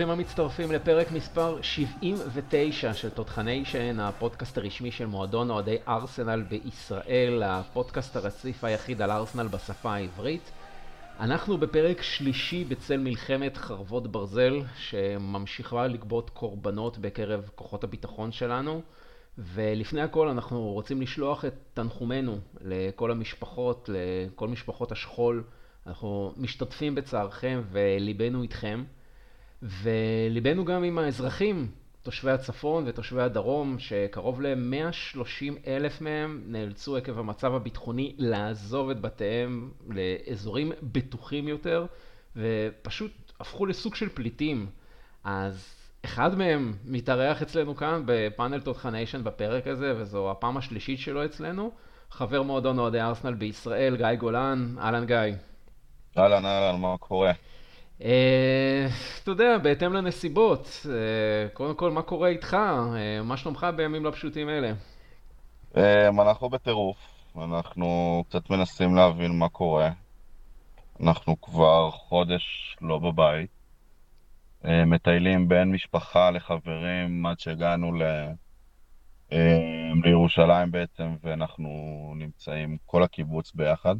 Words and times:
ברוכים 0.00 0.18
המצטרפים 0.18 0.72
לפרק 0.72 1.12
מספר 1.12 1.62
79 1.62 2.94
של 2.94 3.10
תותחניישן, 3.10 4.00
הפודקאסט 4.00 4.58
הרשמי 4.58 4.90
של 4.90 5.06
מועדון 5.06 5.50
אוהדי 5.50 5.76
ארסנל 5.88 6.42
בישראל, 6.42 7.42
הפודקאסט 7.42 8.16
הרציף 8.16 8.64
היחיד 8.64 9.02
על 9.02 9.10
ארסנל 9.10 9.48
בשפה 9.48 9.94
העברית. 9.94 10.50
אנחנו 11.20 11.58
בפרק 11.58 12.02
שלישי 12.02 12.64
בצל 12.64 12.96
מלחמת 12.96 13.56
חרבות 13.56 14.12
ברזל, 14.12 14.60
שממשיכה 14.76 15.86
לגבות 15.86 16.30
קורבנות 16.30 16.98
בקרב 16.98 17.50
כוחות 17.54 17.84
הביטחון 17.84 18.32
שלנו. 18.32 18.82
ולפני 19.38 20.00
הכל 20.00 20.28
אנחנו 20.28 20.72
רוצים 20.72 21.00
לשלוח 21.00 21.44
את 21.44 21.54
תנחומינו 21.74 22.38
לכל 22.60 23.10
המשפחות, 23.10 23.90
לכל 23.92 24.48
משפחות 24.48 24.92
השכול. 24.92 25.44
אנחנו 25.86 26.32
משתתפים 26.36 26.94
בצערכם 26.94 27.62
וליבנו 27.72 28.42
איתכם. 28.42 28.84
וליבנו 29.62 30.64
גם 30.64 30.84
עם 30.84 30.98
האזרחים, 30.98 31.68
תושבי 32.02 32.30
הצפון 32.30 32.84
ותושבי 32.86 33.22
הדרום, 33.22 33.78
שקרוב 33.78 34.40
ל-130 34.40 35.66
אלף 35.66 36.00
מהם 36.00 36.42
נאלצו 36.46 36.96
עקב 36.96 37.18
המצב 37.18 37.54
הביטחוני 37.54 38.14
לעזוב 38.18 38.90
את 38.90 39.00
בתיהם 39.00 39.70
לאזורים 39.88 40.72
בטוחים 40.82 41.48
יותר, 41.48 41.86
ופשוט 42.36 43.12
הפכו 43.40 43.66
לסוג 43.66 43.94
של 43.94 44.08
פליטים. 44.08 44.66
אז 45.24 45.74
אחד 46.04 46.38
מהם 46.38 46.74
מתארח 46.84 47.42
אצלנו 47.42 47.76
כאן 47.76 48.02
בפאנל 48.06 48.60
תותחניישן 48.60 49.24
בפרק 49.24 49.66
הזה, 49.66 49.94
וזו 49.96 50.30
הפעם 50.30 50.56
השלישית 50.56 50.98
שלו 50.98 51.24
אצלנו. 51.24 51.70
חבר 52.10 52.42
מועדון 52.42 52.78
אוהדי 52.78 53.00
ארסנל 53.00 53.34
בישראל, 53.34 53.96
גיא 53.96 54.14
גולן. 54.14 54.74
אהלן 54.78 55.06
גיא. 55.06 55.16
אהלן, 56.18 56.46
אהלן, 56.46 56.80
מה 56.80 56.96
קורה? 56.98 57.32
אה, 58.04 58.86
אתה 59.22 59.30
יודע, 59.30 59.58
בהתאם 59.58 59.92
לנסיבות. 59.92 60.86
אה, 60.90 61.48
קודם 61.52 61.74
כל, 61.74 61.90
מה 61.90 62.02
קורה 62.02 62.28
איתך? 62.28 62.54
אה, 62.54 63.22
מה 63.22 63.36
שלומך 63.36 63.66
בימים 63.76 64.04
לא 64.04 64.10
פשוטים 64.10 64.48
אלה? 64.48 64.72
אנחנו 66.20 66.48
בטירוף. 66.48 66.96
אנחנו 67.36 68.24
קצת 68.28 68.50
מנסים 68.50 68.94
להבין 68.94 69.38
מה 69.38 69.48
קורה. 69.48 69.90
אנחנו 71.00 71.40
כבר 71.40 71.90
חודש 71.90 72.76
לא 72.80 72.98
בבית. 72.98 73.50
מטיילים 74.64 75.48
בין 75.48 75.70
משפחה 75.72 76.30
לחברים 76.30 77.26
עד 77.26 77.40
שהגענו 77.40 77.92
ל... 77.92 78.02
לירושלים 80.04 80.70
בעצם, 80.70 81.16
ואנחנו 81.22 81.68
נמצאים 82.16 82.76
כל 82.86 83.02
הקיבוץ 83.02 83.52
ביחד. 83.54 83.94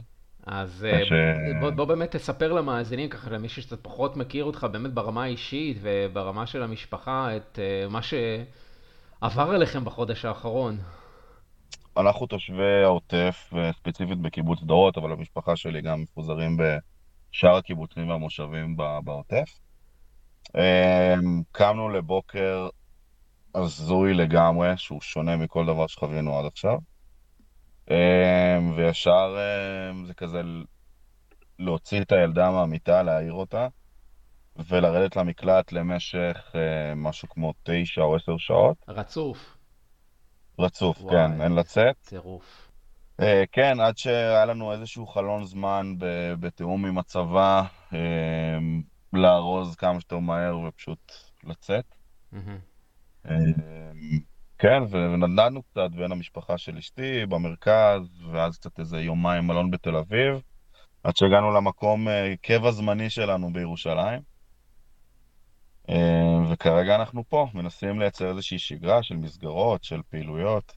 אז 0.46 0.86
ש... 1.04 1.12
בוא, 1.60 1.70
בוא 1.70 1.84
באמת 1.84 2.16
תספר 2.16 2.52
למאזינים, 2.52 3.08
ככה 3.08 3.30
למי 3.30 3.48
שקצת 3.48 3.78
פחות 3.82 4.16
מכיר 4.16 4.44
אותך, 4.44 4.66
באמת 4.72 4.92
ברמה 4.92 5.22
האישית 5.22 5.78
וברמה 5.82 6.46
של 6.46 6.62
המשפחה, 6.62 7.36
את 7.36 7.58
uh, 7.58 7.92
מה 7.92 8.00
שעבר 8.02 9.50
עליכם 9.50 9.84
בחודש 9.84 10.24
האחרון. 10.24 10.78
אנחנו 11.96 12.26
תושבי 12.26 12.82
העוטף, 12.84 13.52
ספציפית 13.72 14.18
בקיבוץ 14.18 14.62
דורות, 14.62 14.98
אבל 14.98 15.12
המשפחה 15.12 15.56
שלי 15.56 15.80
גם 15.80 16.02
מפוזרים 16.02 16.56
בשאר 16.56 17.56
הקיבוצים 17.56 18.08
והמושבים 18.08 18.76
בעוטף. 19.04 19.58
אמ, 20.54 21.42
קמנו 21.52 21.88
לבוקר 21.88 22.68
הזוי 23.54 24.14
לגמרי, 24.14 24.72
שהוא 24.76 25.00
שונה 25.00 25.36
מכל 25.36 25.66
דבר 25.66 25.86
שחווינו 25.86 26.38
עד 26.38 26.46
עכשיו. 26.46 26.78
אמ, 27.90 28.72
וישר 28.76 29.36
אמ, 29.90 30.06
זה 30.06 30.14
כזה 30.14 30.40
להוציא 31.58 32.00
את 32.00 32.12
הילדה 32.12 32.50
מהמיטה, 32.50 33.02
להעיר 33.02 33.32
אותה, 33.32 33.68
ולרדת 34.56 35.16
למקלט 35.16 35.72
למשך 35.72 36.52
אמ, 36.54 37.02
משהו 37.02 37.28
כמו 37.28 37.54
תשע 37.62 38.02
או 38.02 38.16
עשר 38.16 38.36
שעות. 38.38 38.76
רצוף. 38.88 39.56
רצוף, 40.58 41.00
וואי, 41.00 41.16
כן, 41.16 41.40
אין 41.42 41.54
לצאת. 41.54 41.96
טירוף. 42.04 42.70
אה, 43.20 43.44
כן, 43.52 43.80
עד 43.80 43.98
שהיה 43.98 44.46
לנו 44.46 44.72
איזשהו 44.72 45.06
חלון 45.06 45.44
זמן 45.44 45.94
בתיאום 46.40 46.86
עם 46.86 46.98
הצבא, 46.98 47.62
לארוז 49.12 49.76
כמה 49.76 50.00
שיותר 50.00 50.18
מהר 50.18 50.58
ופשוט 50.58 51.12
לצאת. 51.44 51.84
Mm-hmm. 52.34 53.30
כן, 54.60 54.82
ונדדנו 54.90 55.62
קצת 55.62 55.90
בין 55.90 56.12
המשפחה 56.12 56.58
של 56.58 56.76
אשתי 56.76 57.26
במרכז, 57.26 58.02
ואז 58.32 58.58
קצת 58.58 58.78
איזה 58.78 59.00
יומיים 59.00 59.46
מלון 59.46 59.70
בתל 59.70 59.96
אביב, 59.96 60.40
עד 61.04 61.16
שהגענו 61.16 61.50
למקום 61.50 62.08
אה, 62.08 62.34
קבע 62.42 62.70
זמני 62.70 63.10
שלנו 63.10 63.52
בירושלים. 63.52 64.20
אה, 65.90 66.52
וכרגע 66.52 66.94
אנחנו 66.94 67.24
פה, 67.28 67.46
מנסים 67.54 68.00
לייצר 68.00 68.28
איזושהי 68.28 68.58
שגרה 68.58 69.02
של 69.02 69.16
מסגרות, 69.16 69.84
של 69.84 70.00
פעילויות. 70.10 70.72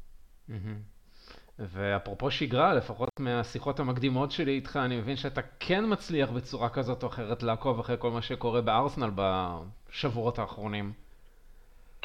ואפרופו 1.59 2.31
שגרה, 2.31 2.73
לפחות 2.73 3.09
מהשיחות 3.19 3.79
המקדימות 3.79 4.31
שלי 4.31 4.51
איתך, 4.51 4.79
אני 4.85 4.97
מבין 4.97 5.15
שאתה 5.15 5.41
כן 5.59 5.83
מצליח 5.87 6.29
בצורה 6.29 6.69
כזאת 6.69 7.03
או 7.03 7.07
אחרת 7.07 7.43
לעקוב 7.43 7.79
אחרי 7.79 7.95
כל 7.99 8.11
מה 8.11 8.21
שקורה 8.21 8.61
בארסנל 8.61 9.11
בשבועות 9.15 10.39
האחרונים. 10.39 10.93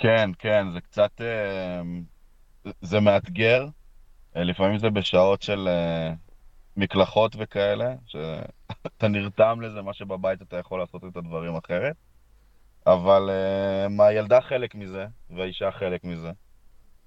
כן, 0.00 0.30
כן, 0.38 0.66
זה 0.72 0.80
קצת... 0.80 1.20
אה, 1.20 1.82
זה 2.80 3.00
מאתגר. 3.00 3.66
אה, 4.36 4.44
לפעמים 4.44 4.78
זה 4.78 4.90
בשעות 4.90 5.42
של 5.42 5.68
אה, 5.68 6.12
מקלחות 6.76 7.36
וכאלה, 7.38 7.94
שאתה 8.06 9.08
נרתם 9.08 9.60
לזה, 9.60 9.82
מה 9.82 9.94
שבבית 9.94 10.42
אתה 10.42 10.56
יכול 10.56 10.80
לעשות 10.80 11.04
את 11.04 11.16
הדברים 11.16 11.56
אחרת. 11.56 11.96
אבל 12.86 13.30
הילדה 13.98 14.40
חלק 14.40 14.74
מזה, 14.74 15.06
והאישה 15.30 15.70
חלק 15.70 16.04
מזה. 16.04 16.30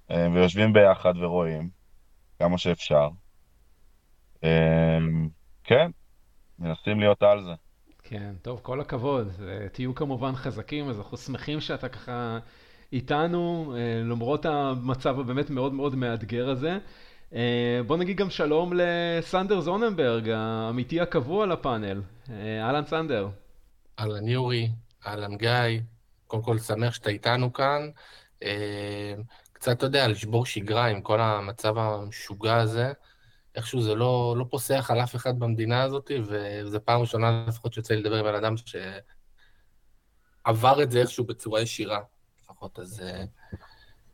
ויושבים 0.09 0.73
ביחד 0.73 1.13
ורואים 1.17 1.69
כמה 2.39 2.57
שאפשר. 2.57 3.09
כן, 5.63 5.91
מנסים 6.59 6.99
להיות 6.99 7.23
על 7.23 7.43
זה. 7.43 7.51
כן, 8.03 8.33
טוב, 8.41 8.59
כל 8.63 8.81
הכבוד. 8.81 9.27
תהיו 9.71 9.95
כמובן 9.95 10.35
חזקים, 10.35 10.89
אז 10.89 10.97
אנחנו 10.99 11.17
שמחים 11.17 11.61
שאתה 11.61 11.89
ככה 11.89 12.39
איתנו, 12.93 13.73
אה, 13.77 14.01
למרות 14.03 14.45
המצב 14.45 15.19
הבאמת 15.19 15.49
מאוד 15.49 15.73
מאוד 15.73 15.95
מאתגר 15.95 16.49
הזה. 16.49 16.77
אה, 17.33 17.79
בוא 17.87 17.97
נגיד 17.97 18.17
גם 18.17 18.29
שלום 18.29 18.73
לסנדר 18.75 19.59
זוננברג, 19.59 20.29
האמיתי 20.29 21.01
הקבוע 21.01 21.45
לפאנל. 21.45 22.01
אה, 22.29 22.65
אהלן 22.65 22.85
סנדר. 22.85 23.29
אהלן 23.99 24.27
יורי, 24.27 24.69
אהלן 25.07 25.37
גיא, 25.37 25.79
קודם 26.27 26.43
כל 26.43 26.59
שמח 26.59 26.93
שאתה 26.93 27.09
איתנו 27.09 27.53
כאן. 27.53 27.89
קצת, 29.53 29.77
אתה 29.77 29.85
יודע, 29.85 30.07
לשבור 30.07 30.45
שגרה 30.45 30.85
עם 30.85 31.01
כל 31.01 31.21
המצב 31.21 31.77
המשוגע 31.77 32.55
הזה. 32.55 32.91
איכשהו 33.55 33.81
זה 33.81 33.95
לא, 33.95 34.35
לא 34.37 34.45
פוסח 34.49 34.91
על 34.91 34.99
אף 35.03 35.15
אחד 35.15 35.39
במדינה 35.39 35.83
הזאת, 35.83 36.11
וזו 36.25 36.79
פעם 36.85 37.01
ראשונה 37.01 37.45
לפחות 37.47 37.73
שיוצא 37.73 37.93
לי 37.93 38.01
לדבר 38.01 38.15
עם 38.15 38.25
בן 38.25 38.35
אדם 38.35 38.55
שעבר 40.45 40.83
את 40.83 40.91
זה 40.91 41.01
איכשהו 41.01 41.25
בצורה 41.25 41.61
ישירה. 41.61 41.99
לפחות, 42.61 42.79
אז 42.79 43.01
אה, 43.01 43.23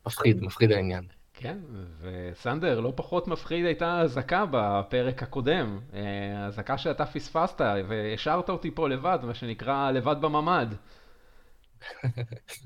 מפחיד, 0.05 0.43
מפחיד 0.43 0.71
העניין. 0.71 1.05
כן, 1.33 1.57
וסנדר, 2.01 2.79
לא 2.79 2.93
פחות 2.95 3.27
מפחיד 3.27 3.65
הייתה 3.65 4.01
אזעקה 4.01 4.45
בפרק 4.51 5.23
הקודם. 5.23 5.79
אה, 5.93 6.45
אזעקה 6.47 6.77
שאתה 6.77 7.05
פספסת 7.05 7.61
והשארת 7.87 8.49
אותי 8.49 8.71
פה 8.71 8.89
לבד, 8.89 9.19
מה 9.23 9.33
שנקרא 9.33 9.91
לבד 9.91 10.15
בממ"ד. 10.21 10.67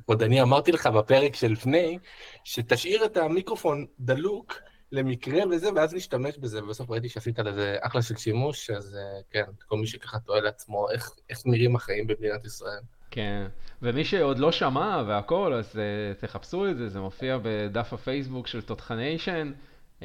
עוד 0.06 0.24
אני 0.24 0.42
אמרתי 0.42 0.72
לך 0.72 0.88
בפרק 0.88 1.36
שלפני, 1.36 1.98
שתשאיר 2.44 3.06
את 3.06 3.18
המיקרופון 3.18 3.86
דלוק 4.00 4.54
למקרה 4.92 5.44
וזה, 5.52 5.74
ואז 5.76 5.94
נשתמש 5.94 6.38
בזה, 6.38 6.64
ובסוף 6.64 6.90
ראיתי 6.90 7.10
שעשית 7.10 7.40
לזה 7.40 7.78
אחלה 7.82 8.02
של 8.02 8.16
שימוש, 8.16 8.70
אז 8.70 8.96
אה, 8.96 9.22
כן, 9.30 9.52
כל 9.68 9.78
מי 9.78 9.88
שככה 9.88 10.20
תוהה 10.20 10.42
לעצמו 10.42 10.90
איך, 10.92 11.12
איך 11.30 11.42
נראים 11.46 11.76
החיים 11.76 12.08
במדינת 12.08 12.46
ישראל. 12.46 12.82
כן, 13.12 13.46
ומי 13.82 14.06
שעוד 14.06 14.40
לא 14.40 14.52
שמע 14.52 15.04
והכל, 15.08 15.54
אז 15.54 15.76
uh, 15.76 16.22
תחפשו 16.22 16.68
את 16.68 16.78
זה, 16.78 16.90
זה 16.90 17.00
מופיע 17.00 17.38
בדף 17.42 17.94
הפייסבוק 17.94 18.48
של 18.48 18.62
תותחניישן. 18.62 19.52
Uh, 20.00 20.04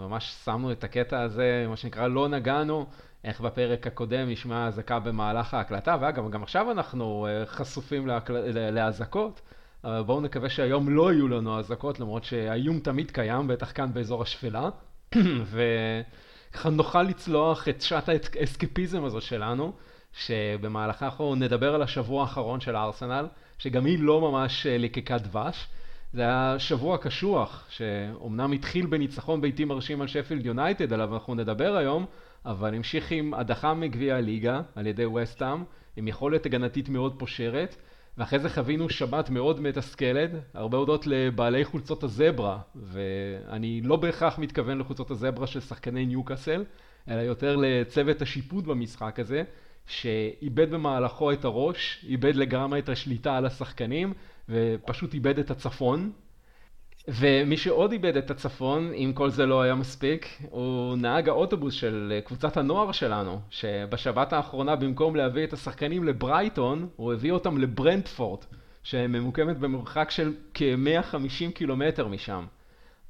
ממש 0.00 0.34
שמנו 0.44 0.72
את 0.72 0.84
הקטע 0.84 1.20
הזה, 1.20 1.66
מה 1.68 1.76
שנקרא 1.76 2.08
לא 2.08 2.28
נגענו, 2.28 2.86
איך 3.24 3.40
בפרק 3.40 3.86
הקודם 3.86 4.28
נשמע 4.28 4.66
אזעקה 4.66 4.98
במהלך 4.98 5.54
ההקלטה, 5.54 5.96
ואגב, 6.00 6.30
גם 6.30 6.42
עכשיו 6.42 6.70
אנחנו 6.70 7.26
uh, 7.26 7.46
חשופים 7.46 8.06
להקל... 8.06 8.34
לאזעקות. 8.70 9.40
אבל 9.84 10.02
בואו 10.02 10.20
נקווה 10.20 10.50
שהיום 10.50 10.88
לא 10.88 11.12
יהיו 11.12 11.28
לנו 11.28 11.58
אזעקות, 11.58 12.00
למרות 12.00 12.24
שהאיום 12.24 12.80
תמיד 12.80 13.10
קיים, 13.10 13.48
בטח 13.48 13.72
כאן 13.74 13.92
באזור 13.92 14.22
השפלה. 14.22 14.70
וככה 15.52 16.70
נוכל 16.70 17.02
לצלוח 17.02 17.68
את 17.68 17.82
שעת 17.82 18.08
האסקפיזם 18.08 19.04
הזו 19.04 19.20
שלנו. 19.20 19.72
שבמהלכה 20.12 21.04
אנחנו 21.04 21.34
נדבר 21.34 21.74
על 21.74 21.82
השבוע 21.82 22.22
האחרון 22.22 22.60
של 22.60 22.76
הארסנל, 22.76 23.26
שגם 23.58 23.84
היא 23.84 23.98
לא 23.98 24.20
ממש 24.20 24.66
אה, 24.66 24.78
ליקקת 24.78 25.20
דבש. 25.20 25.68
זה 26.12 26.22
היה 26.22 26.58
שבוע 26.58 26.98
קשוח, 26.98 27.66
שאומנם 27.70 28.52
התחיל 28.52 28.86
בניצחון 28.86 29.40
ביתי 29.40 29.64
מרשים 29.64 30.00
על 30.00 30.06
שפילד 30.06 30.46
יונייטד, 30.46 30.92
עליו 30.92 31.14
אנחנו 31.14 31.34
נדבר 31.34 31.76
היום, 31.76 32.06
אבל 32.46 32.74
המשיך 32.74 33.12
עם 33.12 33.34
הדחה 33.34 33.74
מגביע 33.74 34.16
הליגה 34.16 34.60
על 34.74 34.86
ידי 34.86 35.06
וסטאם, 35.06 35.64
עם 35.96 36.08
יכולת 36.08 36.46
הגנתית 36.46 36.88
מאוד 36.88 37.14
פושרת, 37.18 37.76
ואחרי 38.18 38.38
זה 38.38 38.48
חווינו 38.48 38.88
שבת 38.88 39.30
מאוד 39.30 39.60
מתסכלת, 39.60 40.30
הרבה 40.54 40.78
הודות 40.78 41.06
לבעלי 41.06 41.64
חולצות 41.64 42.02
הזברה, 42.02 42.58
ואני 42.74 43.80
לא 43.84 43.96
בהכרח 43.96 44.38
מתכוון 44.38 44.78
לחולצות 44.78 45.10
הזברה 45.10 45.46
של 45.46 45.60
שחקני 45.60 46.06
ניוקאסל, 46.06 46.64
אלא 47.08 47.20
יותר 47.20 47.56
לצוות 47.56 48.22
השיפוט 48.22 48.64
במשחק 48.64 49.20
הזה, 49.20 49.42
שאיבד 49.86 50.70
במהלכו 50.70 51.32
את 51.32 51.44
הראש, 51.44 52.04
איבד 52.08 52.36
לגמרי 52.36 52.78
את 52.78 52.88
השליטה 52.88 53.36
על 53.36 53.46
השחקנים, 53.46 54.12
ופשוט 54.48 55.14
איבד 55.14 55.38
את 55.38 55.50
הצפון. 55.50 56.12
ומי 57.08 57.56
שעוד 57.56 57.92
איבד 57.92 58.16
את 58.16 58.30
הצפון, 58.30 58.92
אם 58.94 59.12
כל 59.14 59.30
זה 59.30 59.46
לא 59.46 59.62
היה 59.62 59.74
מספיק, 59.74 60.26
הוא 60.50 60.96
נהג 60.96 61.28
האוטובוס 61.28 61.74
של 61.74 62.20
קבוצת 62.24 62.56
הנוער 62.56 62.92
שלנו, 62.92 63.40
שבשבת 63.50 64.32
האחרונה 64.32 64.76
במקום 64.76 65.16
להביא 65.16 65.44
את 65.44 65.52
השחקנים 65.52 66.04
לברייטון, 66.04 66.88
הוא 66.96 67.12
הביא 67.12 67.32
אותם 67.32 67.58
לברנדפורט, 67.58 68.46
שממוקמת 68.82 69.58
במרחק 69.58 70.10
של 70.10 70.34
כ-150 70.54 71.52
קילומטר 71.54 72.08
משם. 72.08 72.44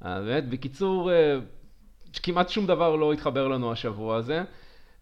באמת, 0.01 0.49
בקיצור, 0.49 1.11
אה, 1.11 1.39
כמעט 2.23 2.49
שום 2.49 2.67
דבר 2.67 2.95
לא 2.95 3.13
התחבר 3.13 3.47
לנו 3.47 3.71
השבוע 3.71 4.15
הזה. 4.15 4.43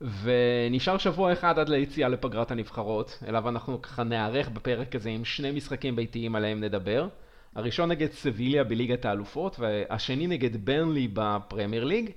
ונשאר 0.01 0.97
שבוע 0.97 1.33
אחד 1.33 1.59
עד 1.59 1.69
ליציאה 1.69 2.09
לפגרת 2.09 2.51
הנבחרות, 2.51 3.19
אליו 3.27 3.49
אנחנו 3.49 3.81
ככה 3.81 4.03
נערך 4.03 4.49
בפרק 4.49 4.95
הזה 4.95 5.09
עם 5.09 5.25
שני 5.25 5.51
משחקים 5.51 5.95
ביתיים 5.95 6.35
עליהם 6.35 6.59
נדבר. 6.59 7.07
הראשון 7.55 7.89
נגד 7.91 8.11
סביליה 8.11 8.63
בליגת 8.63 9.05
האלופות, 9.05 9.59
והשני 9.59 10.27
נגד 10.27 10.65
ברנלי 10.65 11.07
בפרמייר 11.13 11.83
ליג. 11.83 12.09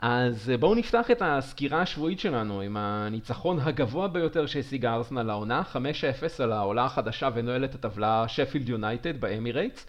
אז 0.00 0.52
בואו 0.60 0.74
נפתח 0.74 1.10
את 1.10 1.22
הסקירה 1.24 1.82
השבועית 1.82 2.20
שלנו 2.20 2.60
עם 2.60 2.76
הניצחון 2.76 3.58
הגבוה 3.60 4.08
ביותר 4.08 4.46
שהשיגה 4.46 4.94
ארסנל 4.94 5.22
לעונה, 5.22 5.62
5-0 5.72 5.76
על 6.42 6.52
העולה 6.52 6.84
החדשה 6.84 7.28
ונועלת 7.34 7.74
הטבלה 7.74 8.24
שפילד 8.28 8.68
יונייטד 8.68 9.20
באמירייטס. 9.20 9.86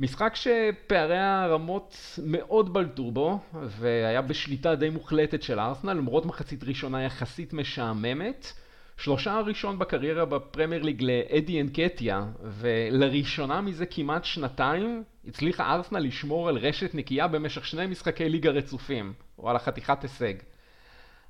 משחק 0.00 0.32
שפערי 0.36 1.18
הרמות 1.18 2.18
מאוד 2.24 2.72
בלטו 2.72 3.10
בו, 3.10 3.38
והיה 3.52 4.22
בשליטה 4.22 4.74
די 4.74 4.90
מוחלטת 4.90 5.42
של 5.42 5.60
ארסנל, 5.60 5.92
למרות 5.92 6.26
מחצית 6.26 6.64
ראשונה 6.64 7.02
יחסית 7.02 7.52
משעממת. 7.52 8.52
שלושה 8.96 9.32
הראשון 9.32 9.78
בקריירה 9.78 10.24
בפרמייר 10.24 10.82
ליג 10.82 11.02
לאדי 11.02 11.60
אנקטיה, 11.60 12.24
ולראשונה 12.42 13.60
מזה 13.60 13.86
כמעט 13.86 14.24
שנתיים 14.24 15.02
הצליחה 15.28 15.74
ארסנל 15.74 15.98
לשמור 15.98 16.48
על 16.48 16.56
רשת 16.56 16.94
נקייה 16.94 17.28
במשך 17.28 17.66
שני 17.66 17.86
משחקי 17.86 18.28
ליגה 18.28 18.50
רצופים, 18.50 19.12
או 19.38 19.50
על 19.50 19.56
החתיכת 19.56 20.02
הישג. 20.02 20.34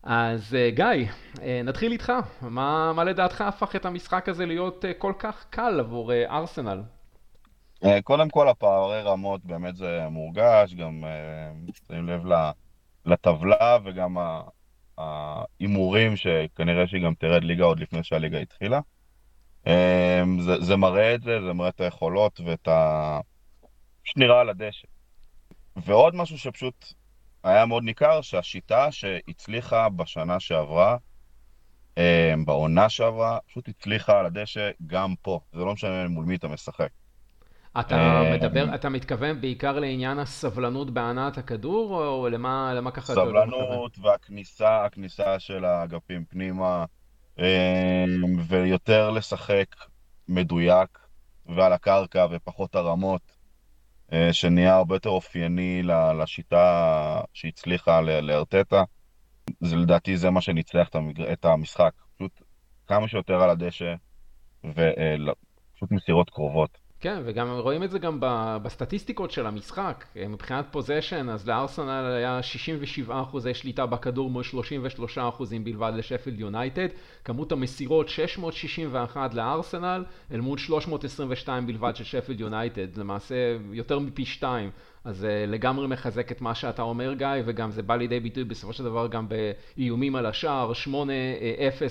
אז 0.03 0.55
אה, 0.55 0.71
גיא, 0.71 1.09
אה, 1.43 1.61
נתחיל 1.65 1.93
איתך. 1.93 2.13
מה, 2.43 2.93
מה 2.93 3.05
לדעתך 3.05 3.41
הפך 3.41 3.77
את 3.77 3.87
המשחק 3.87 4.29
הזה 4.29 4.47
להיות 4.47 4.85
אה, 4.85 4.95
כל 4.95 5.13
כך 5.19 5.45
קל 5.51 5.81
עבור 5.81 6.13
ארסנל? 6.13 6.81
קודם 8.05 8.29
כל 8.31 8.49
הפערי 8.49 9.03
רמות 9.03 9.45
באמת 9.45 9.77
זה 9.77 10.07
מורגש, 10.11 10.75
גם 10.75 11.05
שים 11.87 12.09
לב 12.09 12.23
לטבלה 13.07 13.79
וגם 13.85 14.17
ההימורים 14.99 16.17
שכנראה 16.17 16.87
שהיא 16.87 17.05
גם 17.05 17.15
תרד 17.15 17.45
ליגה 17.45 17.65
עוד 17.65 17.81
לפני 17.81 18.05
שהליגה 18.05 18.39
התחילה. 18.39 18.81
זה, 20.41 20.61
זה 20.61 20.77
מראה 20.77 21.15
את 21.15 21.23
זה, 21.23 21.41
זה 21.47 21.53
מראה 21.53 21.69
את 21.69 21.81
היכולות 21.81 22.41
ואת 22.47 22.69
ה... 22.69 23.21
נראה 24.17 24.41
על 24.41 24.49
הדשא. 24.49 24.87
ועוד 25.77 26.15
משהו 26.15 26.39
שפשוט 26.39 26.93
היה 27.45 27.67
מאוד 27.67 27.83
ניכר, 27.85 28.21
שהשיטה 28.21 28.93
שהצליחה 28.93 29.89
בשנה 29.89 30.41
שעברה, 30.41 30.97
בעונה 32.45 32.89
שעברה, 32.89 33.39
פשוט 33.47 33.69
הצליחה 33.69 34.19
על 34.21 34.27
הדשא 34.27 34.71
גם 34.87 35.15
פה. 35.23 35.41
זה 35.53 35.59
לא 35.59 35.73
משנה 35.73 36.09
מול 36.09 36.25
מי 36.25 36.37
אתה 36.37 36.49
משחק. 36.49 36.89
אתה 37.81 37.95
אה, 37.97 38.37
מדבר, 38.37 38.75
אתה 38.75 38.89
מתכוון 38.89 39.41
בעיקר 39.41 39.79
לעניין 39.79 40.19
הסבלנות 40.19 40.91
בהנעת 40.91 41.39
הכדור, 41.39 42.07
או 42.07 42.29
למה, 42.29 42.75
למה 42.75 42.91
ככה 42.91 43.13
אתה 43.13 43.25
לא 43.25 43.45
מתכוון? 43.45 43.51
סבלנות 43.51 43.99
והכניסה, 43.99 44.85
הכניסה 44.85 45.39
של 45.39 45.65
האגפים 45.65 46.25
פנימה, 46.25 46.85
אה, 47.39 48.05
ויותר 48.47 49.11
לשחק 49.11 49.67
מדויק 50.29 50.99
ועל 51.47 51.73
הקרקע 51.73 52.27
ופחות 52.31 52.75
הרמות, 52.75 53.23
אה, 54.13 54.33
שנהיה 54.33 54.75
הרבה 54.75 54.95
יותר 54.95 55.11
אופייני 55.11 55.83
לשיטה 56.23 57.21
שהצליחה 57.33 58.01
לארטטה. 58.01 58.85
זה 59.61 59.77
לדעתי 59.77 60.17
זה 60.17 60.31
מה 60.31 60.41
שניצח 60.41 60.89
את 61.33 61.45
המשחק. 61.45 61.93
פשוט 62.17 62.43
כמה 62.87 63.09
שיותר 63.09 63.43
על 63.43 63.51
הדשא, 63.51 63.95
ופשוט 64.65 65.91
מסירות 65.91 66.31
קרובות. 66.31 66.82
כן, 67.03 67.23
וגם 67.25 67.51
רואים 67.51 67.83
את 67.83 67.91
זה 67.91 67.99
גם 67.99 68.19
בסטטיסטיקות 68.63 69.31
של 69.31 69.47
המשחק. 69.47 70.05
מבחינת 70.29 70.65
פוזיישן, 70.71 71.29
אז 71.29 71.49
לארסנל 71.49 72.13
היה 72.17 72.43
67 72.43 73.23
אחוזי 73.23 73.55
שליטה 73.55 73.87
בכדור 73.87 74.31
מול 74.31 74.43
33 74.43 75.19
אחוזים 75.19 75.65
בלבד 75.65 75.93
לשפילד 75.97 76.41
יונייטד. 76.41 76.89
כמות 77.25 77.53
המסירות 77.53 78.09
661 78.09 79.35
לארסנל, 79.35 80.05
אל 80.33 80.41
מול 80.41 80.59
322 80.59 81.67
בלבד 81.67 81.97
של 81.97 82.05
שפילד 82.05 82.41
יונייטד. 82.41 82.97
למעשה 82.97 83.35
יותר 83.73 83.99
מפי 83.99 84.25
שתיים. 84.25 84.71
אז 85.05 85.17
זה 85.17 85.45
לגמרי 85.49 85.87
מחזק 85.87 86.33
את 86.33 86.41
מה 86.41 86.55
שאתה 86.55 86.83
אומר 86.83 87.13
גיא, 87.13 87.29
וגם 87.45 87.71
זה 87.71 87.83
בא 87.83 87.97
לידי 87.97 88.21
ביטוי 88.21 88.45
בסופו 88.45 88.73
של 88.73 88.85
דבר 88.85 89.07
גם 89.07 89.27
באיומים 89.29 90.17
על 90.17 90.27
השער, 90.27 90.73
8-0 90.73 90.89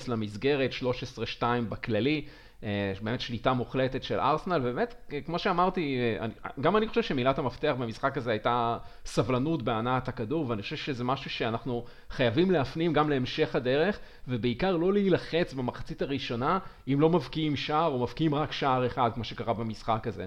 למסגרת, 0.08 0.70
13-2 1.40 1.44
בכללי. 1.68 2.24
אה, 2.64 2.92
באמת 3.02 3.20
שליטה 3.20 3.52
מוחלטת 3.52 4.02
של 4.02 4.20
ארסנל, 4.20 4.60
ובאמת, 4.64 4.94
כמו 5.26 5.38
שאמרתי, 5.38 5.98
אה, 6.20 6.26
גם 6.60 6.76
אני 6.76 6.88
חושב 6.88 7.02
שמילת 7.02 7.38
המפתח 7.38 7.74
במשחק 7.78 8.16
הזה 8.16 8.30
הייתה 8.30 8.78
סבלנות 9.04 9.62
בהנעת 9.62 10.08
הכדור, 10.08 10.48
ואני 10.48 10.62
חושב 10.62 10.76
שזה 10.76 11.04
משהו 11.04 11.30
שאנחנו 11.30 11.84
חייבים 12.10 12.50
להפנים 12.50 12.92
גם 12.92 13.10
להמשך 13.10 13.56
הדרך, 13.56 13.98
ובעיקר 14.28 14.76
לא 14.76 14.92
להילחץ 14.92 15.52
במחצית 15.52 16.02
הראשונה 16.02 16.58
אם 16.88 17.00
לא 17.00 17.10
מבקיעים 17.10 17.56
שער 17.56 17.92
או 17.92 18.02
מבקיעים 18.02 18.34
רק 18.34 18.52
שער 18.52 18.86
אחד, 18.86 19.10
כמו 19.14 19.24
שקרה 19.24 19.54
במשחק 19.54 20.06
הזה. 20.06 20.26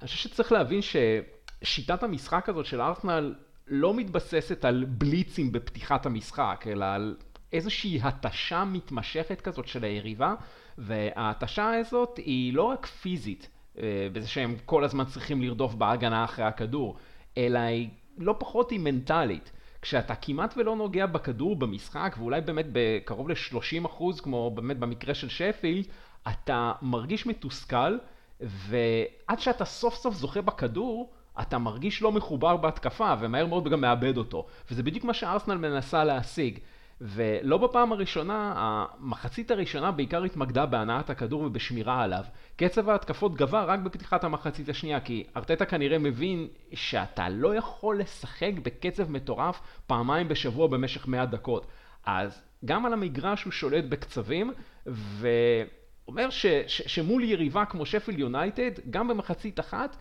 אני 0.00 0.08
חושב 0.08 0.28
שצריך 0.28 0.52
להבין 0.52 0.80
ששיטת 0.82 2.02
המשחק 2.02 2.48
הזאת 2.48 2.66
של 2.66 2.80
ארסנל 2.80 3.34
לא 3.66 3.94
מתבססת 3.94 4.64
על 4.64 4.84
בליצים 4.88 5.52
בפתיחת 5.52 6.06
המשחק, 6.06 6.64
אלא 6.70 6.84
על 6.84 7.16
איזושהי 7.52 8.00
התשה 8.02 8.64
מתמשכת 8.64 9.40
כזאת 9.40 9.68
של 9.68 9.84
היריבה. 9.84 10.34
וההתשה 10.78 11.74
הזאת 11.74 12.16
היא 12.16 12.54
לא 12.54 12.62
רק 12.62 12.86
פיזית, 12.86 13.48
אה, 13.78 14.08
בזה 14.12 14.28
שהם 14.28 14.56
כל 14.64 14.84
הזמן 14.84 15.04
צריכים 15.04 15.42
לרדוף 15.42 15.74
בהגנה 15.74 16.24
אחרי 16.24 16.44
הכדור, 16.44 16.96
אלא 17.38 17.58
היא 17.58 17.88
לא 18.18 18.34
פחות 18.38 18.70
היא 18.70 18.80
מנטלית. 18.80 19.52
כשאתה 19.82 20.14
כמעט 20.14 20.54
ולא 20.56 20.76
נוגע 20.76 21.06
בכדור 21.06 21.56
במשחק, 21.56 22.16
ואולי 22.18 22.40
באמת 22.40 22.66
בקרוב 22.72 23.28
ל-30 23.28 23.86
אחוז, 23.86 24.20
כמו 24.20 24.50
באמת 24.50 24.78
במקרה 24.78 25.14
של 25.14 25.28
שפילד, 25.28 25.84
אתה 26.28 26.72
מרגיש 26.82 27.26
מתוסכל, 27.26 27.98
ועד 28.40 29.38
שאתה 29.38 29.64
סוף 29.64 29.94
סוף 29.94 30.14
זוכה 30.14 30.40
בכדור, 30.40 31.12
אתה 31.40 31.58
מרגיש 31.58 32.02
לא 32.02 32.12
מחובר 32.12 32.56
בהתקפה, 32.56 33.14
ומהר 33.20 33.46
מאוד 33.46 33.68
גם 33.68 33.80
מאבד 33.80 34.16
אותו. 34.16 34.46
וזה 34.70 34.82
בדיוק 34.82 35.04
מה 35.04 35.14
שארסנל 35.14 35.54
מנסה 35.54 36.04
להשיג. 36.04 36.58
ולא 37.00 37.58
בפעם 37.58 37.92
הראשונה, 37.92 38.52
המחצית 38.56 39.50
הראשונה 39.50 39.90
בעיקר 39.90 40.22
התמקדה 40.24 40.66
בהנעת 40.66 41.10
הכדור 41.10 41.42
ובשמירה 41.42 42.02
עליו. 42.02 42.24
קצב 42.56 42.88
ההתקפות 42.88 43.34
גבר 43.34 43.64
רק 43.68 43.80
בפתיחת 43.80 44.24
המחצית 44.24 44.68
השנייה, 44.68 45.00
כי 45.00 45.24
ארטטה 45.36 45.64
כנראה 45.64 45.98
מבין 45.98 46.48
שאתה 46.74 47.28
לא 47.28 47.54
יכול 47.54 48.00
לשחק 48.00 48.52
בקצב 48.62 49.10
מטורף 49.10 49.60
פעמיים 49.86 50.28
בשבוע 50.28 50.66
במשך 50.66 51.08
100 51.08 51.26
דקות. 51.26 51.66
אז 52.06 52.42
גם 52.64 52.86
על 52.86 52.92
המגרש 52.92 53.44
הוא 53.44 53.52
שולט 53.52 53.84
בקצבים, 53.84 54.52
ואומר 54.86 56.30
ש, 56.30 56.46
ש, 56.46 56.82
שמול 56.86 57.24
יריבה 57.24 57.64
כמו 57.64 57.86
שפל 57.86 58.18
יונייטד, 58.18 58.70
גם 58.90 59.08
במחצית 59.08 59.60
אחת, 59.60 59.96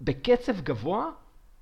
בקצב 0.00 0.60
גבוה, 0.60 1.10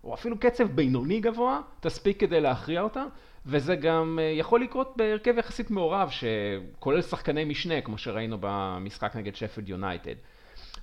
או 0.04 0.14
אפילו 0.14 0.38
קצב 0.38 0.64
בינוני 0.64 1.20
גבוה, 1.20 1.60
תספיק 1.80 2.20
כדי 2.20 2.40
להכריע 2.40 2.80
אותה. 2.80 3.04
וזה 3.46 3.76
גם 3.76 4.18
אה, 4.22 4.24
יכול 4.24 4.62
לקרות 4.62 4.92
בהרכב 4.96 5.38
יחסית 5.38 5.70
מעורב, 5.70 6.10
שכולל 6.10 7.02
שחקני 7.02 7.44
משנה, 7.44 7.80
כמו 7.80 7.98
שראינו 7.98 8.36
במשחק 8.40 9.16
נגד 9.16 9.34
שפלד 9.34 9.68
יונייטד. 9.68 10.14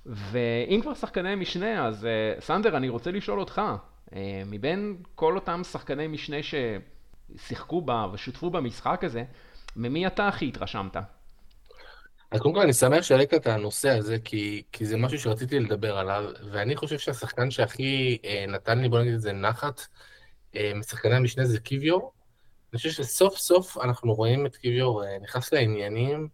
ואם 0.06 0.80
כבר 0.82 0.94
שחקני 0.94 1.34
משנה, 1.34 1.86
אז 1.86 2.06
אה, 2.06 2.40
סנדר, 2.40 2.76
אני 2.76 2.88
רוצה 2.88 3.10
לשאול 3.10 3.40
אותך, 3.40 3.62
אה, 4.12 4.42
מבין 4.46 4.96
כל 5.14 5.34
אותם 5.34 5.64
שחקני 5.64 6.06
משנה 6.06 6.36
ששיחקו 6.42 7.80
בה 7.80 8.06
ושותפו 8.12 8.50
במשחק 8.50 9.04
הזה, 9.04 9.24
ממי 9.76 10.06
אתה 10.06 10.28
הכי 10.28 10.48
התרשמת? 10.48 10.96
אז 12.30 12.40
קודם 12.40 12.54
כל 12.54 12.60
אני 12.60 12.72
שמח 12.72 13.02
שהעלית 13.02 13.34
את 13.34 13.46
הנושא 13.46 13.88
הזה, 13.88 14.18
כי, 14.18 14.62
כי 14.72 14.86
זה 14.86 14.96
משהו 14.96 15.18
שרציתי 15.18 15.60
לדבר 15.60 15.98
עליו, 15.98 16.24
ואני 16.50 16.76
חושב 16.76 16.98
שהשחקן 16.98 17.50
שהכי 17.50 18.18
אה, 18.24 18.44
נתן 18.48 18.78
לי, 18.78 18.88
בוא 18.88 19.00
נגיד 19.00 19.14
את 19.14 19.20
זה, 19.20 19.32
נחת, 19.32 19.80
אה, 20.56 20.72
משחקני 20.74 21.14
המשנה 21.14 21.44
זה 21.44 21.60
קיוויור, 21.60 22.12
אני 22.72 22.76
חושב 22.76 22.90
שסוף 22.90 23.36
סוף 23.36 23.78
אנחנו 23.78 24.14
רואים 24.14 24.46
את 24.46 24.56
קיוויור 24.56 25.04
אה, 25.04 25.18
נכנס 25.18 25.52
לעניינים, 25.52 26.28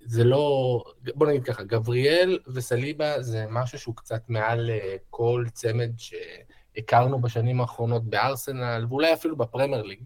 זה 0.00 0.24
לא, 0.24 0.84
בוא 1.14 1.26
נגיד 1.26 1.44
ככה, 1.44 1.62
גבריאל 1.62 2.38
וסליבה 2.46 3.22
זה 3.22 3.44
משהו 3.50 3.78
שהוא 3.78 3.96
קצת 3.96 4.22
מעל 4.28 4.70
כל 5.10 5.44
צמד 5.52 5.90
שהכרנו 5.96 7.20
בשנים 7.20 7.60
האחרונות 7.60 8.04
בארסנל, 8.04 8.86
ואולי 8.88 9.12
אפילו 9.12 9.36
בפרמייר 9.36 9.82
ליג. 9.82 10.00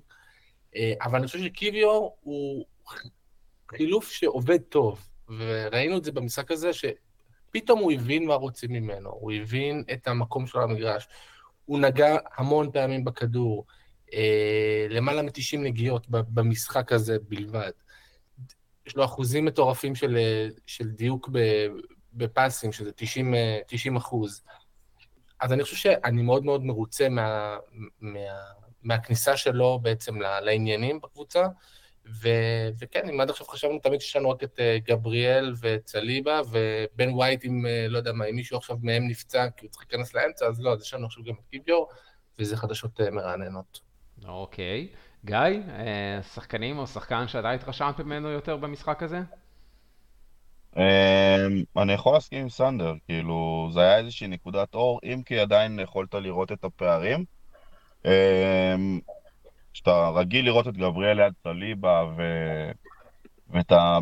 אבל 1.02 1.18
אני 1.18 1.26
חושב 1.26 1.38
שקיוויור 1.38 2.16
הוא 2.20 2.64
חילוף 3.76 4.10
שעובד 4.10 4.58
טוב, 4.58 5.08
וראינו 5.38 5.98
את 5.98 6.04
זה 6.04 6.12
במשחק 6.12 6.50
הזה, 6.50 6.70
שפתאום 6.72 7.80
הוא 7.80 7.92
הבין 7.92 8.26
מה 8.26 8.34
רוצים 8.34 8.72
ממנו, 8.72 9.10
הוא 9.10 9.32
הבין 9.32 9.84
את 9.92 10.08
המקום 10.08 10.46
שלו 10.46 10.68
במגרש, 10.68 11.08
הוא 11.64 11.78
נגע 11.78 12.16
המון 12.36 12.70
פעמים 12.72 13.04
בכדור, 13.04 13.66
אה, 14.14 14.86
למעלה 14.90 15.22
מ-90 15.22 15.58
נגיעות 15.58 16.06
במשחק 16.08 16.92
הזה 16.92 17.16
בלבד. 17.28 17.70
יש 18.86 18.96
לו 18.96 19.04
אחוזים 19.04 19.44
מטורפים 19.44 19.94
של, 19.94 20.18
של 20.66 20.88
דיוק 20.88 21.28
בפסים, 22.12 22.72
שזה 22.72 22.92
90, 22.92 23.34
90 23.66 23.96
אחוז. 23.96 24.42
אז 25.40 25.52
אני 25.52 25.62
חושב 25.62 25.76
שאני 25.76 26.22
מאוד 26.22 26.44
מאוד 26.44 26.64
מרוצה 26.64 27.08
מה, 27.08 27.56
מה, 28.00 28.18
מהכניסה 28.82 29.36
שלו 29.36 29.78
בעצם 29.82 30.20
לעניינים 30.20 31.00
בקבוצה. 31.00 31.46
ו, 32.06 32.28
וכן, 32.78 33.08
אם 33.08 33.20
עד 33.20 33.30
עכשיו 33.30 33.46
חשבנו 33.46 33.78
תמיד 33.78 34.00
שיש 34.00 34.16
לנו 34.16 34.30
רק 34.30 34.44
את 34.44 34.58
uh, 34.58 34.88
גבריאל 34.88 35.54
ואת 35.60 35.88
סליבה, 35.88 36.40
ובן 36.50 37.10
ווייט, 37.10 37.44
אם, 37.44 37.64
uh, 37.66 37.90
לא 37.90 37.98
יודע 37.98 38.12
מה, 38.12 38.24
אם 38.24 38.36
מישהו 38.36 38.56
עכשיו 38.56 38.76
מהם 38.82 39.08
נפצע 39.08 39.46
כי 39.56 39.66
הוא 39.66 39.72
צריך 39.72 39.84
להיכנס 39.90 40.14
לאמצע, 40.14 40.46
אז 40.46 40.60
לא, 40.60 40.72
אז 40.72 40.82
יש 40.82 40.94
לנו 40.94 41.06
עכשיו 41.06 41.24
גם 41.24 41.34
את 41.34 41.50
קיביור, 41.50 41.88
וזה 42.38 42.56
חדשות 42.56 43.00
uh, 43.00 43.10
מרעננות. 43.10 43.80
אוקיי. 44.24 44.88
גיא, 45.24 45.36
שחקנים 46.34 46.78
או 46.78 46.86
שחקן 46.86 47.28
שאתה 47.28 47.50
התרשמת 47.50 47.98
ממנו 47.98 48.28
יותר 48.28 48.56
במשחק 48.56 49.02
הזה? 49.02 49.20
אמ, 50.76 50.82
אני 51.76 51.92
יכול 51.92 52.14
להסכים 52.14 52.42
עם 52.42 52.48
סנדר, 52.48 52.94
כאילו, 53.06 53.68
זה 53.72 53.80
היה 53.80 53.98
איזושהי 53.98 54.28
נקודת 54.28 54.74
אור, 54.74 55.00
אם 55.04 55.22
כי 55.26 55.38
עדיין 55.38 55.78
יכולת 55.78 56.14
לראות 56.14 56.52
את 56.52 56.64
הפערים. 56.64 57.24
שאתה 59.72 60.08
רגיל 60.14 60.44
לראות 60.44 60.68
את 60.68 60.76
גבריאל 60.76 61.16
ליד 61.16 61.32
סליבה 61.42 62.04
ו... 62.16 62.22
ואת 63.50 63.72
ה... 63.72 63.98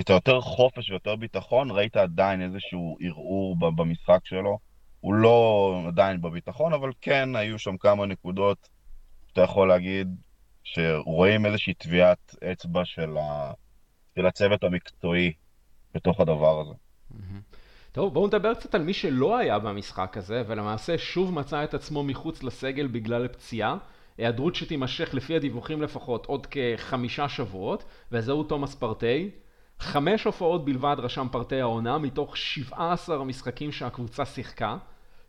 את 0.00 0.10
היותר 0.10 0.40
חופש 0.40 0.90
ויותר 0.90 1.16
ביטחון, 1.16 1.70
ראית 1.70 1.96
עדיין 1.96 2.42
איזשהו 2.42 2.96
ערעור 3.00 3.56
במשחק 3.58 4.20
שלו. 4.24 4.58
הוא 5.00 5.14
לא 5.14 5.82
עדיין 5.88 6.20
בביטחון, 6.20 6.72
אבל 6.72 6.90
כן 7.00 7.36
היו 7.36 7.58
שם 7.58 7.76
כמה 7.76 8.06
נקודות 8.06 8.68
שאתה 9.28 9.40
יכול 9.40 9.68
להגיד 9.68 10.08
שרואים 10.64 11.46
איזושהי 11.46 11.74
טביעת 11.74 12.34
אצבע 12.52 12.84
של, 12.84 13.16
ה... 13.16 13.52
של 14.14 14.26
הצוות 14.26 14.64
המקצועי 14.64 15.32
בתוך 15.94 16.20
הדבר 16.20 16.60
הזה. 16.60 16.74
טוב, 17.92 18.14
בואו 18.14 18.26
נדבר 18.26 18.54
קצת 18.54 18.74
על 18.74 18.82
מי 18.82 18.92
שלא 18.92 19.36
היה 19.36 19.58
במשחק 19.58 20.16
הזה, 20.16 20.42
ולמעשה 20.46 20.98
שוב 20.98 21.32
מצא 21.32 21.64
את 21.64 21.74
עצמו 21.74 22.02
מחוץ 22.02 22.42
לסגל 22.42 22.86
בגלל 22.86 23.28
פציעה. 23.28 23.76
היעדרות 24.18 24.54
שתימשך 24.54 25.14
לפי 25.14 25.36
הדיווחים 25.36 25.82
לפחות 25.82 26.26
עוד 26.26 26.46
כחמישה 26.46 27.28
שבועות, 27.28 27.84
וזהו 28.12 28.42
תומאס 28.42 28.74
פרטי. 28.74 29.30
חמש 29.80 30.24
הופעות 30.24 30.64
בלבד 30.64 30.96
רשם 30.98 31.26
פרטי 31.32 31.60
העונה 31.60 31.98
מתוך 31.98 32.36
17 32.36 33.16
המשחקים 33.16 33.72
שהקבוצה 33.72 34.24
שיחקה, 34.24 34.76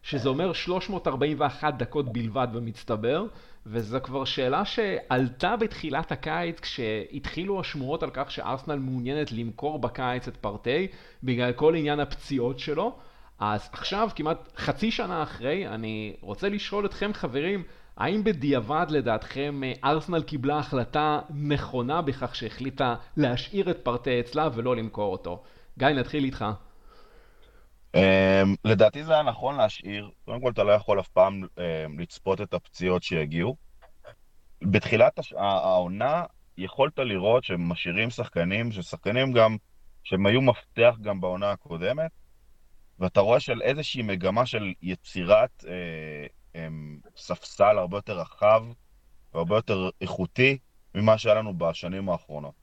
שזה 0.04 0.30
אומר 0.30 0.54
341 0.54 1.78
דקות 1.78 2.14
בלבד 2.14 2.48
במצטבר, 2.54 3.26
וזו 3.66 3.98
כבר 4.04 4.26
שאלה 4.26 4.66
שעלתה 4.66 5.56
בתחילת 5.56 6.12
הקיץ 6.12 6.60
כשהתחילו 6.60 7.60
השמועות 7.60 8.04
על 8.04 8.10
כך 8.14 8.32
שארסנל 8.32 8.76
מעוניינת 8.76 9.32
למכור 9.32 9.80
בקיץ 9.80 10.28
את 10.28 10.38
פרטי 10.38 10.88
בגלל 11.24 11.52
כל 11.52 11.76
עניין 11.76 12.00
הפציעות 12.00 12.60
שלו. 12.60 12.96
אז 13.40 13.70
עכשיו, 13.72 14.10
כמעט 14.16 14.50
חצי 14.58 14.92
שנה 14.92 15.24
אחרי, 15.24 15.68
אני 15.68 16.16
רוצה 16.22 16.50
לשאול 16.50 16.86
אתכם 16.86 17.14
חברים, 17.14 17.64
האם 17.98 18.24
בדיעבד 18.24 18.86
לדעתכם 18.90 19.62
ארסנל 19.84 20.22
קיבלה 20.22 20.60
החלטה 20.60 21.20
נכונה 21.30 22.02
בכך 22.02 22.36
שהחליטה 22.36 22.96
להשאיר 23.18 23.72
את 23.72 23.78
פרטי 23.84 24.20
אצלה 24.20 24.50
ולא 24.54 24.76
למכור 24.76 25.12
אותו? 25.12 25.44
גיא, 25.78 25.88
נתחיל 25.88 26.24
איתך. 26.24 26.46
Um, 27.96 27.98
לדעתי 28.66 29.04
זה 29.04 29.14
היה 29.14 29.24
נכון 29.24 29.56
להשאיר, 29.56 30.10
קודם 30.26 30.42
כל 30.42 30.52
אתה 30.52 30.64
לא 30.64 30.72
יכול 30.72 31.00
אף 31.00 31.08
פעם 31.08 31.44
um, 31.44 32.02
לצפות 32.02 32.42
את 32.42 32.54
הפציעות 32.54 33.04
שיגיעו. 33.04 33.56
בתחילת. 34.62 35.20
העונה 35.38 36.24
יכולת 36.58 37.00
לראות 37.00 37.44
שהם 37.44 37.70
משאירים 37.70 38.10
שחקנים, 38.10 38.72
ששחקנים 38.72 39.34
גם, 39.34 39.58
שהם 40.04 40.26
היו 40.26 40.42
מפתח 40.42 40.96
גם 41.02 41.22
בעונה 41.22 41.52
הקודמת, 41.52 42.12
ואתה 43.00 43.20
רואה 43.20 43.40
של 43.40 43.62
איזושהי 43.62 44.02
מגמה 44.02 44.46
של 44.46 44.74
יצירת 44.82 45.64
uh, 45.64 45.68
ספסל 47.18 47.78
הרבה 47.78 47.98
יותר 47.98 48.20
רחב 48.20 48.64
והרבה 49.34 49.56
יותר 49.56 49.90
איכותי 50.02 50.58
ממה 50.96 51.18
שהיה 51.18 51.36
לנו 51.36 51.58
בשנים 51.58 52.10
האחרונות. 52.10 52.54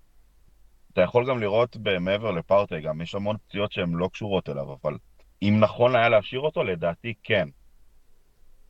אתה 0.92 1.00
יכול 1.00 1.28
גם 1.28 1.40
לראות 1.40 1.76
מעבר 2.00 2.30
לפרטי, 2.30 2.80
גם 2.80 3.00
יש 3.00 3.14
המון 3.14 3.36
פציעות 3.36 3.72
שהן 3.72 3.92
לא 3.92 4.08
קשורות 4.12 4.48
אליו, 4.48 4.72
אבל 4.82 4.98
אם 5.42 5.56
נכון 5.60 5.96
היה 5.96 6.08
להשאיר 6.08 6.40
אותו, 6.40 6.64
לדעתי 6.64 7.14
כן. 7.22 7.48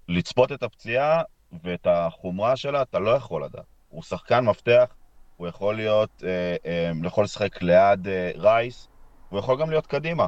לצפות 0.08 0.52
את 0.52 0.62
הפציעה 0.62 1.22
ואת 1.62 1.86
החומרה 1.86 2.56
שלה, 2.56 2.82
אתה 2.82 2.98
לא 2.98 3.10
יכול 3.10 3.44
לדעת. 3.44 3.64
הוא 3.88 4.02
שחקן 4.02 4.44
מפתח, 4.44 4.94
הוא 5.36 5.48
יכול 5.48 5.76
להיות, 5.76 6.22
אה, 6.26 6.56
אה, 6.66 6.92
יכול 7.04 7.24
לשחק 7.24 7.62
ליד 7.62 8.08
אה, 8.08 8.30
רייס, 8.36 8.88
הוא 9.28 9.38
יכול 9.38 9.60
גם 9.60 9.70
להיות 9.70 9.86
קדימה. 9.86 10.26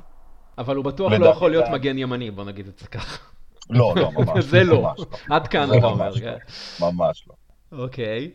אבל 0.59 0.77
הוא 0.77 0.85
בטוח 0.85 1.13
לא 1.13 1.27
יכול 1.27 1.51
להיות 1.51 1.65
מגן 1.73 1.99
ימני, 1.99 2.31
בוא 2.31 2.45
נגיד 2.45 2.67
את 2.67 2.79
זה 2.79 2.87
ככה. 2.87 3.34
לא, 3.71 3.95
לא, 3.97 4.11
ממש. 4.13 4.45
זה 4.45 4.65
לא. 4.65 4.95
עד 5.31 5.49
כאן 5.49 5.79
אתה 5.79 5.87
אומר. 5.87 6.11
לא. 6.11 6.21
כן. 6.21 6.37
ממש 6.81 7.25
לא. 7.29 7.35
אוקיי. 7.79 8.31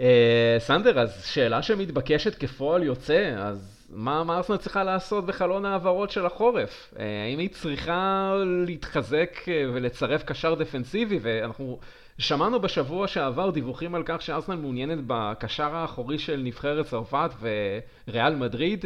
אה, 0.00 0.56
סנדר, 0.58 0.98
אז 0.98 1.24
שאלה 1.24 1.62
שמתבקשת 1.62 2.34
כפועל 2.34 2.82
יוצא, 2.82 3.34
אז 3.38 3.86
מה 3.90 4.36
ארסנל 4.36 4.56
צריכה 4.56 4.84
לעשות 4.84 5.26
בחלון 5.26 5.64
ההעברות 5.64 6.10
של 6.10 6.26
החורף? 6.26 6.94
אה, 6.98 7.04
האם 7.24 7.38
היא 7.38 7.48
צריכה 7.48 8.34
להתחזק 8.66 9.36
אה, 9.48 9.64
ולצרף 9.72 10.22
קשר 10.24 10.54
דפנסיבי? 10.54 11.18
ואנחנו 11.22 11.78
שמענו 12.18 12.60
בשבוע 12.60 13.08
שעבר 13.08 13.50
דיווחים 13.50 13.94
על 13.94 14.02
כך 14.06 14.22
שארסנל 14.22 14.56
מעוניינת 14.56 14.98
בקשר 15.06 15.74
האחורי 15.74 16.18
של 16.18 16.40
נבחרת 16.44 16.86
צרפת 16.86 17.30
וריאל 18.08 18.34
מדריד. 18.34 18.84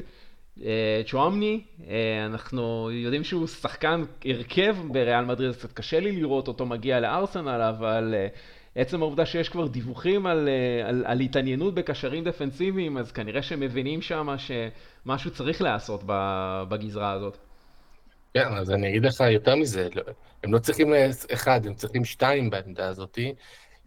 אה, 0.63 1.03
צ'ואמני, 1.07 1.61
אה, 1.89 2.27
אנחנו 2.27 2.91
יודעים 2.91 3.25
שהוא 3.25 3.47
שחקן 3.47 4.05
הרכב 4.25 4.77
בריאל 4.93 5.25
מדריד, 5.25 5.53
קצת 5.53 5.73
קשה 5.73 6.01
לי 6.01 6.13
לראות 6.13 6.49
אותו 6.49 6.67
מגיע 6.67 7.01
לארסנל, 7.01 7.61
אבל 7.63 8.15
אה, 8.17 8.27
עצם 8.75 9.03
העובדה 9.03 9.27
שיש 9.27 9.49
כבר 9.49 9.67
דיווחים 9.67 10.27
על, 10.27 10.49
על, 10.85 11.05
על 11.07 11.21
התעניינות 11.21 11.75
בקשרים 11.75 12.25
דפנסיביים, 12.25 12.97
אז 12.97 13.13
כנראה 13.13 13.43
שמבינים 13.43 14.03
שם 14.03 14.35
שמשהו 14.39 15.31
צריך 15.31 15.63
לעשות 15.63 16.01
בגזרה 16.69 17.13
הזאת. 17.13 17.37
כן, 18.35 18.49
אז 18.55 18.71
אני 18.71 18.89
אגיד 18.89 19.05
לך 19.05 19.21
יותר 19.21 19.57
מזה, 19.57 19.89
לא, 19.95 20.03
הם 20.45 20.55
לא 20.55 20.59
צריכים 20.59 20.93
אחד, 21.33 21.67
הם 21.67 21.75
צריכים 21.75 22.05
שתיים 22.05 22.51
בעמדה 22.51 22.89
הזאתי, 22.89 23.35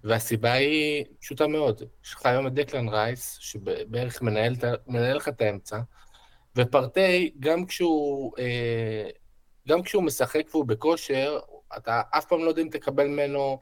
והסיבה 0.04 0.52
היא 0.52 1.06
פשוטה 1.20 1.48
מאוד. 1.48 1.82
יש 2.06 2.14
לך 2.14 2.26
היום 2.26 2.48
את 2.48 2.54
דקלן 2.54 2.90
רייס, 2.90 3.38
שבערך 3.42 4.22
מנהל 4.22 5.16
לך 5.16 5.28
את 5.28 5.42
האמצע, 5.42 5.80
ופרטי, 6.58 7.32
גם 7.40 7.66
כשהוא, 7.66 8.34
אה, 8.40 9.10
גם 9.68 9.82
כשהוא 9.82 10.04
משחק 10.04 10.44
והוא 10.52 10.66
בכושר, 10.66 11.40
אתה 11.78 12.02
אף 12.10 12.26
פעם 12.26 12.40
לא 12.40 12.50
יודע 12.50 12.62
אם 12.62 12.70
תקבל 12.70 13.08
ממנו 13.08 13.62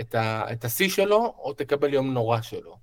את, 0.00 0.14
ה, 0.14 0.52
את 0.52 0.64
השיא 0.64 0.88
שלו, 0.88 1.34
או 1.38 1.52
תקבל 1.52 1.94
יום 1.94 2.14
נורא 2.14 2.40
שלו. 2.40 2.76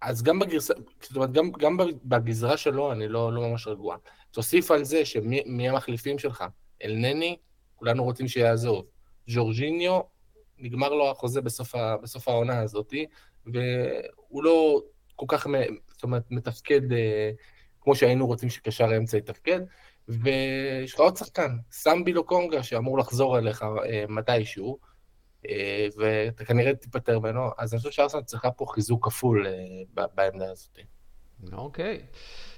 אז 0.00 0.22
גם 0.22 0.38
בגרסה, 0.38 0.74
זאת 1.02 1.16
אומרת, 1.16 1.32
גם, 1.32 1.52
גם 1.52 1.76
בגזרה 2.04 2.56
שלו 2.56 2.92
אני 2.92 3.08
לא, 3.08 3.32
לא 3.32 3.48
ממש 3.48 3.66
רגוע. 3.66 3.96
תוסיף 4.30 4.70
על 4.70 4.84
זה 4.84 5.04
שמי 5.04 5.68
המחליפים 5.68 6.18
שלך? 6.18 6.44
אלנני, 6.84 7.36
כולנו 7.76 8.04
רוצים 8.04 8.28
שיעזוב. 8.28 8.86
ג'ורג'יניו, 9.28 10.00
נגמר 10.58 10.88
לו 10.88 11.10
החוזה 11.10 11.40
בסוף, 11.40 11.74
ה, 11.74 11.96
בסוף 11.96 12.28
העונה 12.28 12.60
הזאת, 12.60 12.94
והוא 13.46 14.44
לא 14.44 14.82
כל 15.16 15.26
כך, 15.28 15.46
זאת 15.88 16.02
אומרת, 16.02 16.22
מתפקד 16.30 16.92
אה, 16.92 17.30
כמו 17.86 17.96
שהיינו 17.96 18.26
רוצים 18.26 18.50
שקשר 18.50 18.84
האמצע 18.84 19.16
יתפקד, 19.16 19.60
ויש 20.08 20.94
לך 20.94 21.00
עוד 21.00 21.16
שחקן, 21.16 21.56
סמבי 21.70 22.12
לוקונגה, 22.12 22.62
שאמור 22.62 22.98
לחזור 22.98 23.38
אליך 23.38 23.62
אה, 23.62 24.04
מתישהו, 24.08 24.78
אה, 25.48 25.86
ואתה 25.96 26.44
כנראה 26.44 26.74
תיפטר 26.74 27.18
ממנו, 27.18 27.50
אז 27.58 27.74
אני 27.74 27.78
חושב 27.78 27.90
שארסנל 27.90 28.22
צריכה 28.22 28.50
פה 28.50 28.66
חיזוק 28.68 29.06
כפול 29.06 29.46
אה, 29.46 30.04
בעמדה 30.14 30.50
הזאת. 30.50 30.78
אוקיי. 31.52 32.00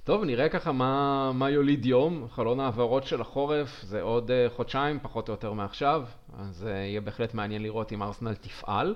טוב, 0.04 0.24
נראה 0.24 0.48
ככה 0.48 0.72
מה, 0.72 1.32
מה 1.34 1.50
יוליד 1.50 1.86
יום, 1.86 2.28
חלון 2.30 2.60
העברות 2.60 3.04
של 3.04 3.20
החורף, 3.20 3.82
זה 3.82 4.02
עוד 4.02 4.30
uh, 4.30 4.56
חודשיים, 4.56 4.98
פחות 5.02 5.28
או 5.28 5.32
יותר 5.32 5.52
מעכשיו, 5.52 6.04
אז 6.38 6.62
uh, 6.62 6.68
יהיה 6.68 7.00
בהחלט 7.00 7.34
מעניין 7.34 7.62
לראות 7.62 7.92
אם 7.92 8.02
ארסנל 8.02 8.34
תפעל. 8.34 8.94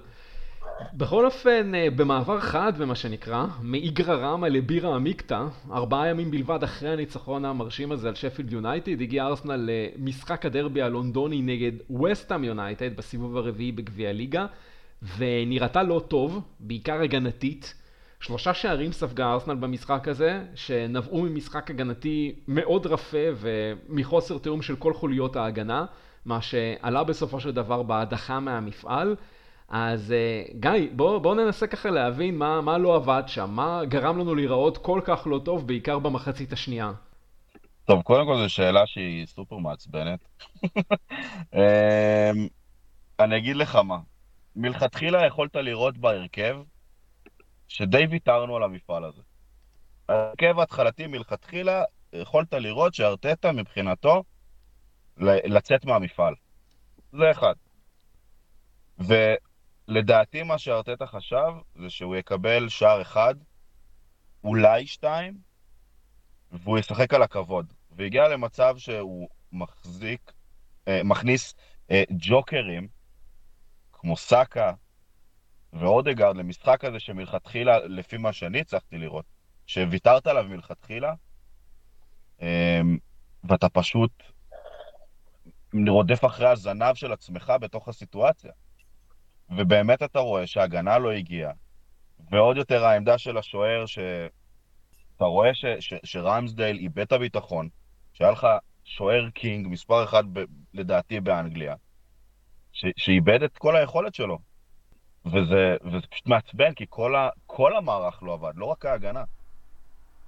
בכל 0.94 1.26
אופן, 1.26 1.74
אה, 1.74 1.88
במעבר 1.96 2.40
חד, 2.40 2.72
במה 2.78 2.94
שנקרא, 2.94 3.46
מאיגרא 3.62 4.14
רמא 4.14 4.46
לבירא 4.46 4.94
עמיקתא, 4.94 5.44
ארבעה 5.72 6.08
ימים 6.08 6.30
בלבד 6.30 6.62
אחרי 6.62 6.88
הניצחון 6.88 7.44
המרשים 7.44 7.92
הזה 7.92 8.08
על 8.08 8.14
שפילד 8.14 8.52
יונייטד, 8.52 9.00
הגיע 9.00 9.26
ארסנל 9.26 9.70
למשחק 9.70 10.46
הדרבי 10.46 10.82
הלונדוני 10.82 11.42
נגד 11.42 11.72
וסטאם 12.02 12.44
יונייטד 12.44 12.96
בסיבוב 12.96 13.36
הרביעי 13.36 13.72
בגביע 13.72 14.08
הליגה, 14.08 14.46
ונראתה 15.16 15.82
לא 15.82 16.04
טוב, 16.08 16.40
בעיקר 16.60 17.00
הגנתית. 17.00 17.74
שלושה 18.20 18.54
שערים 18.54 18.92
ספגה 18.92 19.32
ארסנל 19.32 19.54
במשחק 19.54 20.08
הזה, 20.08 20.42
שנבעו 20.54 21.22
ממשחק 21.22 21.70
הגנתי 21.70 22.34
מאוד 22.48 22.86
רפה 22.86 23.18
ומחוסר 23.36 24.38
תיאום 24.38 24.62
של 24.62 24.76
כל 24.76 24.94
חוליות 24.94 25.36
ההגנה, 25.36 25.84
מה 26.26 26.42
שעלה 26.42 27.04
בסופו 27.04 27.40
של 27.40 27.52
דבר 27.52 27.82
בהדחה 27.82 28.40
מהמפעל. 28.40 29.16
אז 29.72 30.12
אה, 30.12 30.42
גיא, 30.60 30.90
בואו 30.92 31.20
בוא 31.20 31.34
ננסה 31.34 31.66
ככה 31.66 31.90
להבין 31.90 32.38
מה, 32.38 32.60
מה 32.60 32.78
לא 32.78 32.96
עבד 32.96 33.22
שם, 33.26 33.50
מה 33.50 33.84
גרם 33.84 34.18
לנו 34.18 34.34
להיראות 34.34 34.78
כל 34.78 35.00
כך 35.04 35.26
לא 35.26 35.40
טוב, 35.44 35.66
בעיקר 35.66 35.98
במחצית 35.98 36.52
השנייה. 36.52 36.92
טוב, 37.84 38.02
קודם 38.02 38.26
כל 38.26 38.36
זו 38.36 38.48
שאלה 38.48 38.86
שהיא 38.86 39.26
סופר 39.26 39.56
מעצבנת. 39.56 40.20
אמ, 41.54 42.48
אני 43.20 43.36
אגיד 43.36 43.56
לך 43.56 43.76
מה, 43.76 43.98
מלכתחילה 44.56 45.26
יכולת 45.26 45.56
לראות 45.56 45.98
בהרכב 45.98 46.56
שדי 47.68 48.06
ויתרנו 48.10 48.56
על 48.56 48.62
המפעל 48.62 49.04
הזה. 49.04 49.22
ההרכב 50.08 50.58
ההתחלתי 50.58 51.06
מלכתחילה, 51.06 51.82
יכולת 52.12 52.54
לראות 52.54 52.94
שארטטה 52.94 53.52
מבחינתו 53.52 54.22
לצאת 55.18 55.84
מהמפעל. 55.84 56.34
זה 57.12 57.30
אחד. 57.30 57.54
ולדעתי 59.88 60.42
מה 60.42 60.58
שארטטה 60.58 61.06
חשב 61.06 61.52
זה 61.74 61.90
שהוא 61.90 62.16
יקבל 62.16 62.68
שער 62.68 63.02
אחד, 63.02 63.34
אולי 64.44 64.86
שתיים, 64.86 65.38
והוא 66.52 66.78
ישחק 66.78 67.14
על 67.14 67.22
הכבוד. 67.22 67.72
והגיע 67.90 68.28
למצב 68.28 68.74
שהוא 68.78 69.28
מחזיק, 69.52 70.32
אה, 70.88 71.00
מכניס 71.04 71.54
אה, 71.90 72.02
ג'וקרים, 72.10 72.88
כמו 73.92 74.16
סאקה, 74.16 74.72
ואודגרד 75.72 76.36
למשחק 76.36 76.84
הזה 76.84 77.00
שמלכתחילה, 77.00 77.78
לפי 77.78 78.16
מה 78.16 78.32
שאני 78.32 78.60
הצלחתי 78.60 78.98
לראות, 78.98 79.24
שוויתרת 79.66 80.26
עליו 80.26 80.44
מלכתחילה, 80.44 81.14
אמ, 82.40 82.98
ואתה 83.44 83.68
פשוט 83.68 84.10
רודף 85.88 86.24
אחרי 86.24 86.48
הזנב 86.48 86.94
של 86.94 87.12
עצמך 87.12 87.52
בתוך 87.60 87.88
הסיטואציה. 87.88 88.52
ובאמת 89.50 90.02
אתה 90.02 90.18
רואה 90.18 90.46
שההגנה 90.46 90.98
לא 90.98 91.10
הגיעה, 91.10 91.52
ועוד 92.30 92.56
יותר 92.56 92.84
העמדה 92.84 93.18
של 93.18 93.38
השוער, 93.38 93.86
שאתה 93.86 95.24
רואה 95.24 95.54
ש... 95.54 95.64
ש... 95.80 95.94
שרמסדייל 96.04 96.76
איבד 96.76 96.98
את 96.98 97.12
הביטחון, 97.12 97.68
שהיה 98.12 98.30
לך 98.30 98.46
שוער 98.84 99.30
קינג, 99.30 99.66
מספר 99.68 100.04
אחד 100.04 100.24
ב... 100.32 100.44
לדעתי 100.74 101.20
באנגליה, 101.20 101.74
ש... 102.72 102.84
שאיבד 102.96 103.42
את 103.42 103.58
כל 103.58 103.76
היכולת 103.76 104.14
שלו. 104.14 104.38
וזה, 105.26 105.76
וזה 105.84 106.06
פשוט 106.10 106.26
מעצבן, 106.26 106.74
כי 106.74 106.84
כל, 106.88 107.16
ה, 107.16 107.28
כל 107.46 107.76
המערך 107.76 108.22
לא 108.22 108.32
עבד, 108.32 108.52
לא 108.54 108.66
רק 108.66 108.86
ההגנה. 108.86 109.24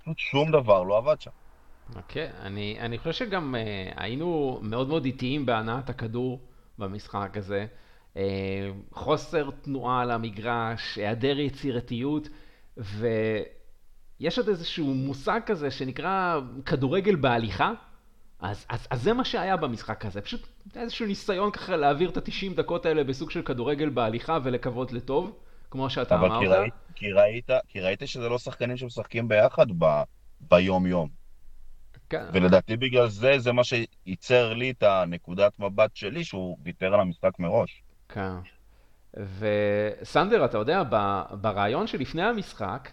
פשוט 0.02 0.18
שום 0.18 0.50
דבר 0.50 0.82
לא 0.82 0.98
עבד 0.98 1.20
שם. 1.20 1.30
אוקיי, 1.96 2.30
okay, 2.30 2.32
אני, 2.42 2.76
אני 2.80 2.98
חושב 2.98 3.12
שגם 3.12 3.54
uh, 3.54 3.94
היינו 3.96 4.58
מאוד 4.62 4.88
מאוד 4.88 5.04
איטיים 5.04 5.46
בהנעת 5.46 5.90
הכדור 5.90 6.40
במשחק 6.78 7.36
הזה. 7.36 7.66
Uh, 8.14 8.16
חוסר 8.92 9.50
תנועה 9.62 10.00
על 10.00 10.10
המגרש, 10.10 10.96
היעדר 10.96 11.38
יצירתיות, 11.38 12.28
ויש 12.76 14.38
עוד 14.38 14.48
איזשהו 14.48 14.94
מושג 14.94 15.40
כזה 15.46 15.70
שנקרא 15.70 16.40
כדורגל 16.66 17.16
בהליכה. 17.16 17.72
אז, 18.40 18.66
אז, 18.68 18.86
אז 18.90 19.02
זה 19.02 19.12
מה 19.12 19.24
שהיה 19.24 19.56
במשחק 19.56 20.06
הזה, 20.06 20.20
פשוט 20.20 20.48
איזשהו 20.76 21.06
ניסיון 21.06 21.50
ככה 21.50 21.76
להעביר 21.76 22.10
את 22.10 22.16
ה-90 22.16 22.56
דקות 22.56 22.86
האלה 22.86 23.04
בסוג 23.04 23.30
של 23.30 23.42
כדורגל 23.42 23.88
בהליכה 23.88 24.38
ולקוות 24.44 24.92
לטוב, 24.92 25.38
כמו 25.70 25.90
שאתה 25.90 26.14
אבל 26.14 26.26
אמרת. 26.26 26.46
אבל 26.46 26.64
כי, 26.64 26.70
כי, 26.94 27.12
ראית, 27.12 27.50
כי 27.68 27.80
ראית 27.80 28.02
שזה 28.06 28.28
לא 28.28 28.38
שחקנים 28.38 28.76
שמשחקים 28.76 29.28
ביחד 29.28 29.66
ב, 29.78 30.02
ביום-יום. 30.40 31.08
כן. 32.10 32.24
ולדעתי 32.32 32.76
בגלל 32.76 33.08
זה, 33.08 33.38
זה 33.38 33.52
מה 33.52 33.62
שייצר 33.64 34.54
לי 34.54 34.70
את 34.70 34.82
הנקודת 34.82 35.58
מבט 35.58 35.96
שלי, 35.96 36.24
שהוא 36.24 36.58
ויתר 36.64 36.94
על 36.94 37.00
המשחק 37.00 37.38
מראש. 37.38 37.82
כן. 38.14 38.34
וסנדר, 39.38 40.44
אתה 40.44 40.58
יודע, 40.58 40.82
ברעיון 41.40 41.86
שלפני 41.86 42.22
המשחק, 42.22 42.88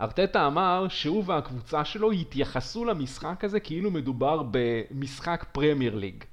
ארטטה 0.00 0.46
אמר 0.46 0.86
שהוא 0.88 1.24
והקבוצה 1.26 1.84
שלו 1.84 2.12
יתייחסו 2.12 2.84
למשחק 2.84 3.44
הזה 3.44 3.60
כאילו 3.60 3.90
מדובר 3.90 4.42
במשחק 4.50 5.44
פרמייר 5.52 5.94
ליג. 5.94 6.24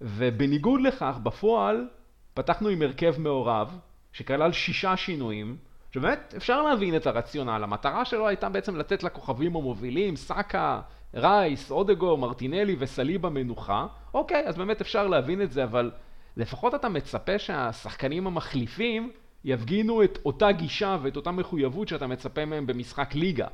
ובניגוד 0.00 0.80
לכך, 0.80 1.18
בפועל, 1.22 1.88
פתחנו 2.34 2.68
עם 2.68 2.82
הרכב 2.82 3.14
מעורב, 3.18 3.78
שכלל 4.12 4.52
שישה 4.52 4.96
שינויים, 4.96 5.56
שבאמת 5.94 6.34
אפשר 6.36 6.62
להבין 6.62 6.96
את 6.96 7.06
הרציונל. 7.06 7.60
המטרה 7.64 8.04
שלו 8.04 8.28
הייתה 8.28 8.48
בעצם 8.48 8.76
לתת 8.76 9.02
לכוכבים 9.02 9.56
המובילים, 9.56 10.16
סאקה, 10.16 10.80
רייס, 11.14 11.70
אודגו, 11.70 12.16
מרטינלי 12.16 12.76
וסליבה 12.78 13.30
מנוחה. 13.30 13.86
אוקיי, 14.14 14.46
אז 14.46 14.56
באמת 14.56 14.80
אפשר 14.80 15.06
להבין 15.06 15.42
את 15.42 15.52
זה, 15.52 15.64
אבל 15.64 15.90
לפחות 16.40 16.74
אתה 16.74 16.88
מצפה 16.88 17.38
שהשחקנים 17.38 18.26
המחליפים 18.26 19.12
יפגינו 19.44 20.02
את 20.02 20.18
אותה 20.24 20.52
גישה 20.52 20.96
ואת 21.02 21.16
אותה 21.16 21.30
מחויבות 21.30 21.88
שאתה 21.88 22.06
מצפה 22.06 22.44
מהם 22.44 22.66
במשחק 22.66 23.14
ליגה. 23.14 23.46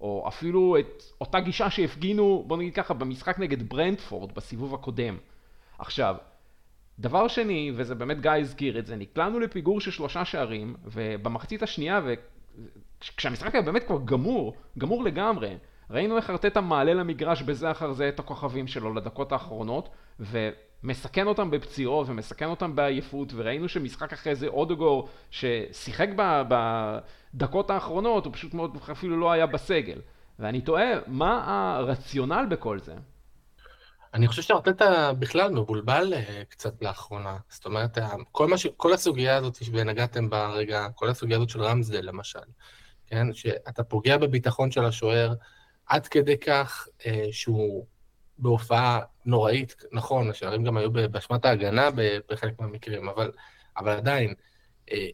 או 0.00 0.24
אפילו 0.28 0.76
את 0.78 1.02
אותה 1.20 1.40
גישה 1.40 1.70
שהפגינו, 1.70 2.44
בוא 2.46 2.56
נגיד 2.56 2.74
ככה, 2.74 2.94
במשחק 2.94 3.38
נגד 3.38 3.68
ברנדפורד 3.68 4.34
בסיבוב 4.34 4.74
הקודם. 4.74 5.16
עכשיו, 5.78 6.16
דבר 6.98 7.28
שני, 7.28 7.72
וזה 7.76 7.94
באמת 7.94 8.20
גיא 8.20 8.30
הזכיר 8.30 8.78
את 8.78 8.86
זה, 8.86 8.96
נקלענו 8.96 9.40
לפיגור 9.40 9.80
של 9.80 9.90
שלושה 9.90 10.24
שערים, 10.24 10.76
ובמחצית 10.84 11.62
השנייה, 11.62 12.00
וכשהמשחק 12.04 13.54
היה 13.54 13.62
באמת 13.62 13.84
כבר 13.84 13.98
גמור, 14.04 14.54
גמור 14.78 15.04
לגמרי, 15.04 15.56
ראינו 15.90 16.16
איך 16.16 16.30
ארטטה 16.30 16.60
מעלה 16.60 16.94
למגרש 16.94 17.42
בזה 17.42 17.70
אחר 17.70 17.92
זה 17.92 18.08
את 18.08 18.18
הכוכבים 18.18 18.66
שלו 18.66 18.94
לדקות 18.94 19.32
האחרונות, 19.32 19.88
ו... 20.20 20.50
מסכן 20.84 21.26
אותם 21.26 21.50
בפציעות 21.50 22.08
ומסכן 22.08 22.46
אותם 22.46 22.76
בעייפות, 22.76 23.32
וראינו 23.36 23.68
שמשחק 23.68 24.12
אחרי 24.12 24.34
זה 24.34 24.46
אודוגור 24.46 25.08
ששיחק 25.30 26.08
בדקות 26.48 27.70
האחרונות, 27.70 28.24
הוא 28.24 28.32
פשוט 28.32 28.54
מאוד 28.54 28.78
אפילו 28.92 29.16
לא 29.16 29.32
היה 29.32 29.46
בסגל. 29.46 30.00
ואני 30.38 30.60
תוהה, 30.60 30.92
מה 31.06 31.44
הרציונל 31.46 32.46
בכל 32.50 32.78
זה? 32.78 32.94
אני 34.14 34.28
חושב 34.28 34.42
שארטטה 34.42 35.12
בכלל 35.12 35.50
מבולבל 35.50 36.14
אה, 36.14 36.42
קצת 36.48 36.82
לאחרונה. 36.82 37.36
זאת 37.48 37.64
אומרת, 37.66 37.98
כל, 38.32 38.56
ש... 38.56 38.66
כל 38.76 38.92
הסוגיה 38.92 39.36
הזאת 39.36 39.64
שנגעתם 39.64 40.30
בה 40.30 40.48
רגע, 40.48 40.86
כל 40.94 41.08
הסוגיה 41.08 41.36
הזאת 41.36 41.48
של 41.48 41.62
רמזדל 41.62 42.04
למשל, 42.04 42.38
כן? 43.06 43.32
שאתה 43.32 43.84
פוגע 43.84 44.16
בביטחון 44.16 44.70
של 44.70 44.84
השוער 44.84 45.34
עד 45.86 46.06
כדי 46.08 46.38
כך 46.38 46.88
אה, 47.06 47.26
שהוא 47.32 47.86
בהופעה 48.38 49.00
נוראית, 49.24 49.74
נכון, 49.92 50.30
השערים 50.30 50.64
גם 50.64 50.76
היו 50.76 50.90
באשמת 50.92 51.44
ההגנה 51.44 51.88
בחלק 52.28 52.60
מהמקרים, 52.60 53.08
אבל, 53.08 53.30
אבל 53.76 53.90
עדיין, 53.90 54.34
אה, 54.92 55.08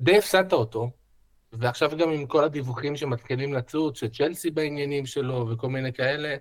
די 0.00 0.18
הפסדת 0.18 0.52
אותו, 0.52 0.90
ועכשיו 1.52 1.90
גם 1.98 2.10
עם 2.10 2.26
כל 2.26 2.44
הדיווחים 2.44 2.96
שמתחילים 2.96 3.54
לצוץ, 3.54 4.00
שצ'לסי 4.00 4.50
בעניינים 4.50 5.06
שלו 5.06 5.48
וכל 5.50 5.68
מיני 5.68 5.92
כאלה, 5.92 6.36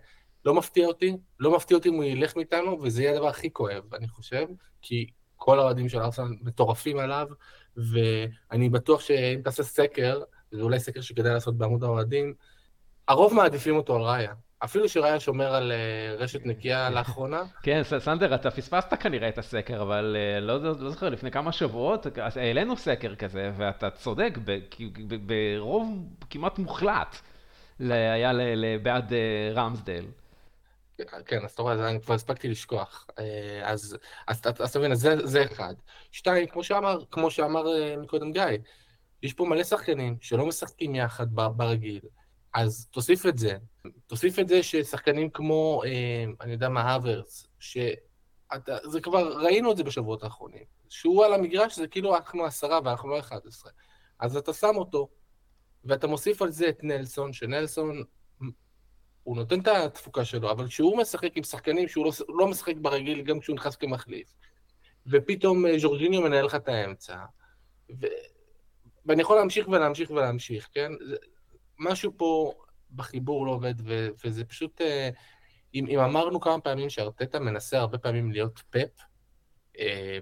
לא 0.46 0.54
מפתיע 0.54 0.88
אותי, 0.88 1.18
לא 1.40 1.56
מפתיע 1.56 1.78
אותי 1.78 1.90
אם 1.90 1.94
הוא 1.94 2.04
ילך 2.04 2.36
מאיתנו, 2.36 2.82
וזה 2.82 3.04
יהיה 3.04 3.14
הדבר 3.14 3.28
הכי 3.28 3.54
כואב, 3.54 3.94
אני 3.94 4.08
חושב, 4.08 4.46
כי 4.82 5.08
כל 5.36 5.60
האוהדים 5.60 5.90
של 5.90 6.00
ארסנל 6.00 6.36
מטורפים 6.42 6.98
עליו, 6.98 7.28
ואני 7.78 8.70
בטוח 8.70 9.02
שאם 9.02 9.42
תעשה 9.44 9.64
סקר, 9.64 10.22
זה 10.52 10.62
אולי 10.62 10.80
סקר 10.80 11.02
שכדאי 11.02 11.34
לעשות 11.34 11.58
בעמוד 11.58 11.84
האוהדים, 11.84 12.34
הרוב 13.08 13.34
מעדיפים 13.34 13.76
אותו 13.76 13.96
על 13.96 14.02
ראיה. 14.02 14.34
אפילו 14.66 14.90
שראיה 14.90 15.20
שומר 15.20 15.56
על 15.56 15.72
אה, 15.72 16.16
רשת 16.18 16.46
נקייה 16.46 16.90
לאחרונה. 16.96 17.44
כן, 17.64 17.82
סנדר, 18.00 18.36
אתה 18.36 18.52
פספסת 18.52 18.94
כנראה 19.00 19.30
את 19.30 19.38
הסקר, 19.38 19.82
אבל 19.82 20.16
אה, 20.20 20.40
לא, 20.40 20.64
לא 20.64 20.74
זוכר, 20.74 21.10
לפני 21.10 21.32
כמה 21.32 21.52
שבועות 21.52 22.08
העלינו 22.36 22.78
סקר 22.78 23.16
כזה, 23.16 23.52
ואתה 23.58 23.90
צודק, 23.90 24.38
ברוב 25.26 25.90
כמעט 26.30 26.60
מוחלט 26.60 27.16
היה 27.80 28.32
בעד 28.84 29.14
אה, 29.14 29.52
רמסדל. 29.54 30.06
כן, 31.26 31.46
אז 31.46 31.52
אתה 31.52 31.62
רואה, 31.62 31.90
אני 31.90 32.02
כבר 32.02 32.14
הספקתי 32.14 32.48
לשכוח. 32.48 33.08
אז 33.64 33.98
אתה 34.66 34.80
מבין, 34.80 34.96
זה 35.24 35.44
אחד. 35.52 35.74
שתיים, 36.12 36.48
כמו 37.12 37.32
שאמר 37.32 37.66
מקודם 37.98 38.32
גיא, 38.32 38.44
יש 39.24 39.34
פה 39.34 39.46
מלא 39.46 39.64
שחקנים 39.64 40.18
שלא 40.22 40.46
משחקים 40.46 40.96
יחד 40.96 41.28
ברגיל. 41.34 42.00
אז 42.56 42.88
תוסיף 42.92 43.26
את 43.26 43.38
זה. 43.38 43.58
תוסיף 44.08 44.40
את 44.40 44.48
זה 44.48 44.64
ששחקנים 44.64 45.30
כמו, 45.30 45.82
אה, 45.86 46.26
אני 46.42 46.52
יודע 46.52 46.70
מה, 46.70 46.82
האוורס, 46.82 47.48
שזה 47.60 49.02
כבר, 49.04 49.44
ראינו 49.44 49.72
את 49.72 49.78
זה 49.78 49.84
בשבועות 49.84 50.24
האחרונים. 50.24 50.64
שהוא 50.90 51.26
על 51.26 51.34
המגרש 51.34 51.76
זה 51.76 51.88
כאילו 51.88 52.16
אנחנו 52.16 52.46
עשרה 52.46 52.80
ואנחנו 52.86 53.10
לא 53.10 53.20
אחד 53.20 53.40
עשרה. 53.48 53.72
אז 54.20 54.38
אתה 54.38 54.54
שם 54.54 54.74
אותו, 54.76 55.10
ואתה 55.86 56.08
מוסיף 56.08 56.42
על 56.42 56.52
זה 56.52 56.70
את 56.70 56.84
נלסון, 56.84 57.34
שנלסון, 57.34 58.04
הוא 59.24 59.36
נותן 59.36 59.60
את 59.60 59.68
התפוקה 59.68 60.26
שלו, 60.26 60.52
אבל 60.52 60.68
כשהוא 60.68 60.98
משחק 60.98 61.38
עם 61.38 61.44
שחקנים 61.44 61.88
שהוא 61.88 62.06
לא, 62.06 62.12
לא 62.30 62.48
משחק 62.48 62.76
ברגיל 62.76 63.22
גם 63.22 63.40
כשהוא 63.40 63.56
נכנס 63.56 63.76
כמחליף, 63.76 64.34
ופתאום 65.08 65.66
אה, 65.66 65.80
ז'ורג'יניו 65.80 66.22
מנהל 66.22 66.46
לך 66.46 66.56
את 66.56 66.68
האמצע, 66.68 67.18
ו... 68.02 68.06
ואני 69.06 69.22
יכול 69.22 69.38
להמשיך 69.38 69.68
ולהמשיך 69.68 70.12
ולהמשיך, 70.12 70.70
כן? 70.74 70.92
משהו 71.80 72.12
פה 72.18 72.54
בחיבור 72.96 73.46
לא 73.46 73.52
עובד, 73.52 73.74
ו... 73.86 74.08
וזה 74.26 74.46
פשוט... 74.46 74.82
אה, 74.82 75.10
אם, 75.76 75.88
אם 75.88 76.00
אמרנו 76.00 76.40
כמה 76.40 76.62
פעמים 76.62 76.90
שארטטה 76.90 77.40
מנסה 77.40 77.80
הרבה 77.80 77.98
פעמים 77.98 78.32
להיות 78.32 78.62
פאפ, 78.70 78.90
אה, 79.80 80.20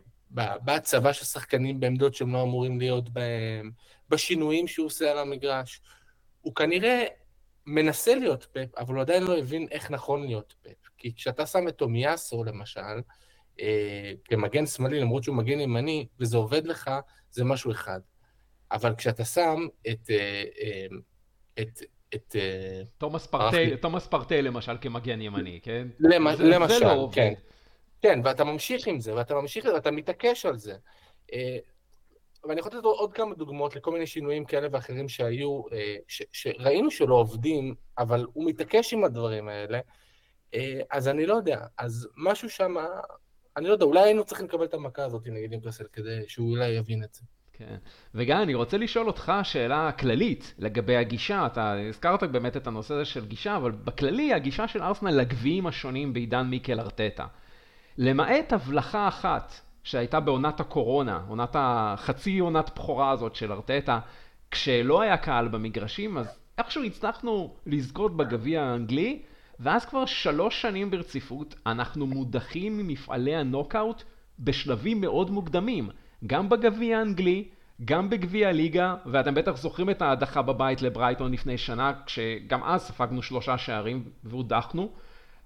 בהצבה 0.62 1.14
של 1.14 1.26
שחקנים 1.26 1.80
בעמדות 1.80 2.16
שהם 2.16 2.34
לא 2.34 2.44
אמורים 2.44 2.80
להיות 2.80 3.10
בהם, 3.10 3.72
בשינויים 4.10 4.68
שהוא 4.68 4.86
עושה 4.86 5.12
על 5.12 5.18
המגרש. 5.18 5.82
הוא 6.42 6.56
כנראה 6.56 7.06
מנסה 7.66 8.16
להיות 8.16 8.44
פפ, 8.44 8.76
אבל 8.78 8.94
הוא 8.94 9.02
עדיין 9.02 9.24
לא 9.24 9.38
הבין 9.38 9.68
איך 9.72 9.92
נכון 9.92 10.26
להיות 10.26 10.54
פפ. 10.62 10.90
כי 10.98 11.16
כשאתה 11.16 11.46
שם 11.46 11.68
את 11.68 11.78
טומיאסו, 11.78 12.44
למשל, 12.44 13.02
אה, 13.60 14.12
כמגן 14.26 14.66
שמאלי, 14.66 15.00
למרות 15.00 15.24
שהוא 15.24 15.36
מגן 15.36 15.60
ימני, 15.60 16.08
וזה 16.20 16.38
עובד 16.38 16.68
לך, 16.68 16.92
זה 17.32 17.44
משהו 17.44 17.72
אחד. 17.72 18.00
אבל 18.72 18.96
כשאתה 18.96 19.26
שם 19.26 19.68
את... 19.88 20.10
אה, 20.10 20.44
אה, 20.62 20.88
את 21.60 21.82
את... 22.16 22.36
אה, 22.36 22.82
תומאס 22.98 23.28
פארטיי, 23.28 23.78
תומאס 23.78 24.08
פארטיי 24.08 24.42
למשל 24.42 24.78
כמגן 24.82 25.22
ימני, 25.22 25.60
כן? 25.64 25.88
למ, 26.00 26.36
זה, 26.36 26.44
למשל, 26.44 26.80
זה 26.80 26.86
לא 26.86 27.10
כן. 27.12 27.34
כן, 28.02 28.20
ואתה 28.24 28.44
ממשיך 28.44 28.88
עם 28.88 29.00
זה, 29.00 29.16
ואתה 29.16 29.36
ממשיך, 29.36 29.66
ואתה 29.66 29.92
מתעקש 29.92 30.46
על 30.46 30.58
זה. 30.58 30.76
אה, 31.34 31.58
ואני 32.44 32.60
יכול 32.60 32.72
לתת 32.72 32.84
עוד 32.84 33.14
כמה 33.14 33.36
דוגמאות 33.36 33.76
לכל 33.76 33.92
מיני 33.92 34.08
שינויים 34.08 34.46
כאלה 34.46 34.68
ואחרים 34.72 35.10
שהיו, 35.10 35.62
אה, 35.72 35.96
ש, 36.08 36.24
שראינו 36.32 36.92
שלא 36.92 37.16
עובדים, 37.16 37.76
אבל 37.98 38.26
הוא 38.34 38.46
מתעקש 38.46 38.94
עם 38.94 39.04
הדברים 39.04 39.48
האלה, 39.48 39.80
אז 40.92 41.08
אני 41.08 41.26
לא 41.26 41.36
יודע, 41.36 41.60
אז 41.78 42.08
משהו 42.18 42.50
שם, 42.50 42.76
אני 43.58 43.68
לא 43.68 43.74
יודע, 43.74 43.86
אולי 43.86 44.00
היינו 44.00 44.26
צריכים 44.26 44.46
לקבל 44.46 44.66
את 44.66 44.74
המכה 44.74 45.06
הזאת, 45.06 45.28
נגיד 45.28 45.54
עם 45.54 45.60
קרסל, 45.60 45.86
כדי 45.94 46.24
שהוא 46.28 46.52
אולי 46.52 46.68
יבין 46.70 47.04
את 47.04 47.14
זה. 47.14 47.22
כן. 47.58 47.76
וגם 48.16 48.42
אני 48.42 48.54
רוצה 48.54 48.78
לשאול 48.78 49.08
אותך 49.08 49.34
שאלה 49.44 49.92
כללית 49.92 50.54
לגבי 50.60 50.98
הגישה. 50.98 51.46
אתה 51.46 51.74
הזכרת 51.80 52.24
באמת 52.24 52.58
את 52.58 52.68
הנושא 52.68 52.94
הזה 52.94 53.06
של 53.06 53.26
גישה, 53.26 53.56
אבל 53.56 53.72
בכללי 53.72 54.34
הגישה 54.34 54.68
של 54.68 54.84
ארסנל 54.84 55.12
לגביעים 55.12 55.68
השונים 55.68 56.14
בעידן 56.14 56.48
מיקל 56.48 56.80
ארטטה. 56.80 57.26
למעט 57.98 58.54
הבלחה 58.54 59.08
אחת 59.08 59.54
שהייתה 59.84 60.20
בעונת 60.20 60.60
הקורונה, 60.60 61.22
עונת 61.28 61.56
החצי 61.60 62.40
עונת 62.40 62.72
בכורה 62.76 63.12
הזאת 63.12 63.36
של 63.36 63.52
ארטטה, 63.52 64.00
כשלא 64.52 65.02
היה 65.02 65.18
קהל 65.18 65.48
במגרשים, 65.48 66.18
אז 66.18 66.40
איכשהו 66.58 66.84
הצלחנו 66.84 67.56
לזכות 67.66 68.18
בגביע 68.18 68.62
האנגלי, 68.62 69.22
ואז 69.60 69.86
כבר 69.86 70.06
שלוש 70.06 70.62
שנים 70.62 70.92
ברציפות 70.92 71.56
אנחנו 71.66 72.08
מודחים 72.08 72.78
ממפעלי 72.78 73.36
הנוקאוט 73.36 74.04
בשלבים 74.40 75.02
מאוד 75.02 75.32
מוקדמים. 75.32 75.90
גם 76.28 76.50
בגביע 76.50 76.98
האנגלי, 76.98 77.48
גם 77.86 78.10
בגביע 78.10 78.50
הליגה, 78.50 78.96
ואתם 79.06 79.34
בטח 79.34 79.58
זוכרים 79.58 79.90
את 79.90 80.02
ההדחה 80.02 80.42
בבית 80.42 80.82
לברייטון 80.82 81.32
לפני 81.32 81.58
שנה, 81.58 81.94
כשגם 82.06 82.64
אז 82.64 82.82
ספגנו 82.82 83.22
שלושה 83.22 83.58
שערים 83.58 84.04
והודחנו, 84.24 84.90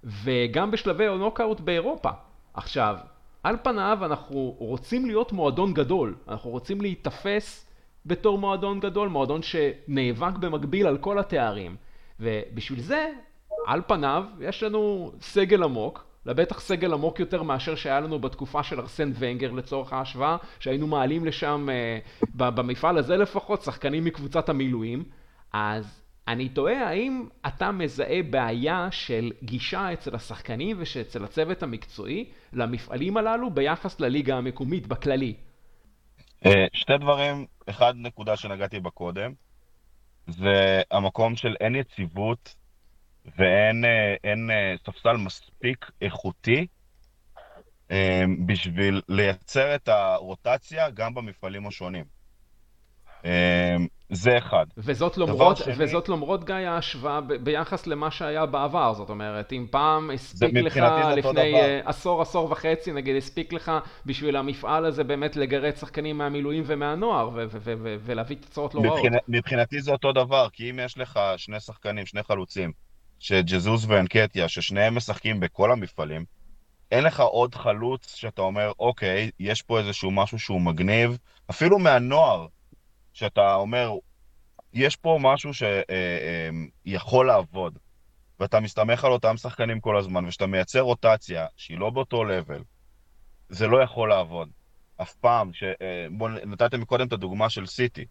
וגם 0.04 0.70
בשלבי 0.70 1.06
הנוקאוט 1.06 1.60
באירופה. 1.60 2.10
עכשיו, 2.54 2.96
על 3.42 3.56
פניו 3.62 3.98
אנחנו 4.02 4.54
רוצים 4.58 5.06
להיות 5.06 5.32
מועדון 5.32 5.74
גדול, 5.74 6.14
אנחנו 6.28 6.50
רוצים 6.50 6.80
להיתפס 6.80 7.68
בתור 8.06 8.38
מועדון 8.38 8.80
גדול, 8.80 9.08
מועדון 9.08 9.40
שנאבק 9.42 10.36
במקביל 10.40 10.86
על 10.86 10.98
כל 10.98 11.18
התארים. 11.18 11.76
ובשביל 12.20 12.80
זה, 12.80 13.10
על 13.66 13.82
פניו, 13.86 14.24
יש 14.40 14.62
לנו 14.62 15.12
סגל 15.20 15.62
עמוק, 15.62 16.07
לבטח 16.26 16.60
סגל 16.60 16.92
עמוק 16.92 17.20
יותר 17.20 17.42
מאשר 17.42 17.74
שהיה 17.74 18.00
לנו 18.00 18.18
בתקופה 18.18 18.62
של 18.62 18.80
ארסן 18.80 19.12
ונגר 19.18 19.52
לצורך 19.52 19.92
ההשוואה, 19.92 20.36
שהיינו 20.60 20.86
מעלים 20.86 21.24
לשם, 21.24 21.68
אה, 21.70 21.98
במפעל 22.34 22.98
הזה 22.98 23.16
לפחות, 23.16 23.62
שחקנים 23.62 24.04
מקבוצת 24.04 24.48
המילואים. 24.48 25.04
אז 25.52 26.02
אני 26.28 26.48
תוהה 26.48 26.88
האם 26.88 27.26
אתה 27.46 27.72
מזהה 27.72 28.22
בעיה 28.30 28.88
של 28.90 29.32
גישה 29.42 29.92
אצל 29.92 30.14
השחקנים 30.14 30.76
ושאצל 30.80 31.24
הצוות 31.24 31.62
המקצועי 31.62 32.24
למפעלים 32.52 33.16
הללו 33.16 33.50
ביחס 33.50 34.00
לליגה 34.00 34.36
המקומית 34.36 34.86
בכללי. 34.86 35.34
אה, 36.46 36.66
שתי 36.72 36.98
דברים, 36.98 37.46
אחד 37.70 37.94
נקודה 37.96 38.36
שנגעתי 38.36 38.80
בה 38.80 38.90
קודם, 38.90 39.32
זה 40.26 40.82
המקום 40.90 41.36
של 41.36 41.54
אין 41.60 41.74
יציבות 41.74 42.54
ואין 43.36 43.84
אה, 43.84 44.14
אין 44.24 44.50
אה, 44.50 44.74
ספסל 44.86 45.16
מספיק 45.16 45.90
איכותי 46.02 46.66
אה, 47.90 48.24
בשביל 48.46 49.02
לייצר 49.08 49.74
את 49.74 49.88
הרוטציה 49.88 50.90
גם 50.90 51.14
במפעלים 51.14 51.66
השונים. 51.66 52.04
זה 54.10 54.38
אחד. 54.38 54.66
וזאת 54.76 55.18
למרות, 55.18 55.56
שני... 55.56 55.74
וזאת 55.76 56.08
למרות 56.08 56.44
גיא 56.44 56.54
ההשוואה 56.54 57.20
ב- 57.20 57.32
ביחס 57.34 57.86
למה 57.86 58.10
שהיה 58.10 58.46
בעבר, 58.46 58.94
זאת 58.94 59.10
אומרת, 59.10 59.52
אם 59.52 59.66
פעם 59.70 60.10
הספיק 60.10 60.54
לך 60.54 60.76
לפני 61.16 61.54
uh, 61.54 61.88
עשור, 61.88 62.22
עשור 62.22 62.50
וחצי, 62.52 62.92
נגיד, 62.92 63.16
הספיק 63.16 63.52
לך 63.52 63.72
בשביל 64.06 64.36
המפעל 64.36 64.84
הזה 64.84 65.04
באמת 65.04 65.36
לגרד 65.36 65.76
שחקנים 65.76 66.18
מהמילואים 66.18 66.62
ומהנוער 66.66 67.28
ו- 67.28 67.44
ו- 67.50 67.74
ו- 67.78 67.96
ולהביא 68.00 68.36
תוצאות 68.36 68.74
לא 68.74 68.80
רעות. 68.80 69.02
מבחינתי 69.28 69.80
זה 69.80 69.92
אותו 69.92 70.12
דבר, 70.12 70.48
כי 70.52 70.70
אם 70.70 70.78
יש 70.84 70.98
לך 70.98 71.20
שני 71.36 71.60
שחקנים, 71.60 72.06
שני 72.06 72.22
חלוצים, 72.22 72.72
שג'זוס 73.20 73.84
ואנקטיה, 73.88 74.48
ששניהם 74.48 74.94
משחקים 74.94 75.40
בכל 75.40 75.72
המפעלים, 75.72 76.24
אין 76.90 77.04
לך 77.04 77.20
עוד 77.20 77.54
חלוץ 77.54 78.14
שאתה 78.14 78.42
אומר, 78.42 78.72
אוקיי, 78.78 79.30
יש 79.40 79.62
פה 79.62 79.78
איזשהו 79.78 80.10
משהו 80.10 80.38
שהוא 80.38 80.60
מגניב, 80.60 81.18
אפילו 81.50 81.78
מהנוער, 81.78 82.46
שאתה 83.12 83.54
אומר, 83.54 83.92
יש 84.72 84.96
פה 84.96 85.18
משהו 85.20 85.54
שיכול 85.54 87.30
אה, 87.30 87.34
אה, 87.34 87.36
לעבוד, 87.36 87.78
ואתה 88.40 88.60
מסתמך 88.60 89.04
על 89.04 89.12
אותם 89.12 89.36
שחקנים 89.36 89.80
כל 89.80 89.96
הזמן, 89.96 90.24
ושאתה 90.24 90.46
מייצר 90.46 90.80
רוטציה 90.80 91.46
שהיא 91.56 91.78
לא 91.78 91.90
באותו 91.90 92.24
לבל, 92.24 92.62
זה 93.48 93.66
לא 93.66 93.82
יכול 93.82 94.08
לעבוד. 94.08 94.48
אף 95.02 95.14
פעם, 95.14 95.52
ש... 95.52 95.62
אה, 95.62 96.06
בואו, 96.10 96.32
נתתם 96.46 96.84
קודם 96.84 97.06
את 97.06 97.12
הדוגמה 97.12 97.50
של 97.50 97.66
סיטי, 97.66 98.04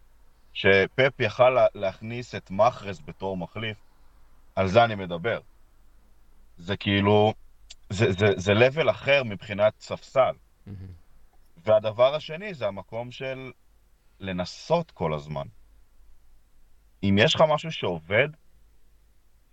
שפפ 0.52 1.20
יכל 1.20 1.56
להכניס 1.74 2.34
את 2.34 2.50
מחרס 2.50 3.00
בתור 3.06 3.36
מחליף, 3.36 3.76
על 4.58 4.68
זה 4.68 4.84
אני 4.84 4.94
מדבר. 4.94 5.40
זה 6.56 6.76
כאילו, 6.76 7.34
זה, 7.90 8.12
זה, 8.12 8.26
זה 8.36 8.52
level 8.52 8.90
אחר 8.90 9.22
מבחינת 9.24 9.72
ספסל. 9.80 10.20
Mm-hmm. 10.30 10.70
והדבר 11.64 12.14
השני 12.14 12.54
זה 12.54 12.66
המקום 12.66 13.10
של 13.10 13.52
לנסות 14.20 14.90
כל 14.90 15.14
הזמן. 15.14 15.46
אם 17.02 17.16
יש 17.18 17.34
לך 17.34 17.40
משהו 17.48 17.72
שעובד, 17.72 18.28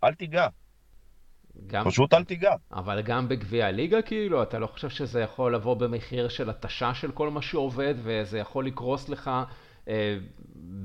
אל 0.04 0.14
תיגע. 0.14 0.48
גם... 1.68 1.86
פשוט 1.86 2.14
אל 2.14 2.24
תיגע. 2.24 2.54
אבל 2.72 3.02
גם 3.02 3.30
בגביע 3.30 3.68
הליגה, 3.68 4.02
כאילו, 4.02 4.44
אתה 4.44 4.60
לא 4.60 4.68
חושב 4.68 4.90
שזה 4.90 5.22
יכול 5.22 5.56
לבוא 5.56 5.74
במחיר 5.76 6.30
של 6.30 6.50
התשה 6.50 6.94
של 6.94 7.12
כל 7.12 7.30
מה 7.30 7.42
שעובד, 7.42 7.96
וזה 8.04 8.40
יכול 8.40 8.68
לקרוס 8.68 9.10
לך 9.10 9.32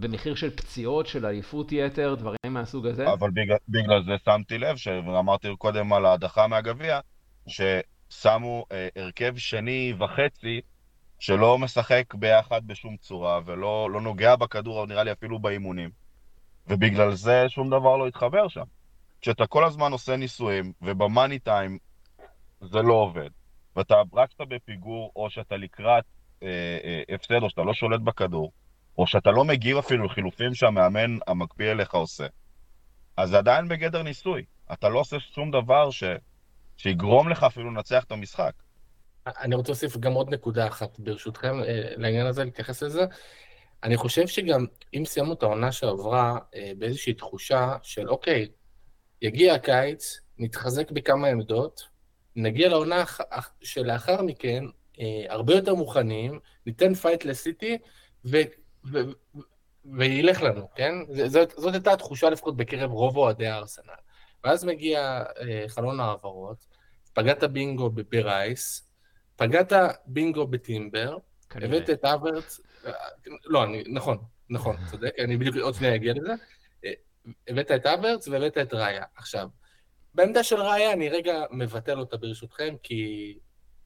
במחיר 0.00 0.34
של 0.34 0.50
פציעות, 0.50 1.06
של 1.06 1.26
עייפות 1.26 1.72
יתר, 1.72 2.14
דברים 2.14 2.38
מהסוג 2.50 2.86
הזה. 2.86 3.12
אבל 3.12 3.30
בגלל, 3.30 3.56
בגלל 3.68 4.04
זה 4.04 4.12
שמתי 4.24 4.58
לב, 4.58 4.76
שאמרתי 4.76 5.48
קודם 5.58 5.92
על 5.92 6.06
ההדחה 6.06 6.46
מהגביע, 6.46 7.00
ששמו 7.46 8.66
אה, 8.72 8.88
הרכב 8.96 9.36
שני 9.36 9.94
וחצי 9.98 10.60
שלא 11.18 11.58
משחק 11.58 12.14
ביחד 12.14 12.66
בשום 12.66 12.96
צורה, 12.96 13.40
ולא 13.44 13.90
לא 13.90 14.00
נוגע 14.00 14.36
בכדור, 14.36 14.86
נראה 14.86 15.04
לי 15.04 15.12
אפילו 15.12 15.38
באימונים. 15.38 15.90
ובגלל 16.66 17.14
זה 17.14 17.44
שום 17.48 17.70
דבר 17.70 17.96
לא 17.96 18.08
התחבר 18.08 18.48
שם. 18.48 18.64
כשאתה 19.20 19.46
כל 19.46 19.64
הזמן 19.64 19.92
עושה 19.92 20.16
ניסויים, 20.16 20.72
ובמאני 20.82 21.38
טיים 21.38 21.78
זה 22.60 22.82
לא 22.82 22.94
עובד, 22.94 23.30
ואתה 23.76 23.94
רק 24.12 24.28
כשאתה 24.28 24.44
בפיגור, 24.44 25.12
או 25.16 25.30
שאתה 25.30 25.56
לקראת 25.56 26.04
אה, 26.42 26.48
אה, 26.84 27.14
הפסד, 27.14 27.42
או 27.42 27.50
שאתה 27.50 27.62
לא 27.62 27.74
שולט 27.74 28.00
בכדור, 28.00 28.52
או 29.00 29.06
שאתה 29.06 29.30
לא 29.30 29.44
מגיב 29.44 29.76
אפילו 29.76 30.04
לחילופים 30.04 30.54
שהמאמן 30.54 31.18
המקפיא 31.26 31.70
אליך 31.70 31.94
עושה, 31.94 32.26
אז 33.16 33.30
זה 33.30 33.38
עדיין 33.38 33.68
בגדר 33.68 34.02
ניסוי. 34.02 34.44
אתה 34.72 34.88
לא 34.88 34.98
עושה 35.00 35.20
שום 35.20 35.50
דבר 35.50 35.90
ש... 35.90 36.04
שיגרום 36.76 37.28
לך 37.28 37.42
אפילו 37.42 37.70
לנצח 37.70 38.04
את 38.04 38.12
המשחק. 38.12 38.52
אני 39.26 39.54
רוצה 39.54 39.72
להוסיף 39.72 39.96
גם 39.96 40.12
עוד 40.12 40.34
נקודה 40.34 40.66
אחת, 40.66 40.98
ברשותכם, 40.98 41.62
אה, 41.62 41.82
לעניין 41.96 42.26
הזה, 42.26 42.44
להתייחס 42.44 42.82
לזה. 42.82 43.04
אני 43.82 43.96
חושב 43.96 44.26
שגם 44.26 44.66
אם 44.94 45.04
סיימנו 45.04 45.32
את 45.32 45.42
העונה 45.42 45.72
שעברה 45.72 46.38
אה, 46.54 46.72
באיזושהי 46.78 47.14
תחושה 47.14 47.76
של 47.82 48.08
אוקיי, 48.08 48.48
יגיע 49.22 49.54
הקיץ, 49.54 50.20
נתחזק 50.38 50.90
בכמה 50.90 51.28
עמדות, 51.28 51.82
נגיע 52.36 52.68
לעונה 52.68 53.04
שלאחר 53.62 54.22
מכן, 54.22 54.64
אה, 55.00 55.24
הרבה 55.28 55.54
יותר 55.54 55.74
מוכנים, 55.74 56.38
ניתן 56.66 56.94
פייט 56.94 57.24
לסיטי, 57.24 57.78
ו, 58.84 58.98
וילך 59.84 60.42
לנו, 60.42 60.68
כן? 60.74 60.92
זאת, 61.26 61.50
זאת 61.50 61.74
הייתה 61.74 61.92
התחושה 61.92 62.30
לפחות 62.30 62.56
בקרב 62.56 62.90
רוב 62.90 63.16
אוהדי 63.16 63.46
הארסנל. 63.46 63.94
ואז 64.44 64.64
מגיע 64.64 65.22
אה, 65.40 65.64
חלון 65.68 66.00
העברות, 66.00 66.66
פגעת 67.12 67.44
בינגו 67.44 67.90
ברייס, 67.90 68.90
פגעת 69.36 69.72
בינגו 70.06 70.46
בטימבר, 70.46 71.18
הבאת 71.50 71.90
את 71.90 72.04
אברץ, 72.04 72.60
אה, 72.86 72.92
לא, 73.44 73.64
אני, 73.64 73.84
נכון, 73.86 74.18
נכון, 74.50 74.76
צודק, 74.90 75.14
אני 75.18 75.36
בדיוק 75.36 75.56
עוד 75.56 75.74
שנייה 75.74 75.94
אגיע 75.94 76.12
לזה. 76.14 76.32
אה, 76.84 76.92
הבאת 77.48 77.70
את 77.70 77.86
אברץ 77.86 78.28
והבאת 78.28 78.58
את 78.58 78.74
ראיה. 78.74 79.04
עכשיו, 79.16 79.48
בעמדה 80.14 80.42
של 80.42 80.60
ראיה 80.60 80.92
אני 80.92 81.08
רגע 81.08 81.44
מבטל 81.50 81.98
אותה 81.98 82.16
ברשותכם, 82.16 82.74
כי 82.82 83.34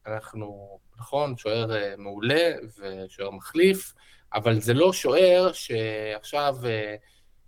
אנחנו, 0.06 0.78
נכון, 0.98 1.36
שוער 1.36 1.76
אה, 1.76 1.94
מעולה 1.96 2.52
ושוער 2.78 3.30
מחליף, 3.30 3.94
אבל 4.34 4.60
זה 4.60 4.74
לא 4.74 4.92
שוער 4.92 5.52
שעכשיו, 5.52 6.56
אה, 6.64 6.96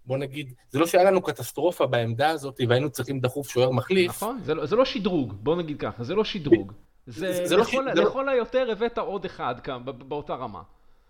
בוא 0.06 0.18
נגיד, 0.18 0.54
זה 0.70 0.78
לא 0.78 0.86
שהיה 0.86 1.04
לנו 1.04 1.22
קטסטרופה 1.22 1.86
בעמדה 1.86 2.30
הזאת 2.30 2.60
והיינו 2.68 2.90
צריכים 2.90 3.20
דחוף 3.20 3.48
שוער 3.48 3.70
מחליף. 3.70 4.10
נכון, 4.10 4.38
זה 4.42 4.54
לא, 4.54 4.66
זה 4.66 4.76
לא 4.76 4.84
שדרוג, 4.84 5.32
בוא 5.32 5.56
נגיד 5.56 5.80
ככה, 5.80 6.04
זה 6.04 6.14
לא 6.14 6.24
שדרוג. 6.24 6.72
זה, 7.06 7.32
זה, 7.32 7.46
זה 7.46 7.56
לכל, 7.56 7.86
לא 7.94 8.04
לכל 8.04 8.22
לא... 8.22 8.30
היותר 8.30 8.70
הבאת 8.70 8.98
עוד 8.98 9.24
אחד 9.24 9.60
כאן, 9.60 9.84
באותה 9.84 10.34
רמה. 10.34 10.62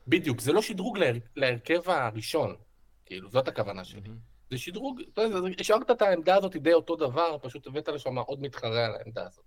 בדיוק, 0.08 0.40
זה 0.40 0.52
לא 0.52 0.62
שדרוג 0.62 0.98
להר, 0.98 1.14
להרכב 1.36 1.90
הראשון, 1.90 2.54
כאילו, 3.06 3.30
זאת 3.30 3.48
הכוונה 3.48 3.84
שלי. 3.84 4.00
Mm-hmm. 4.00 4.36
זה 4.50 4.58
שדרוג, 4.58 5.00
אתה 5.12 5.22
יודע, 5.22 5.48
השארת 5.60 5.90
את 5.90 6.02
העמדה 6.02 6.36
הזאת 6.36 6.56
די 6.56 6.72
אותו 6.72 6.96
דבר, 6.96 7.36
פשוט 7.42 7.66
הבאת 7.66 7.88
לשם 7.88 8.18
עוד 8.18 8.42
מתחרה 8.42 8.84
על 8.84 8.94
העמדה 8.94 9.26
הזאת. 9.26 9.44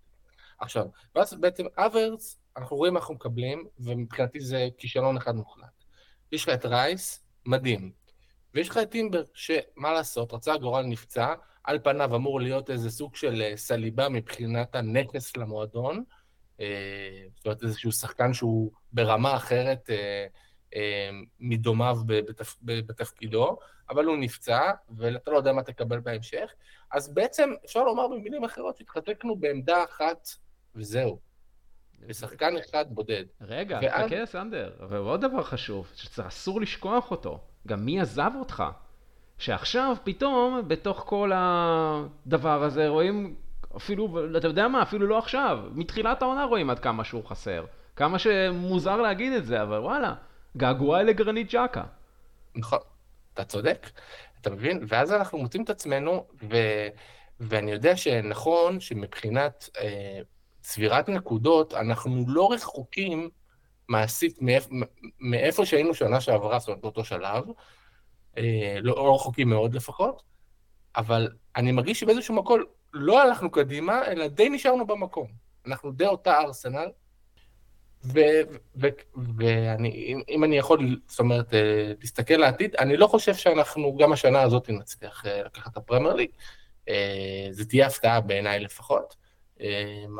עכשיו, 0.59 0.85
ואז 1.15 1.33
בעצם 1.33 1.65
אברץ, 1.77 2.39
אנחנו 2.57 2.77
רואים 2.77 2.93
מה 2.93 2.99
אנחנו 2.99 3.13
מקבלים, 3.13 3.67
ומבחינתי 3.79 4.39
זה 4.39 4.67
כישלון 4.77 5.17
אחד 5.17 5.35
מוחלט. 5.35 5.68
יש 6.31 6.43
לך 6.43 6.49
את 6.49 6.65
רייס, 6.65 7.23
מדהים. 7.45 7.91
ויש 8.53 8.69
לך 8.69 8.77
את 8.77 8.91
טימבר, 8.91 9.23
שמה 9.33 9.93
לעשות, 9.93 10.33
רצה 10.33 10.53
הגורל 10.53 10.85
נפצע, 10.85 11.33
על 11.63 11.79
פניו 11.83 12.15
אמור 12.15 12.41
להיות 12.41 12.69
איזה 12.69 12.89
סוג 12.89 13.15
של 13.15 13.41
אה, 13.41 13.57
סליבה 13.57 14.09
מבחינת 14.09 14.75
הנכס 14.75 15.37
למועדון, 15.37 16.03
אה, 16.59 17.25
זאת 17.35 17.45
אומרת 17.45 17.63
איזשהו 17.63 17.91
שחקן 17.91 18.33
שהוא 18.33 18.71
ברמה 18.93 19.35
אחרת 19.35 19.89
אה, 19.89 21.09
מדומיו 21.39 21.97
בתפ... 22.05 22.55
בתפקידו, 22.61 23.57
אבל 23.89 24.05
הוא 24.05 24.17
נפצע, 24.17 24.71
ואתה 24.97 25.31
לא 25.31 25.37
יודע 25.37 25.53
מה 25.53 25.63
תקבל 25.63 25.99
בהמשך, 25.99 26.51
אז 26.91 27.13
בעצם 27.13 27.49
אפשר 27.65 27.83
לומר 27.83 28.07
במילים 28.07 28.43
אחרות 28.43 28.77
שהתחזקנו 28.77 29.35
בעמדה 29.35 29.83
אחת 29.83 30.27
וזהו. 30.75 31.28
בשחקן 32.07 32.57
אחד 32.57 32.85
בודד. 32.89 33.23
רגע, 33.41 33.79
ואז... 33.81 34.05
חכה 34.05 34.25
סנדר, 34.25 34.71
ועוד 34.89 35.21
דבר 35.21 35.43
חשוב, 35.43 35.91
שאסור 35.95 36.61
לשכוח 36.61 37.11
אותו, 37.11 37.39
גם 37.67 37.85
מי 37.85 38.01
עזב 38.01 38.31
אותך? 38.39 38.63
שעכשיו 39.37 39.95
פתאום, 40.03 40.61
בתוך 40.67 41.03
כל 41.05 41.31
הדבר 41.35 42.63
הזה, 42.63 42.87
רואים 42.87 43.35
אפילו, 43.77 44.37
אתה 44.37 44.47
יודע 44.47 44.67
מה, 44.67 44.81
אפילו 44.81 45.07
לא 45.07 45.17
עכשיו, 45.17 45.59
מתחילת 45.71 46.21
העונה 46.21 46.43
רואים 46.43 46.69
עד 46.69 46.79
כמה 46.79 47.03
שהוא 47.03 47.25
חסר. 47.25 47.65
כמה 47.95 48.19
שמוזר 48.19 48.95
להגיד 49.01 49.33
את 49.33 49.45
זה, 49.45 49.61
אבל 49.61 49.77
וואלה, 49.77 50.13
געגועי 50.57 51.03
לגרנית 51.03 51.47
ג'קה. 51.51 51.83
נכון, 52.55 52.79
אתה 53.33 53.43
צודק, 53.43 53.89
אתה 54.41 54.49
מבין? 54.49 54.85
ואז 54.87 55.13
אנחנו 55.13 55.37
מוצאים 55.37 55.63
את 55.63 55.69
עצמנו, 55.69 56.25
ו... 56.49 56.57
ואני 57.39 57.71
יודע 57.71 57.97
שנכון 57.97 58.79
שמבחינת 58.79 59.69
אה, 59.77 60.19
צבירת 60.69 61.09
נקודות, 61.09 61.73
אנחנו 61.73 62.25
לא 62.27 62.51
רחוקים 62.51 63.29
מעשית 63.87 64.41
מאיפ, 64.41 64.67
מאיפה 65.19 65.65
שהיינו 65.65 65.93
שנה 65.93 66.21
שעברה, 66.21 66.59
זאת 66.59 66.67
אומרת 66.67 66.81
באותו 66.81 67.05
שלב, 67.05 67.43
אה, 68.37 68.77
לא, 68.81 68.95
לא 68.95 69.15
רחוקים 69.15 69.49
מאוד 69.49 69.73
לפחות, 69.73 70.23
אבל 70.95 71.29
אני 71.55 71.71
מרגיש 71.71 71.99
שבאיזשהו 71.99 72.35
מקום 72.35 72.61
לא 72.93 73.21
הלכנו 73.21 73.51
קדימה, 73.51 74.07
אלא 74.07 74.27
די 74.27 74.49
נשארנו 74.49 74.87
במקום. 74.87 75.27
אנחנו 75.65 75.91
די 75.91 76.05
אותה 76.05 76.39
ארסנל, 76.39 76.89
ואני, 79.37 80.15
אם 80.29 80.43
אני 80.43 80.57
יכול, 80.57 80.99
זאת 81.07 81.19
אומרת, 81.19 81.53
אה, 81.53 81.93
להסתכל 81.99 82.33
לעתיד, 82.33 82.75
אני 82.75 82.97
לא 82.97 83.07
חושב 83.07 83.35
שאנחנו, 83.35 83.97
גם 83.97 84.13
השנה 84.13 84.41
הזאת 84.41 84.69
נצליח 84.69 85.25
אה, 85.25 85.43
לקחת 85.43 85.71
את 85.71 85.77
הפרמייר 85.77 86.13
ליג. 86.13 86.29
אה, 86.89 87.47
זה 87.51 87.65
תהיה 87.65 87.87
הפתעה 87.87 88.21
בעיניי 88.21 88.59
לפחות, 88.59 89.15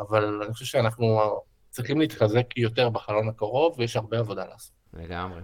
אבל 0.10 0.42
אני 0.44 0.54
חושב 0.54 0.66
שאנחנו 0.66 1.40
צריכים 1.70 2.00
להתחזק 2.00 2.58
יותר 2.58 2.90
בחלון 2.90 3.30
הקרוב, 3.30 3.76
ויש 3.78 3.96
הרבה 3.96 4.20
עבודה 4.20 4.46
לעשות. 4.46 4.72
לגמרי. 4.94 5.42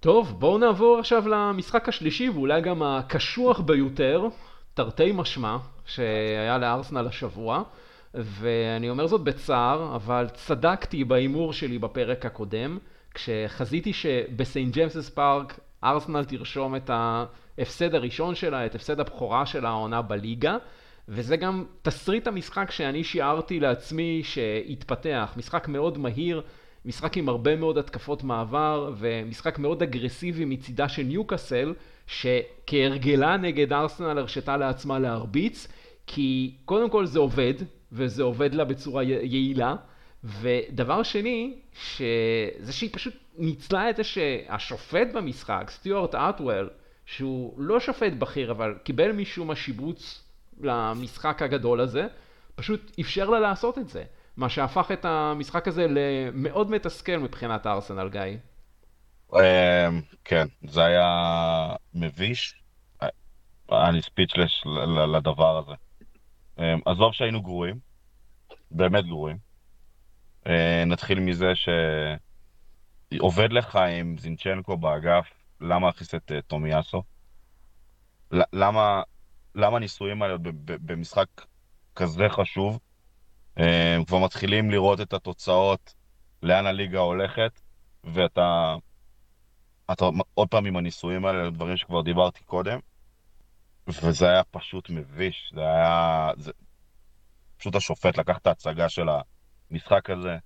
טוב, 0.00 0.40
בואו 0.40 0.58
נעבור 0.58 0.98
עכשיו 0.98 1.28
למשחק 1.28 1.88
השלישי, 1.88 2.28
ואולי 2.28 2.60
גם 2.60 2.82
הקשוח 2.82 3.60
ביותר, 3.60 4.26
תרתי 4.74 5.12
משמע, 5.14 5.56
שהיה 5.86 6.58
לארסנל 6.58 7.06
השבוע. 7.06 7.62
ואני 8.14 8.90
אומר 8.90 9.06
זאת 9.06 9.20
בצער, 9.20 9.96
אבל 9.96 10.28
צדקתי 10.34 11.04
בהימור 11.04 11.52
שלי 11.52 11.78
בפרק 11.78 12.26
הקודם, 12.26 12.78
כשחזיתי 13.14 13.92
שבסיינט 13.92 14.74
ג'יימסס 14.74 15.08
פארק 15.08 15.60
ארסנל 15.84 16.24
תרשום 16.24 16.76
את 16.76 16.90
ההפסד 16.90 17.94
הראשון 17.94 18.34
שלה, 18.34 18.66
את 18.66 18.74
הפסד 18.74 19.00
הבכורה 19.00 19.46
של 19.46 19.66
העונה 19.66 20.02
בליגה, 20.02 20.56
וזה 21.08 21.36
גם 21.36 21.64
תסריט 21.82 22.26
המשחק 22.26 22.70
שאני 22.70 23.04
שיערתי 23.04 23.60
לעצמי 23.60 24.20
שהתפתח, 24.24 25.32
משחק 25.36 25.68
מאוד 25.68 25.98
מהיר, 25.98 26.42
משחק 26.84 27.16
עם 27.16 27.28
הרבה 27.28 27.56
מאוד 27.56 27.78
התקפות 27.78 28.24
מעבר, 28.24 28.92
ומשחק 28.98 29.58
מאוד 29.58 29.82
אגרסיבי 29.82 30.44
מצידה 30.44 30.88
של 30.88 31.02
ניוקאסל, 31.02 31.74
שכהרגלה 32.06 33.36
נגד 33.36 33.72
ארסנל 33.72 34.18
הרשתה 34.18 34.56
לעצמה 34.56 34.98
להרביץ, 34.98 35.68
כי 36.06 36.56
קודם 36.64 36.90
כל 36.90 37.06
זה 37.06 37.18
עובד, 37.18 37.54
וזה 37.92 38.22
עובד 38.22 38.54
לה 38.54 38.64
בצורה 38.64 39.02
יעילה. 39.02 39.76
ודבר 40.24 41.02
שני, 41.02 41.54
שזה 41.72 42.72
שהיא 42.72 42.90
פשוט 42.92 43.14
ניצלה 43.38 43.90
את 43.90 43.96
זה 43.96 44.04
שהשופט 44.04 45.08
במשחק, 45.14 45.70
סטיוארט 45.70 46.14
ארטוול, 46.14 46.70
שהוא 47.06 47.60
לא 47.60 47.80
שופט 47.80 48.12
בכיר, 48.12 48.50
אבל 48.50 48.74
קיבל 48.84 49.12
משום 49.12 49.50
השיבוץ 49.50 50.25
למשחק 50.60 51.42
הגדול 51.42 51.80
הזה, 51.80 52.06
פשוט 52.54 52.92
אפשר 53.00 53.30
לה 53.30 53.40
לעשות 53.40 53.78
את 53.78 53.88
זה. 53.88 54.04
מה 54.36 54.48
שהפך 54.48 54.90
את 54.92 55.04
המשחק 55.04 55.68
הזה 55.68 55.86
למאוד 55.88 56.70
מתסכל 56.70 57.16
מבחינת 57.16 57.66
הארסנל, 57.66 58.08
גיא. 58.08 58.20
אמ, 59.34 59.40
כן, 60.24 60.46
זה 60.68 60.84
היה 60.84 61.08
מביש. 61.94 62.62
אני 63.72 64.02
ספיצ'לס 64.02 64.50
לדבר 65.14 65.58
הזה. 65.58 65.72
אמ, 66.58 66.80
עזוב 66.86 67.12
שהיינו 67.12 67.42
גרועים, 67.42 67.78
באמת 68.70 69.04
גרועים. 69.06 69.36
אה, 70.46 70.84
נתחיל 70.86 71.20
מזה 71.20 71.52
שעובד 73.12 73.52
לך 73.52 73.76
עם 73.76 74.18
זינצ'נקו 74.18 74.76
באגף, 74.76 75.26
למה 75.60 75.86
להכניס 75.86 76.14
את 76.14 76.32
אה, 76.32 76.42
טומיאסו? 76.42 77.02
למה, 78.32 79.02
למה 79.56 79.76
הניסויים 79.76 80.22
האלה 80.22 80.36
במשחק 80.64 81.26
כזה 81.94 82.28
חשוב? 82.28 82.78
אה, 83.58 83.96
כבר 84.06 84.18
מתחילים 84.18 84.70
לראות 84.70 85.00
את 85.00 85.12
התוצאות, 85.12 85.94
לאן 86.42 86.66
הליגה 86.66 86.98
הולכת, 86.98 87.60
ואתה 88.04 88.74
אתה 89.92 90.04
עוד 90.34 90.48
פעם 90.48 90.66
עם 90.66 90.76
הניסויים 90.76 91.26
האלה, 91.26 91.50
דברים 91.50 91.76
שכבר 91.76 92.02
דיברתי 92.02 92.44
קודם. 92.44 92.78
וזה 93.88 94.28
היה 94.28 94.44
פשוט 94.44 94.90
מביש, 94.90 95.52
זה 95.54 95.60
היה... 95.60 96.30
זה... 96.36 96.52
פשוט 97.56 97.74
השופט 97.74 98.18
לקח 98.18 98.38
את 98.38 98.46
ההצגה 98.46 98.88
של 98.88 99.06
המשחק 99.70 100.10
הזה, 100.10 100.36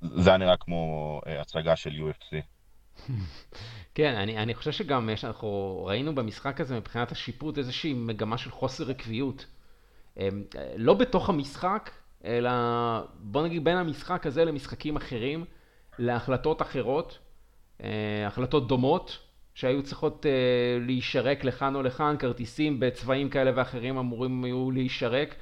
זה 0.00 0.30
היה 0.30 0.38
נראה 0.38 0.56
כמו 0.56 1.20
אה, 1.26 1.40
הצגה 1.40 1.76
של 1.76 1.90
UFC. 1.90 2.51
כן, 3.94 4.14
אני, 4.14 4.38
אני 4.38 4.54
חושב 4.54 4.72
שגם 4.72 5.10
יש, 5.10 5.24
אנחנו 5.24 5.82
ראינו 5.86 6.14
במשחק 6.14 6.60
הזה 6.60 6.76
מבחינת 6.76 7.12
השיפוט 7.12 7.58
איזושהי 7.58 7.92
מגמה 7.92 8.38
של 8.38 8.50
חוסר 8.50 8.90
עקביות. 8.90 9.46
אמ, 10.16 10.44
לא 10.76 10.94
בתוך 10.94 11.28
המשחק, 11.28 11.90
אלא 12.24 12.50
בוא 13.18 13.42
נגיד 13.46 13.64
בין 13.64 13.76
המשחק 13.76 14.26
הזה 14.26 14.44
למשחקים 14.44 14.96
אחרים, 14.96 15.44
להחלטות 15.98 16.62
אחרות, 16.62 17.18
אה, 17.82 18.26
החלטות 18.26 18.68
דומות, 18.68 19.18
שהיו 19.54 19.82
צריכות 19.82 20.26
uh, 20.26 20.86
להישרק 20.86 21.44
לכאן 21.44 21.74
או 21.74 21.82
לכאן, 21.82 22.16
כרטיסים 22.18 22.80
בצבעים 22.80 23.28
כאלה 23.28 23.50
ואחרים 23.54 23.98
אמורים 23.98 24.44
היו 24.44 24.70
להישרק. 24.70 25.34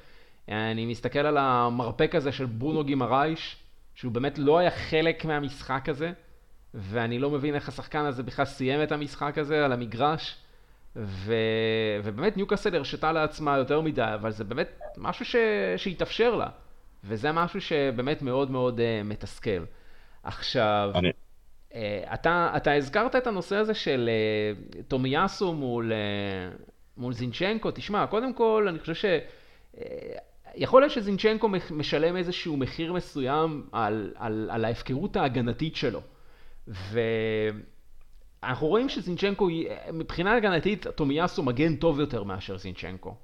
אני 0.48 0.86
מסתכל 0.86 1.18
על 1.18 1.36
המרפק 1.36 2.14
הזה 2.14 2.32
של 2.32 2.46
ברונו 2.46 2.84
גימרייש, 2.84 3.56
שהוא 3.94 4.12
באמת 4.12 4.38
לא 4.38 4.58
היה 4.58 4.70
חלק 4.70 5.24
מהמשחק 5.24 5.88
הזה, 5.88 6.12
ואני 6.74 7.18
לא 7.18 7.30
מבין 7.30 7.54
איך 7.54 7.68
השחקן 7.68 8.04
הזה 8.04 8.22
בכלל 8.22 8.44
סיים 8.44 8.82
את 8.82 8.92
המשחק 8.92 9.38
הזה 9.38 9.64
על 9.64 9.72
המגרש. 9.72 10.36
ו... 10.96 11.34
ובאמת 12.04 12.36
ניוקאסל 12.36 12.76
הרשתה 12.76 13.12
לעצמה 13.12 13.58
יותר 13.58 13.80
מדי, 13.80 14.10
אבל 14.14 14.30
זה 14.30 14.44
באמת 14.44 14.80
משהו 14.96 15.24
ש... 15.24 15.36
שהתאפשר 15.76 16.34
לה. 16.34 16.48
וזה 17.04 17.32
משהו 17.32 17.60
שבאמת 17.60 18.22
מאוד 18.22 18.50
מאוד 18.50 18.78
uh, 18.78 18.82
מתסכל. 19.04 19.64
עכשיו, 20.22 20.90
אני... 20.94 21.10
uh, 21.70 21.74
אתה, 22.14 22.52
אתה 22.56 22.72
הזכרת 22.72 23.16
את 23.16 23.26
הנושא 23.26 23.56
הזה 23.56 23.74
של 23.74 24.10
uh, 24.10 24.82
טומיאסו 24.88 25.54
מול, 25.54 25.92
uh, 25.92 26.62
מול 26.96 27.12
זינצ'נקו, 27.12 27.70
תשמע, 27.70 28.06
קודם 28.06 28.34
כל, 28.34 28.66
אני 28.68 28.78
חושב 28.78 28.94
ש... 28.94 29.04
Uh, 29.74 29.78
יכול 30.54 30.82
להיות 30.82 30.92
שזינצ'נקו 30.92 31.48
משלם 31.70 32.16
איזשהו 32.16 32.56
מחיר 32.56 32.92
מסוים 32.92 33.66
על, 33.72 34.12
על, 34.16 34.48
על 34.52 34.64
ההפקרות 34.64 35.16
ההגנתית 35.16 35.76
שלו. 35.76 36.00
ואנחנו 36.70 38.66
רואים 38.66 38.88
שזינצ'נקו, 38.88 39.48
מבחינה 39.92 40.36
הגנתית, 40.36 40.86
טומיאסו 40.86 41.42
מגן 41.42 41.76
טוב 41.76 42.00
יותר 42.00 42.22
מאשר 42.22 42.58
זינצ'נקו. 42.58 43.14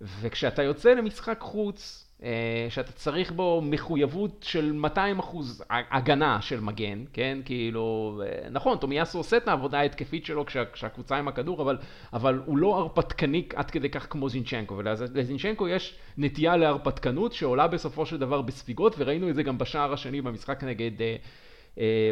וכשאתה 0.00 0.62
יוצא 0.62 0.94
למשחק 0.94 1.38
חוץ, 1.40 2.08
אה, 2.22 2.66
שאתה 2.68 2.92
צריך 2.92 3.32
בו 3.32 3.62
מחויבות 3.64 4.42
של 4.48 4.72
200 4.72 5.18
אחוז 5.18 5.64
הגנה 5.70 6.42
של 6.42 6.60
מגן, 6.60 7.04
כן? 7.12 7.38
כאילו, 7.44 8.22
אה, 8.26 8.48
נכון, 8.50 8.78
תומיאסו 8.78 9.18
עושה 9.18 9.36
את 9.36 9.48
העבודה 9.48 9.78
ההתקפית 9.78 10.26
שלו 10.26 10.46
כשה, 10.46 10.64
כשהקבוצה 10.72 11.16
עם 11.16 11.28
הכדור, 11.28 11.62
אבל, 11.62 11.78
אבל 12.12 12.42
הוא 12.46 12.58
לא 12.58 12.78
הרפתקני 12.78 13.48
עד 13.54 13.70
כדי 13.70 13.90
כך 13.90 14.06
כמו 14.10 14.28
זינצ'נקו, 14.28 14.76
ולזינצ'נקו 14.76 15.68
יש 15.68 15.94
נטייה 16.18 16.56
להרפתקנות 16.56 17.32
שעולה 17.32 17.66
בסופו 17.66 18.06
של 18.06 18.18
דבר 18.18 18.42
בספיגות, 18.42 18.94
וראינו 18.98 19.28
את 19.28 19.34
זה 19.34 19.42
גם 19.42 19.58
בשער 19.58 19.92
השני 19.92 20.20
במשחק 20.20 20.64
נגד 20.64 20.92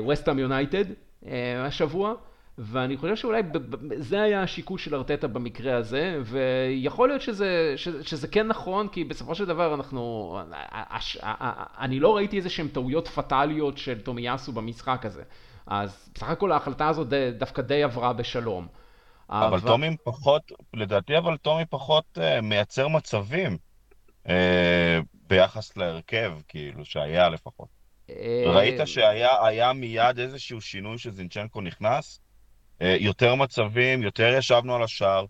ווסטהאם 0.01 0.37
uh, 0.37 0.41
יונייטד 0.41 0.85
uh, 0.91 1.27
השבוע. 1.59 2.15
ואני 2.59 2.97
חושב 2.97 3.17
שאולי 3.17 3.43
זה 3.97 4.23
היה 4.23 4.43
השיקול 4.43 4.79
של 4.79 4.95
ארטטה 4.95 5.29
במקרה 5.29 5.77
הזה, 5.77 6.21
ויכול 6.25 7.09
להיות 7.09 7.23
שזה, 7.23 7.75
שזה, 7.77 8.05
שזה 8.05 8.29
כן 8.29 8.47
נכון, 8.47 8.89
כי 8.89 9.05
בסופו 9.05 9.35
של 9.35 9.45
דבר 9.45 9.75
אנחנו, 9.75 10.39
אני 11.79 12.01
לא 12.01 12.17
ראיתי 12.17 12.37
איזה 12.37 12.51
שהן 12.51 12.69
טעויות 12.69 13.09
פטאליות 13.09 13.79
של 13.79 14.01
תומיאסו 14.01 14.53
במשחק 14.53 15.07
הזה. 15.07 15.23
אז 15.67 16.11
בסך 16.15 16.29
הכל 16.29 16.53
ההחלטה 16.53 16.89
הזאת 16.89 17.09
די, 17.09 17.31
דווקא 17.39 17.63
די 17.63 17.83
עברה 17.83 18.13
בשלום. 18.13 18.67
אבל, 19.31 19.47
אבל 19.47 19.61
טומי 19.61 19.97
פחות, 20.05 20.53
לדעתי 20.75 21.19
אבל 21.19 21.37
טומי 21.37 21.65
פחות 21.71 22.19
uh, 22.19 22.41
מייצר 22.43 22.89
מצבים 22.89 23.57
uh, 24.27 24.31
ביחס 25.29 25.77
להרכב, 25.77 26.33
כאילו, 26.49 26.85
שהיה 26.85 27.29
לפחות. 27.29 27.82
אה, 28.21 28.53
ראית 28.53 28.81
שהיה 28.85 29.73
מיד 29.73 30.19
איזשהו 30.19 30.61
שינוי 30.61 30.99
שזינצ'נקו 30.99 31.61
נכנס? 31.61 32.21
אה, 32.83 32.97
יותר 33.01 33.35
מצבים, 33.35 34.03
יותר 34.03 34.35
ישבנו 34.39 34.75
על 34.75 34.83
השער. 34.83 35.25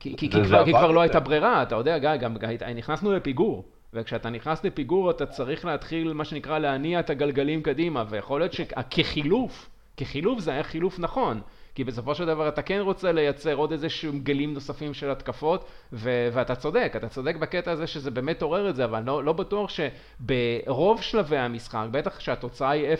כי, 0.00 0.16
כי, 0.16 0.30
כי, 0.30 0.44
כבר, 0.44 0.64
כי 0.64 0.72
כבר 0.72 0.90
לא 0.90 1.00
הייתה 1.00 1.20
ברירה, 1.20 1.62
אתה 1.62 1.74
יודע, 1.74 1.98
גיא, 1.98 2.16
גם 2.16 2.36
נכנסנו 2.74 3.12
לפיגור. 3.12 3.64
וכשאתה 3.92 4.30
נכנס 4.30 4.64
לפיגור 4.64 5.10
אתה 5.10 5.26
צריך 5.26 5.64
להתחיל, 5.64 6.12
מה 6.12 6.24
שנקרא, 6.24 6.58
להניע 6.58 7.00
את 7.00 7.10
הגלגלים 7.10 7.62
קדימה, 7.62 8.04
ויכול 8.08 8.40
להיות 8.40 8.52
שכחילוף, 8.52 9.70
כחילוף 9.96 10.40
זה 10.40 10.50
היה 10.50 10.62
חילוף 10.62 10.98
נכון. 10.98 11.40
כי 11.78 11.84
בסופו 11.84 12.14
של 12.14 12.26
דבר 12.26 12.48
אתה 12.48 12.62
כן 12.62 12.80
רוצה 12.80 13.12
לייצר 13.12 13.54
עוד 13.54 13.72
איזה 13.72 13.88
שהם 13.88 14.18
גלים 14.18 14.54
נוספים 14.54 14.94
של 14.94 15.10
התקפות, 15.10 15.64
ו- 15.92 16.28
ואתה 16.32 16.54
צודק, 16.54 16.92
אתה 16.96 17.08
צודק 17.08 17.36
בקטע 17.36 17.70
הזה 17.70 17.86
שזה 17.86 18.10
באמת 18.10 18.42
עורר 18.42 18.70
את 18.70 18.76
זה, 18.76 18.84
אבל 18.84 19.02
לא, 19.06 19.24
לא 19.24 19.32
בטוח 19.32 19.70
שברוב 19.70 21.02
שלבי 21.02 21.36
המשחק, 21.36 21.86
בטח 21.90 22.16
כשהתוצאה 22.16 22.70
היא 22.70 22.86
0-0, 22.94 22.96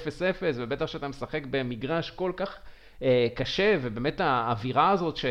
ובטח 0.54 0.86
שאתה 0.86 1.08
משחק 1.08 1.42
במגרש 1.50 2.10
כל 2.10 2.32
כך 2.36 2.58
אה, 3.02 3.26
קשה, 3.34 3.76
ובאמת 3.82 4.20
האווירה 4.20 4.90
הזאת 4.90 5.16
ש, 5.16 5.24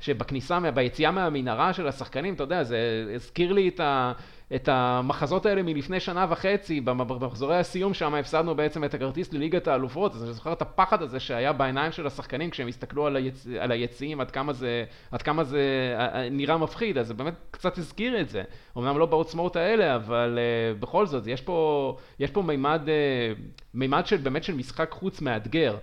שבכניסה, 0.00 0.58
ביציאה 0.74 1.10
מהמנהרה 1.10 1.72
של 1.72 1.88
השחקנים, 1.88 2.34
אתה 2.34 2.42
יודע, 2.42 2.62
זה 2.62 2.78
הזכיר 3.14 3.52
לי 3.52 3.68
את, 3.68 3.80
ה, 3.80 4.12
את 4.54 4.68
המחזות 4.68 5.46
האלה 5.46 5.62
מלפני 5.62 6.00
שנה 6.00 6.26
וחצי, 6.28 6.80
במחזורי 6.80 7.56
הסיום 7.56 7.94
שם 7.94 8.14
הפסדנו 8.14 8.54
בעצם 8.54 8.84
את 8.84 8.94
הכרטיס 8.94 9.32
לליגת 9.32 9.68
האלופות, 9.68 10.14
אז 10.14 10.24
אני 10.24 10.32
זוכר 10.32 10.52
את 10.52 10.62
הפחד 10.62 11.02
הזה 11.02 11.20
שהיה 11.20 11.52
בעיניים 11.52 11.92
של 11.92 12.06
השחקנים 12.06 12.50
כשהם 12.50 12.68
הסתכלו 12.68 13.06
על, 13.06 13.16
היצ... 13.16 13.46
על 13.60 13.70
היציאים, 13.72 14.20
עד 14.20 14.30
כמה, 14.30 14.52
זה, 14.52 14.84
עד 15.10 15.22
כמה 15.22 15.44
זה 15.44 15.94
אה, 15.98 16.22
אה, 16.22 16.30
נראה 16.30 16.58
מפחיד, 16.58 16.98
אז 16.98 17.06
זה 17.06 17.14
באמת 17.14 17.34
קצת 17.50 17.78
הזכיר 17.78 18.20
את 18.20 18.28
זה. 18.28 18.42
אמנם 18.78 18.98
לא 18.98 19.06
בעוצמות 19.06 19.56
האלה, 19.56 19.96
אבל 19.96 20.38
uh, 20.38 20.82
בכל 20.82 21.06
זאת, 21.06 21.26
יש 21.26 21.40
פה, 21.40 21.96
יש 22.18 22.30
פה 22.30 22.42
מימד, 22.42 22.80
uh, 22.84 23.40
מימד 23.74 24.06
של 24.06 24.16
באמת 24.16 24.44
של 24.44 24.54
משחק 24.54 24.90
חוץ 24.90 25.20
מאתגר. 25.20 25.76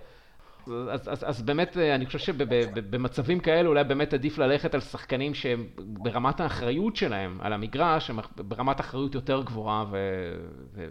אז, 0.66 1.08
אז, 1.08 1.24
אז 1.28 1.42
באמת, 1.42 1.76
אה, 1.76 1.94
אני 1.94 2.06
חושב 2.06 2.18
שבמצבים 2.18 3.40
כאלה 3.40 3.68
אולי 3.68 3.84
באמת 3.84 4.14
עדיף 4.14 4.38
ללכת 4.38 4.74
על 4.74 4.80
שחקנים 4.80 5.34
שהם 5.34 5.66
ברמת 5.76 6.40
האחריות 6.40 6.96
שלהם 6.96 7.38
על 7.40 7.52
המגרש, 7.52 8.10
הם 8.10 8.18
ברמת 8.36 8.80
אחריות 8.80 9.14
יותר 9.14 9.42
גבוהה. 9.42 9.84
ו... 9.90 9.96
ו... 10.74 10.88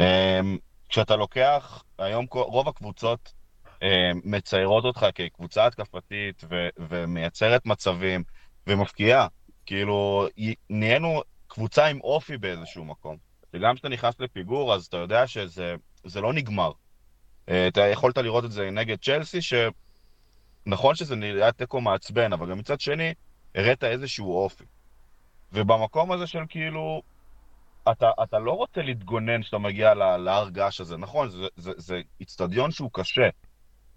אמ, 0.00 0.58
כשאתה 0.88 1.16
לוקח, 1.16 1.82
היום 1.98 2.26
רוב 2.30 2.68
הקבוצות 2.68 3.32
אמ, 3.82 3.88
מציירות 4.24 4.84
אותך 4.84 5.06
כקבוצה 5.14 5.66
התקפתית 5.66 6.44
ו- 6.50 6.68
ומייצרת 6.78 7.66
מצבים 7.66 8.22
ומפקיעה. 8.66 9.26
כאילו, 9.66 10.26
נהיינו 10.70 11.22
קבוצה 11.46 11.86
עם 11.86 12.00
אופי 12.00 12.38
באיזשהו 12.38 12.84
מקום. 12.84 13.16
וגם 13.54 13.74
כשאתה 13.74 13.88
נכנס 13.88 14.20
לפיגור, 14.20 14.74
אז 14.74 14.86
אתה 14.86 14.96
יודע 14.96 15.26
שזה 15.26 16.20
לא 16.20 16.32
נגמר. 16.32 16.72
אה, 17.48 17.68
אתה 17.68 17.80
יכולת 17.80 18.18
לראות 18.18 18.44
את 18.44 18.52
זה 18.52 18.70
נגד 18.70 18.96
צ'לסי, 19.02 19.38
שנכון 19.42 20.94
שזה 20.94 21.16
נראה 21.16 21.52
תיקו 21.52 21.80
מעצבן, 21.80 22.32
אבל 22.32 22.50
גם 22.50 22.58
מצד 22.58 22.80
שני, 22.80 23.14
הראת 23.54 23.84
איזשהו 23.84 24.36
אופי. 24.36 24.64
ובמקום 25.52 26.12
הזה 26.12 26.26
של 26.26 26.42
כאילו, 26.48 27.02
אתה, 27.92 28.10
אתה 28.22 28.38
לא 28.38 28.52
רוצה 28.52 28.82
להתגונן 28.82 29.42
כשאתה 29.42 29.58
מגיע 29.58 29.94
להר 29.94 30.48
געש 30.48 30.80
הזה, 30.80 30.96
נכון, 30.96 31.28
זה, 31.56 32.00
איצטדיון 32.20 32.70
שהוא 32.70 32.90
קשה, 32.92 33.28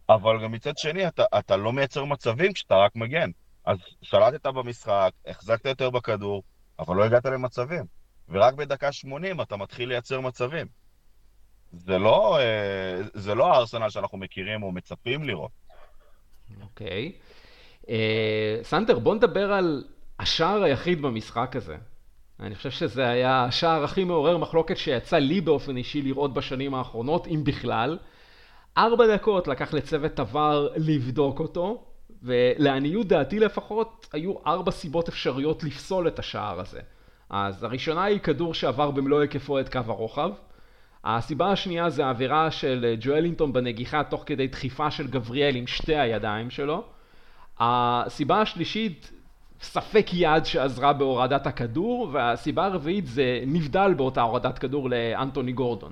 אבל 0.10 0.44
גם 0.44 0.52
מצד 0.52 0.78
שני, 0.78 1.08
אתה, 1.08 1.24
אתה 1.40 1.58
לא 1.58 1.74
מייצר 1.74 2.06
מצבים 2.06 2.54
כשאתה 2.54 2.76
רק 2.76 2.96
מגן. 2.96 3.30
אז 3.66 3.78
שלטת 4.02 4.46
במשחק, 4.46 5.12
החזקת 5.28 5.66
יותר 5.66 5.90
בכדור, 5.90 6.44
אבל 6.80 6.96
לא 6.96 7.04
הגעת 7.06 7.26
למצבים. 7.26 7.86
ורק 8.30 8.54
בדקה 8.54 8.92
80 8.92 9.42
אתה 9.42 9.58
מתחיל 9.58 9.90
לייצר 9.90 10.20
מצבים. 10.20 10.68
זה 11.74 11.98
לא, 11.98 12.38
אה, 12.40 13.02
זה 13.14 13.36
לא 13.36 13.54
הארסנל 13.54 13.90
שאנחנו 13.90 14.18
מכירים 14.18 14.64
או 14.64 14.72
מצפים 14.72 15.24
לראות. 15.24 15.52
אוקיי. 16.62 17.12
אה, 17.90 18.60
סנדר, 18.64 19.00
בוא 19.00 19.16
נדבר 19.16 19.54
על 19.54 19.84
השער 20.20 20.64
היחיד 20.64 21.02
במשחק 21.02 21.56
הזה. 21.56 21.78
אני 22.40 22.56
חושב 22.56 22.72
שזה 22.72 23.08
היה 23.10 23.44
השער 23.44 23.84
הכי 23.84 24.04
מעורר 24.04 24.38
מחלוקת 24.38 24.78
שיצא 24.78 25.18
לי 25.18 25.42
באופן 25.42 25.78
אישי 25.78 26.02
לראות 26.02 26.34
בשנים 26.34 26.74
האחרונות, 26.74 27.28
אם 27.28 27.42
בכלל. 27.44 27.98
ארבע 28.78 29.16
דקות 29.16 29.48
לקח 29.48 29.74
לצוות 29.74 30.20
עבר 30.20 30.70
לבדוק 30.76 31.40
אותו, 31.40 31.84
ולעניות 32.24 33.08
דעתי 33.08 33.40
לפחות, 33.40 34.08
היו 34.14 34.34
ארבע 34.48 34.72
סיבות 34.72 35.08
אפשריות 35.08 35.64
לפסול 35.64 36.08
את 36.08 36.20
השער 36.20 36.60
הזה. 36.60 36.80
אז 37.30 37.64
הראשונה 37.64 38.04
היא 38.04 38.20
כדור 38.20 38.54
שעבר 38.54 38.92
במלוא 38.92 39.22
היקפו 39.22 39.60
את 39.60 39.70
קו 39.70 39.80
הרוחב. 39.88 40.32
הסיבה 41.04 41.52
השנייה 41.52 41.90
זה 41.90 42.06
העבירה 42.06 42.52
של 42.52 42.96
ג'ואלינטון 43.00 43.54
בנגיחה 43.54 44.04
תוך 44.04 44.24
כדי 44.26 44.48
דחיפה 44.48 44.92
של 44.92 45.08
גבריאל 45.08 45.56
עם 45.56 45.68
שתי 45.68 45.96
הידיים 45.96 46.50
שלו. 46.50 46.84
הסיבה 47.60 48.42
השלישית, 48.42 49.12
ספק 49.62 50.06
יד 50.14 50.46
שעזרה 50.46 50.94
בהורדת 50.94 51.48
הכדור, 51.48 52.10
והסיבה 52.12 52.66
הרביעית 52.66 53.08
זה 53.08 53.44
נבדל 53.48 53.94
באותה 53.94 54.22
הורדת 54.22 54.60
כדור 54.60 54.90
לאנטוני 54.90 55.52
גורדון. 55.52 55.92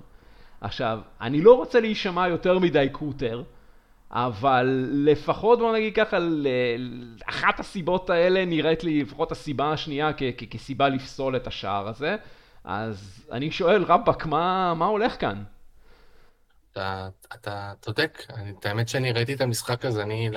עכשיו, 0.62 1.00
אני 1.22 1.42
לא 1.42 1.54
רוצה 1.54 1.80
להישמע 1.80 2.28
יותר 2.28 2.60
מדי 2.60 2.88
קוטר, 2.92 3.44
אבל 4.12 4.90
לפחות 4.92 5.60
בוא 5.60 5.74
נגיד 5.74 5.96
ככה, 5.96 6.18
אחת 7.30 7.60
הסיבות 7.60 8.10
האלה 8.10 8.46
נראית 8.46 8.84
לי 8.84 9.02
לפחות 9.02 9.32
הסיבה 9.32 9.72
השנייה 9.72 10.12
כסיבה 10.50 10.90
לפסול 10.90 11.36
את 11.36 11.48
השער 11.48 11.88
הזה. 11.88 12.16
אז 12.72 13.26
אני 13.32 13.52
שואל, 13.52 13.84
רבאק, 13.84 14.26
מה, 14.26 14.74
מה 14.74 14.86
הולך 14.86 15.22
כאן? 15.22 15.44
אתה, 16.72 17.10
אתה 17.34 17.74
צודק, 17.82 18.24
אני, 18.34 18.52
את 18.60 18.66
האמת 18.66 18.90
שאני 18.90 19.12
ראיתי 19.12 19.34
את 19.34 19.42
המשחק 19.42 19.86
הזה, 19.86 20.04
אני... 20.04 20.30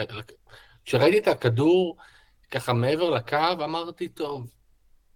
כשראיתי 0.85 1.18
את 1.18 1.28
הכדור 1.28 1.97
ככה 2.51 2.72
מעבר 2.72 3.11
לקו, 3.11 3.37
אמרתי, 3.64 4.09
טוב, 4.09 4.51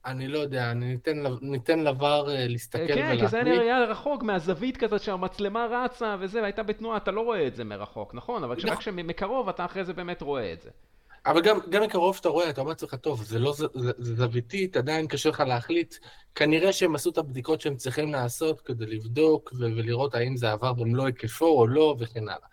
אני 0.06 0.28
לא 0.28 0.38
יודע, 0.38 0.70
אני 0.70 0.86
ניתן, 0.86 1.22
ניתן 1.40 1.78
לבר 1.78 2.30
אה, 2.30 2.48
להסתכל 2.48 2.82
ולהחליט. 2.82 3.20
כן, 3.20 3.20
כי 3.20 3.28
זה 3.28 3.42
נראה 3.42 3.84
רחוק, 3.84 4.22
מהזווית 4.22 4.76
כזאת 4.76 5.02
שהמצלמה 5.02 5.66
רצה 5.70 6.16
וזה, 6.20 6.40
והייתה 6.40 6.62
בתנועה, 6.62 6.96
אתה 6.96 7.10
לא 7.10 7.20
רואה 7.20 7.46
את 7.46 7.54
זה 7.54 7.64
מרחוק, 7.64 8.14
נכון? 8.14 8.44
אבל 8.44 8.56
כשרק 8.56 8.78
נכון. 8.78 8.94
מקרוב 8.96 9.48
אתה 9.48 9.64
אחרי 9.64 9.84
זה 9.84 9.92
באמת 9.92 10.22
רואה 10.22 10.52
את 10.52 10.62
זה. 10.62 10.70
אבל 11.26 11.42
גם, 11.42 11.58
גם 11.70 11.82
מקרוב 11.82 12.16
שאתה 12.16 12.28
רואה, 12.28 12.50
אתה 12.50 12.60
אומר 12.60 12.70
לעצמך, 12.70 12.94
טוב, 12.94 13.22
זה 13.22 13.38
לא 13.38 13.54
זוויתית, 13.98 14.76
עדיין 14.76 15.06
קשה 15.06 15.28
לך 15.28 15.40
להחליט. 15.40 15.94
כנראה 16.34 16.72
שהם 16.72 16.94
עשו 16.94 17.10
את 17.10 17.18
הבדיקות 17.18 17.60
שהם 17.60 17.76
צריכים 17.76 18.12
לעשות 18.12 18.60
כדי 18.60 18.86
לבדוק 18.86 19.52
ולראות 19.58 20.14
האם 20.14 20.36
זה 20.36 20.52
עבר 20.52 20.72
במלוא 20.72 21.06
היקפו 21.06 21.46
או 21.46 21.66
לא, 21.66 21.96
וכן 21.98 22.22
הלאה. 22.22 22.48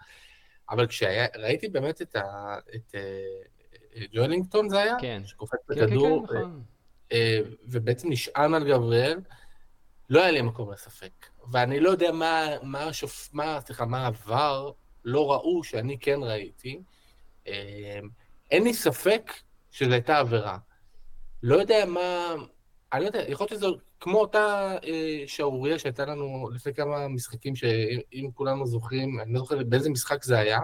אבל 0.69 0.87
כשראיתי 0.87 1.67
באמת 1.67 2.01
את, 2.01 2.15
ה- 2.15 2.57
את 2.75 2.95
uh, 2.95 3.99
ג'ואלינגטון 4.13 4.69
זה 4.69 4.79
היה, 4.79 4.95
כן. 5.01 5.21
שקופץ 5.25 5.59
כן, 5.67 5.85
בכדור, 5.85 6.27
כן, 6.27 6.33
כן, 6.33 6.39
נכון. 6.39 6.63
uh, 7.09 7.15
ובעצם 7.63 8.09
נשען 8.09 8.53
על 8.53 8.67
גבריאל, 8.69 9.19
לא 10.09 10.21
היה 10.21 10.31
לי 10.31 10.41
מקום 10.41 10.71
לספק. 10.71 11.25
ואני 11.51 11.79
לא 11.79 11.89
יודע 11.89 12.11
מה, 12.11 12.45
מה, 12.63 12.83
השופ... 12.83 13.29
מה, 13.33 13.59
סליחה, 13.61 13.85
מה 13.85 14.07
עבר, 14.07 14.71
לא 15.05 15.31
ראו 15.31 15.63
שאני 15.63 15.97
כן 15.99 16.19
ראיתי. 16.23 16.81
אה, 18.53 18.57
אין 18.57 18.63
לי 18.63 18.73
ספק 18.73 19.31
שזו 19.71 19.91
הייתה 19.93 20.17
עבירה. 20.17 20.57
לא 21.43 21.55
יודע 21.55 21.85
מה, 21.85 22.35
אני 22.93 23.01
לא 23.01 23.05
יודע, 23.05 23.23
יכול 23.27 23.47
להיות 23.49 23.59
שזו 23.59 23.77
כמו 23.99 24.19
אותה 24.19 24.75
אה, 24.83 25.23
שערורייה 25.27 25.79
שהייתה 25.79 26.05
לנו 26.05 26.49
לפני 26.53 26.73
כמה 26.73 27.07
משחקים, 27.07 27.55
שאם 27.55 28.29
כולנו 28.33 28.67
זוכרים, 28.67 29.19
אני 29.19 29.33
לא 29.33 29.39
זוכר 29.39 29.63
באיזה 29.63 29.89
משחק 29.89 30.23
זה 30.23 30.39
היה, 30.39 30.59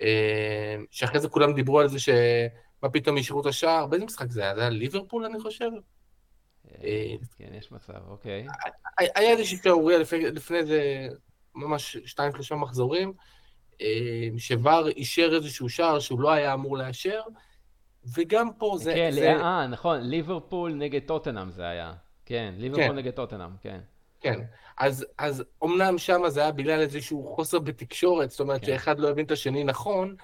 אה, 0.00 0.76
שאחרי 0.90 1.20
זה 1.20 1.28
כולם 1.28 1.54
דיברו 1.54 1.80
על 1.80 1.88
זה 1.88 1.98
שמה 1.98 2.90
פתאום 2.92 3.16
אישרו 3.16 3.40
את 3.40 3.46
השער, 3.46 3.86
באיזה 3.86 4.04
משחק 4.04 4.30
זה 4.30 4.42
היה? 4.42 4.54
זה 4.54 4.60
היה 4.60 4.70
ליברפול, 4.70 5.24
אני 5.24 5.40
חושב? 5.40 5.70
אה, 6.84 7.14
כן, 7.38 7.54
יש 7.54 7.72
מצב, 7.72 8.00
אוקיי. 8.08 8.46
היה 8.98 9.30
איזושהי 9.30 9.58
שערורייה 9.64 9.98
לפני 10.32 10.58
איזה 10.58 11.08
ממש 11.54 11.96
שתיים, 12.04 12.32
שלושה 12.32 12.54
מחזורים, 12.54 13.12
שוואר 14.38 14.88
אישר 14.88 15.30
איזשהו 15.34 15.68
שער 15.68 15.98
שהוא 15.98 16.20
לא 16.20 16.30
היה 16.30 16.54
אמור 16.54 16.78
לאשר, 16.78 17.20
וגם 18.16 18.52
פה 18.58 18.74
זה... 18.78 18.94
כן, 18.94 19.10
זה... 19.12 19.36
אה, 19.36 19.66
נכון, 19.66 20.00
ליברפול 20.00 20.74
נגד 20.74 21.00
טוטנאם 21.06 21.50
זה 21.50 21.68
היה. 21.68 21.92
כן, 22.26 22.54
ליברפול 22.58 22.84
כן. 22.84 22.96
נגד 22.96 23.10
טוטנאם, 23.10 23.50
כן. 23.60 23.80
כן, 24.20 24.40
אז, 24.78 25.06
אז 25.18 25.44
אומנם 25.62 25.98
שם 25.98 26.20
זה 26.28 26.40
היה 26.40 26.52
בגלל 26.52 26.80
איזשהו 26.80 27.34
חוסר 27.36 27.58
בתקשורת, 27.58 28.30
זאת 28.30 28.40
אומרת 28.40 28.60
כן. 28.60 28.66
שאחד 28.66 28.98
לא 28.98 29.08
הבין 29.08 29.26
את 29.26 29.30
השני 29.30 29.64
נכון, 29.64 30.16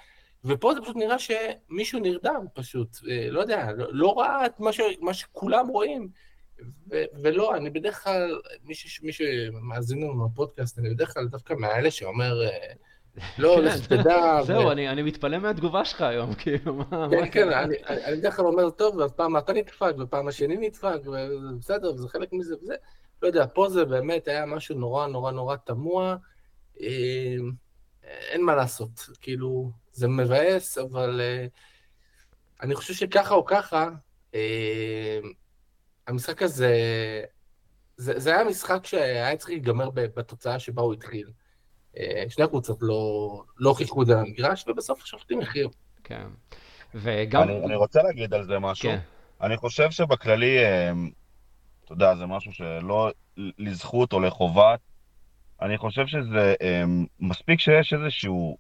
ופה 0.45 0.75
זה 0.75 0.81
פשוט 0.81 0.97
נראה 0.97 1.17
שמישהו 1.19 2.01
נרדם 2.01 2.45
פשוט, 2.55 2.89
אה, 3.11 3.31
לא 3.31 3.41
יודע, 3.41 3.73
לא, 3.73 3.87
לא 3.91 4.19
ראה 4.19 4.47
את 4.47 4.61
מה, 4.61 4.73
ש, 4.73 4.81
מה 5.01 5.15
שכולם 5.15 5.69
רואים. 5.69 6.09
ו- 6.91 7.05
ולא, 7.23 7.57
אני 7.57 7.71
בדרך 7.71 8.05
כלל, 8.05 8.41
מי 9.03 9.13
שמאזין 9.13 10.03
לנו 10.03 10.29
בפודקאסט, 10.29 10.79
אני 10.79 10.91
בדרך 10.91 11.15
כלל 11.15 11.29
דווקא 11.29 11.55
מהאלה 11.55 11.91
שאומר, 11.91 12.43
אה, 12.43 12.73
לא, 13.39 13.63
לך 13.63 13.87
תדע. 13.87 14.41
זהו, 14.43 14.71
אני 14.71 15.03
מתפלא 15.03 15.39
מהתגובה 15.39 15.85
שלך 15.85 16.01
היום, 16.01 16.35
כאילו, 16.35 16.75
מה... 16.75 17.09
כן, 17.11 17.31
כן, 17.31 17.53
אני 17.89 18.17
בדרך 18.17 18.37
כלל 18.37 18.47
אומר, 18.47 18.71
טוב, 18.71 18.97
ואז 18.97 19.13
פעם 19.13 19.37
אתה 19.37 19.53
נדפק, 19.53 19.93
ופעם 19.99 20.29
השני 20.29 20.57
נדפק, 20.57 20.99
ובסדר, 21.05 21.95
וזה 21.95 22.09
חלק 22.09 22.33
מזה 22.33 22.55
וזה. 22.63 22.75
לא 23.23 23.27
יודע, 23.27 23.47
פה 23.55 23.69
זה 23.69 23.85
באמת 23.85 24.29
היה 24.29 24.47
משהו 24.47 24.79
נורא 24.79 25.07
נורא 25.07 25.33
נורא 25.33 25.57
תמוה. 25.57 26.17
אה, 26.81 27.37
אין 28.05 28.45
מה 28.45 28.55
לעשות, 28.55 28.91
כאילו, 29.21 29.71
זה 29.93 30.09
מבאס, 30.09 30.79
אבל 30.79 31.21
אה, 31.21 31.47
אני 32.63 32.75
חושב 32.75 32.95
שככה 32.95 33.35
או 33.35 33.45
ככה, 33.45 33.89
אה, 34.35 35.19
המשחק 36.07 36.43
הזה, 36.43 36.75
זה 37.97 38.31
היה 38.35 38.45
משחק 38.45 38.87
שהיה 38.87 39.37
צריך 39.37 39.51
להיגמר 39.51 39.91
בתוצאה 39.91 40.59
שבה 40.59 40.83
הוא 40.83 40.95
התחיל. 40.95 41.31
אה, 41.99 42.25
שני 42.29 42.45
הקבוצות 42.45 42.79
לא, 42.81 43.43
לא 43.57 43.75
חיכו 43.75 44.03
את 44.03 44.07
זה 44.07 44.15
למגרש, 44.15 44.65
ובסוף 44.69 45.03
השופטים 45.03 45.41
הכריעו. 45.41 45.71
כן. 46.05 46.27
וגם... 46.95 47.43
אני, 47.43 47.65
אני 47.65 47.75
רוצה 47.75 48.03
להגיד 48.03 48.35
על 48.35 48.45
זה 48.45 48.59
משהו. 48.59 48.91
כן. 48.91 48.99
אני 49.41 49.57
חושב 49.57 49.91
שבכללי, 49.91 50.59
אה, 50.59 50.93
אתה 51.85 51.93
יודע, 51.93 52.15
זה 52.15 52.27
משהו 52.27 52.53
שלא 52.53 53.11
לזכות 53.37 54.13
או 54.13 54.21
לחובת. 54.21 54.81
אני 55.63 55.79
חושב 55.79 56.07
שזה 56.07 56.55
אה, 56.63 56.83
מספיק 57.21 57.61
שיש 57.61 57.93
איזשהו 57.93 58.59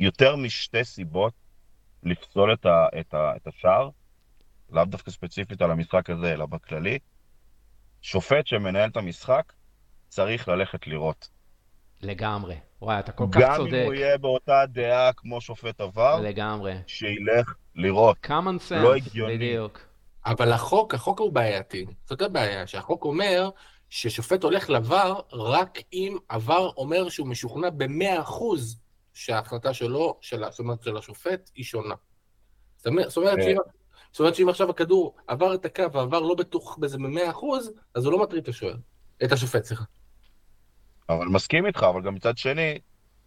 יותר 0.00 0.36
משתי 0.36 0.84
סיבות 0.84 1.32
לפסול 2.02 2.52
את, 2.52 2.66
ה, 2.66 2.86
את, 3.00 3.14
ה, 3.14 3.36
את 3.36 3.46
השער, 3.46 3.90
לאו 4.70 4.84
דווקא 4.84 5.10
ספציפית 5.10 5.62
על 5.62 5.70
המשחק 5.70 6.10
הזה, 6.10 6.32
אלא 6.32 6.46
בכללי. 6.46 6.98
שופט 8.02 8.46
שמנהל 8.46 8.90
את 8.90 8.96
המשחק 8.96 9.52
צריך 10.08 10.48
ללכת 10.48 10.86
לראות. 10.86 11.35
לגמרי. 12.02 12.56
וואי, 12.82 12.98
אתה 12.98 13.12
כל 13.12 13.26
כך 13.32 13.56
צודק. 13.56 13.70
גם 13.70 13.76
אם 13.78 13.84
הוא 13.84 13.94
יהיה 13.94 14.18
באותה 14.18 14.62
דעה 14.68 15.12
כמו 15.12 15.40
שופט 15.40 15.80
עבר, 15.80 16.20
לגמרי. 16.20 16.74
שילך 16.86 17.54
לראות. 17.74 18.16
common 18.26 18.70
sense, 18.70 18.74
לא 18.74 18.94
הגיוני. 18.94 19.34
בדיוק. 19.34 19.80
אבל 20.26 20.52
החוק, 20.52 20.94
החוק 20.94 21.20
הוא 21.20 21.32
בעייתי. 21.32 21.86
זאת 22.04 22.22
הבעיה, 22.22 22.66
שהחוק 22.66 23.04
אומר 23.04 23.50
ששופט 23.90 24.42
הולך 24.42 24.70
לבר 24.70 25.20
רק 25.32 25.78
אם 25.92 26.16
עבר 26.28 26.70
אומר 26.76 27.08
שהוא 27.08 27.28
משוכנע 27.28 27.70
ב-100% 27.70 28.42
שההחלטה 29.14 29.74
שלו, 29.74 30.18
של, 30.20 30.44
זאת 30.50 30.58
אומרת 30.58 30.82
של 30.82 30.96
השופט, 30.96 31.50
היא 31.54 31.64
שונה. 31.64 31.94
זאת 32.76 32.86
אומרת, 33.16 33.36
כן. 33.36 33.42
שאם, 33.42 33.56
זאת 34.12 34.20
אומרת 34.20 34.34
שאם 34.34 34.48
עכשיו 34.48 34.70
הכדור 34.70 35.16
עבר 35.26 35.54
את 35.54 35.64
הקו 35.64 35.92
ועבר 35.92 36.20
לא 36.20 36.34
בטוח 36.34 36.78
בזה 36.78 36.98
ב-100%, 36.98 37.44
אז 37.94 38.04
הוא 38.04 38.12
לא 38.12 38.22
מטריד 38.22 38.42
את 38.42 38.48
השוער. 38.48 38.76
את 39.24 39.32
השופט, 39.32 39.64
סליחה. 39.64 39.84
אבל 41.08 41.26
מסכים 41.26 41.66
איתך, 41.66 41.82
אבל 41.82 42.02
גם 42.02 42.14
מצד 42.14 42.38
שני, 42.38 42.78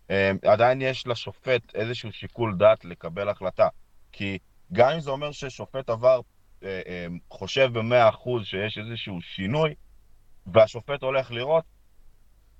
אה, 0.09 0.31
עדיין 0.45 0.81
יש 0.81 1.07
לשופט 1.07 1.75
איזשהו 1.75 2.11
שיקול 2.11 2.55
דעת 2.57 2.85
לקבל 2.85 3.29
החלטה. 3.29 3.67
כי 4.11 4.37
גם 4.73 4.89
אם 4.89 4.99
זה 4.99 5.11
אומר 5.11 5.31
ששופט 5.31 5.89
עבר 5.89 6.21
אה, 6.63 6.81
אה, 6.87 7.07
חושב 7.31 7.69
במאה 7.73 8.09
אחוז 8.09 8.45
שיש 8.45 8.77
איזשהו 8.77 9.21
שינוי, 9.21 9.73
והשופט 10.47 11.03
הולך 11.03 11.31
לראות, 11.31 11.63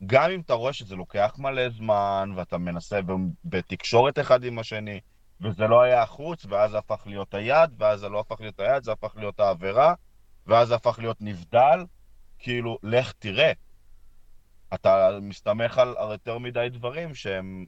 גם 0.05 0.31
אם 0.31 0.41
אתה 0.41 0.53
רואה 0.53 0.73
שזה 0.73 0.95
לוקח 0.95 1.35
מלא 1.37 1.69
זמן, 1.69 2.31
ואתה 2.35 2.57
מנסה 2.57 2.99
בתקשורת 3.45 4.19
אחד 4.19 4.43
עם 4.43 4.59
השני, 4.59 4.99
וזה 5.41 5.67
לא 5.67 5.81
היה 5.81 6.01
החוץ, 6.01 6.45
ואז 6.45 6.71
זה 6.71 6.77
הפך 6.77 7.03
להיות 7.05 7.33
היד, 7.33 7.69
ואז 7.77 7.99
זה 7.99 8.09
לא 8.09 8.19
הפך 8.19 8.41
להיות 8.41 8.59
היד, 8.59 8.83
זה 8.83 8.91
הפך 8.91 9.13
להיות 9.15 9.39
העבירה, 9.39 9.93
ואז 10.47 10.67
זה 10.67 10.75
הפך 10.75 10.99
להיות 10.99 11.17
נבדל, 11.21 11.85
כאילו, 12.39 12.77
לך 12.83 13.11
תראה. 13.19 13.51
אתה 14.73 15.09
מסתמך 15.21 15.77
על, 15.77 15.95
יותר 16.11 16.37
מדי 16.37 16.67
דברים 16.71 17.15
שהם 17.15 17.65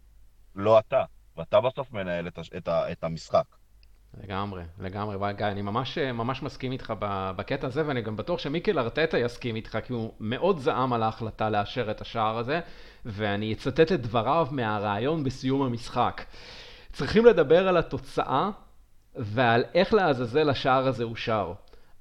לא 0.56 0.80
אתה, 0.80 1.04
ואתה 1.38 1.62
בסוף 1.62 1.92
מנהל 1.92 2.28
את, 2.28 2.40
את, 2.58 2.68
את 2.68 3.04
המשחק. 3.04 3.46
לגמרי, 4.24 4.64
לגמרי, 4.80 5.34
גיא, 5.34 5.46
אני 5.46 5.62
ממש, 5.62 5.98
ממש 5.98 6.44
מסכים 6.44 6.72
איתך 6.72 6.94
בקטע 7.36 7.68
הזה, 7.68 7.88
ואני 7.88 8.02
גם 8.02 8.16
בטוח 8.16 8.40
שמיקל 8.40 8.80
ארטטה 8.80 9.18
יסכים 9.18 9.56
איתך, 9.56 9.78
כי 9.86 9.94
הוא 9.94 10.14
מאוד 10.20 10.60
זעם 10.60 10.94
על 10.94 11.04
ההחלטה 11.04 11.50
לאשר 11.50 11.92
את 11.92 12.02
השער 12.02 12.38
הזה, 12.38 12.60
ואני 13.06 13.54
אצטט 13.54 13.92
את 13.92 14.02
דבריו 14.02 14.48
מהרעיון 14.52 15.24
בסיום 15.24 15.62
המשחק. 15.62 16.26
צריכים 16.92 17.26
לדבר 17.26 17.68
על 17.68 17.78
התוצאה 17.78 18.50
ועל 19.16 19.64
איך 19.74 19.94
לעזאזל 19.94 20.50
השער 20.50 20.88
הזה 20.88 21.04
אושר. 21.04 21.54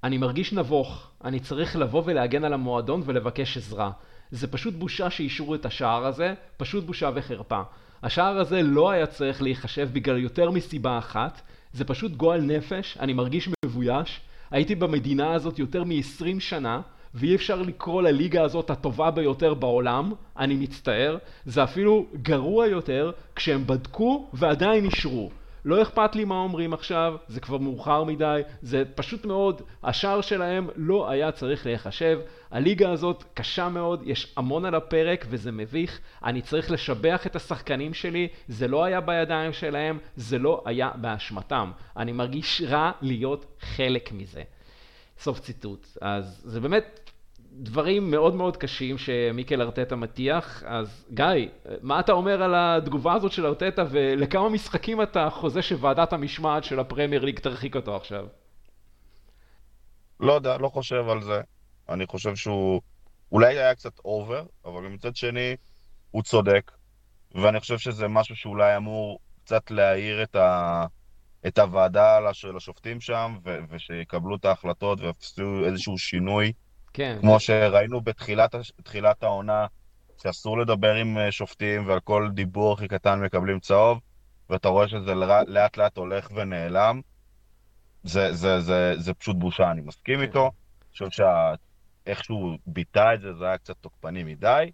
אני 0.05 0.19
מרגיש 0.19 0.53
נבוך, 0.53 1.11
אני 1.25 1.41
צריך 1.41 1.77
לבוא 1.77 2.03
ולהגן 2.05 2.45
על 2.45 2.53
המועדון 2.53 3.03
ולבקש 3.05 3.57
עזרה. 3.57 3.91
זה 4.31 4.47
פשוט 4.47 4.75
בושה 4.75 5.11
שאישרו 5.11 5.55
את 5.55 5.67
השער 5.67 6.07
הזה, 6.07 6.35
פשוט 6.57 6.85
בושה 6.85 7.11
וחרפה. 7.15 7.61
השער 8.03 8.39
הזה 8.39 8.63
לא 8.63 8.91
היה 8.91 9.07
צריך 9.07 9.43
להיחשב 9.43 9.89
בגלל 9.93 10.19
יותר 10.19 10.51
מסיבה 10.51 10.99
אחת, 10.99 11.41
זה 11.73 11.85
פשוט 11.85 12.13
גועל 12.13 12.41
נפש, 12.41 12.97
אני 13.01 13.13
מרגיש 13.13 13.49
מבויש. 13.65 14.21
הייתי 14.51 14.75
במדינה 14.75 15.33
הזאת 15.33 15.59
יותר 15.59 15.85
מ-20 15.85 16.41
שנה, 16.41 16.81
ואי 17.15 17.35
אפשר 17.35 17.63
לקרוא 17.63 18.03
לליגה 18.03 18.43
הזאת 18.45 18.71
הטובה 18.71 19.11
ביותר 19.11 19.55
בעולם, 19.55 20.13
אני 20.39 20.55
מצטער. 20.57 21.19
זה 21.45 21.65
אפילו 21.65 22.07
גרוע 22.23 22.67
יותר 22.67 23.11
כשהם 23.37 23.67
בדקו 23.67 24.29
ועדיין 24.33 24.85
אישרו. 24.85 25.31
לא 25.65 25.83
אכפת 25.83 26.17
לי 26.17 26.25
מה 26.25 26.35
אומרים 26.35 26.73
עכשיו, 26.73 27.17
זה 27.29 27.41
כבר 27.41 27.59
מאוחר 27.59 28.05
מדי, 28.05 28.41
זה 28.63 28.83
פשוט 28.95 29.25
מאוד, 29.25 29.63
השער 29.83 30.21
שלהם 30.21 30.69
לא 30.77 31.11
היה 31.11 31.33
צריך 31.33 31.67
להיחשב. 31.67 32.21
הליגה 32.51 32.91
הזאת 32.91 33.25
קשה 33.35 33.69
מאוד, 33.69 34.03
יש 34.07 34.35
המון 34.37 34.65
על 34.65 34.75
הפרק 34.75 35.27
וזה 35.29 35.53
מביך. 35.53 36.01
אני 36.25 36.43
צריך 36.43 36.71
לשבח 36.71 37.27
את 37.27 37.37
השחקנים 37.37 37.95
שלי, 37.95 38.29
זה 38.49 38.69
לא 38.69 38.85
היה 38.85 39.01
בידיים 39.01 39.53
שלהם, 39.53 39.99
זה 40.17 40.39
לא 40.39 40.63
היה 40.65 40.91
באשמתם. 40.95 41.71
אני 41.97 42.13
מרגיש 42.13 42.63
רע 42.63 42.91
להיות 43.01 43.47
חלק 43.61 44.13
מזה. 44.13 44.43
סוף 45.19 45.41
ציטוט. 45.41 45.87
אז 46.01 46.43
זה 46.45 46.61
באמת 46.61 47.00
דברים 47.53 48.11
מאוד 48.11 48.35
מאוד 48.35 48.57
קשים 48.57 48.99
שמיקל 48.99 49.63
ארטטה 49.63 49.97
מטיח, 49.97 50.63
אז 50.67 51.07
גיא, 51.15 51.49
מה 51.83 52.01
אתה 52.01 52.13
אומר 52.13 52.43
על 52.43 52.55
התגובה 52.57 53.15
הזאת 53.15 53.33
של 53.33 53.47
ארטטה 53.47 53.85
ולכמה 53.91 54.49
משחקים 54.49 55.03
אתה 55.03 55.31
חוזה 55.31 55.63
שוועדת 55.63 56.13
המשמעת 56.13 56.65
של 56.65 56.81
הפרמייר 56.81 57.25
ליג 57.25 57.39
תרחיק 57.39 57.77
אותו 57.77 57.97
עכשיו? 57.97 58.27
לא 60.21 60.33
יודע, 60.33 60.59
לא 60.59 60.69
חושב 60.69 61.09
על 61.09 61.23
זה. 61.23 61.41
אני 61.89 62.07
חושב 62.07 62.37
שהוא 62.37 62.81
אולי 63.33 63.59
היה 63.59 63.75
קצת 63.75 63.99
over, 64.05 64.45
אבל 64.65 64.83
מצד 64.83 65.17
שני 65.17 65.57
הוא 66.11 66.23
צודק, 66.23 66.71
ואני 67.35 67.61
חושב 67.61 67.79
שזה 67.79 68.09
משהו 68.09 68.37
שאולי 68.37 68.77
אמור 68.77 69.19
קצת 69.45 69.71
להעיר 69.71 70.23
את, 70.23 70.37
ה... 70.37 70.87
את 71.47 71.59
הוועדה 71.59 72.19
של 72.33 72.57
השופטים 72.57 73.01
שם, 73.01 73.39
ו... 73.45 73.59
ושיקבלו 73.71 74.37
את 74.37 74.45
ההחלטות 74.45 75.01
ויעשו 75.01 75.65
איזשהו 75.65 75.99
שינוי. 75.99 76.53
כן. 76.93 77.19
כמו 77.21 77.41
שראינו 77.41 78.01
בתחילת 78.01 79.23
העונה, 79.23 79.67
שאסור 80.23 80.59
לדבר 80.59 80.95
עם 80.95 81.19
אה, 81.19 81.33
שופטים 81.33 81.87
ועל 81.87 82.01
כל 82.01 82.29
דיבור 82.35 82.73
הכי 82.73 82.89
קטן 82.89 83.21
מקבלים 83.21 83.61
צהוב, 83.61 84.01
ואתה 84.51 84.69
רואה 84.69 84.89
שזה 84.89 85.15
לאט 85.47 85.77
לאט 85.77 85.97
הולך 85.97 86.29
ונעלם. 86.35 87.01
זה, 88.03 88.33
זה, 88.33 88.61
זה, 88.61 88.95
זה 88.99 89.15
פשוט 89.15 89.37
בושה, 89.37 89.71
אני 89.71 89.81
מסכים 89.81 90.17
כן. 90.17 90.23
איתו. 90.23 90.43
אני 90.43 91.09
חושב 91.09 91.25
איך 92.07 92.25
שהוא 92.25 92.59
ביטא 92.67 93.15
את 93.15 93.21
זה, 93.21 93.35
זה 93.35 93.45
היה 93.45 93.59
קצת 93.59 93.77
תוקפני 93.81 94.25
מדי, 94.25 94.71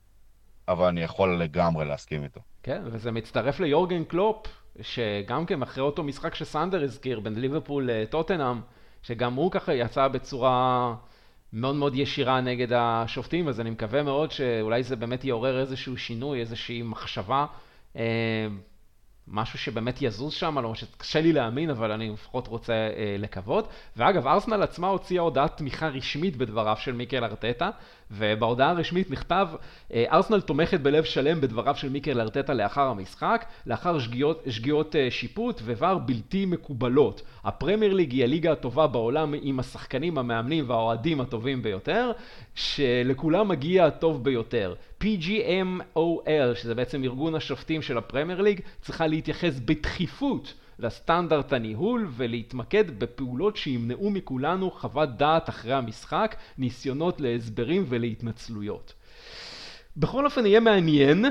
אבל 0.69 0.87
אני 0.87 1.03
יכול 1.03 1.43
לגמרי 1.43 1.85
להסכים 1.85 2.25
איתו. 2.25 2.41
כן, 2.63 2.83
וזה 2.85 3.13
מצטרף 3.13 3.61
ליורגן 3.61 4.05
קלופ, 4.05 4.47
שגם 4.81 5.47
כן 5.47 5.63
אחרי 5.63 5.83
אותו 5.83 6.03
משחק 6.03 6.35
שסנדר 6.35 6.83
הזכיר 6.83 7.21
בין 7.21 7.41
ליברפול 7.41 7.91
לטוטנאם, 7.93 8.61
שגם 9.03 9.35
הוא 9.35 9.51
ככה 9.51 9.75
יצא 9.75 10.09
בצורה 10.09 10.95
מאוד 11.53 11.75
מאוד 11.75 11.95
ישירה 11.95 12.41
נגד 12.41 12.73
השופטים, 12.73 13.49
אז 13.49 13.61
אני 13.61 13.71
מקווה 13.71 14.03
מאוד 14.03 14.31
שאולי 14.31 14.83
זה 14.83 14.97
באמת 14.97 15.25
יעורר 15.25 15.61
איזשהו 15.61 15.97
שינוי, 15.97 16.41
איזושהי 16.41 16.83
מחשבה. 16.83 17.47
אה, 17.97 18.49
משהו 19.29 19.59
שבאמת 19.59 20.03
יזוז 20.03 20.33
שם, 20.33 20.59
למרות 20.59 20.77
שקשה 20.77 21.21
לי 21.21 21.33
להאמין, 21.33 21.71
אבל 21.71 21.93
אני 21.93 22.11
לפחות 22.11 22.49
רוצה 22.49 22.73
אה, 22.73 23.17
לקוות. 23.19 23.69
ואגב, 23.97 24.27
ארסנל 24.27 24.63
עצמה 24.63 24.89
הוציאה 24.89 25.23
הודעת 25.23 25.57
תמיכה 25.57 25.89
רשמית 25.89 26.37
בדבריו 26.37 26.77
של 26.77 26.93
מיקל 26.93 27.25
ארטטה, 27.25 27.71
ובהודעה 28.11 28.71
הרשמית 28.71 29.11
נכתב, 29.11 29.49
אה, 29.93 30.05
ארסנל 30.13 30.41
תומכת 30.41 30.81
בלב 30.81 31.05
שלם 31.05 31.41
בדבריו 31.41 31.77
של 31.77 31.89
מיקל 31.89 32.21
ארטטה 32.21 32.55
לאחר 32.55 32.89
המשחק, 32.89 33.45
לאחר 33.67 33.99
שגיאות, 33.99 34.43
שגיאות 34.49 34.97
אה, 34.97 35.11
שיפוט 35.11 35.61
וVAR 35.61 35.99
בלתי 36.07 36.47
מקובלות. 36.47 37.23
הפרמייר 37.45 37.95
ליג 37.95 38.13
היא 38.13 38.25
הליגה 38.25 38.53
הטובה 38.53 38.87
בעולם 38.87 39.35
עם 39.43 39.61
השחקנים, 39.61 40.19
המאמנים 40.19 40.71
והאוהדים 40.71 41.21
הטובים 41.21 41.63
ביותר, 41.63 42.13
שלכולם 42.55 43.49
מגיע 43.49 43.87
הטוב 43.87 44.25
ביותר. 44.25 44.75
PGMOL, 45.03 46.55
שזה 46.55 46.75
בעצם 46.75 47.05
ארגון 47.05 47.35
השופטים 47.35 47.83
של 47.83 47.99
הפרמייר 47.99 48.41
ליג, 48.41 48.61
צריכה 48.81 49.07
להתייחס 49.07 49.61
בדחיפות 49.65 50.55
לסטנדרט 50.79 51.53
הניהול 51.53 52.09
ולהתמקד 52.11 52.99
בפעולות 52.99 53.57
שימנעו 53.57 54.11
מכולנו 54.11 54.71
חוות 54.71 55.17
דעת 55.17 55.49
אחרי 55.49 55.73
המשחק, 55.73 56.37
ניסיונות 56.59 57.21
להסברים 57.21 57.85
ולהתנצלויות. 57.89 58.95
בכל 59.97 60.25
אופן 60.25 60.47
יהיה 60.47 60.61
מעניין, 60.61 61.25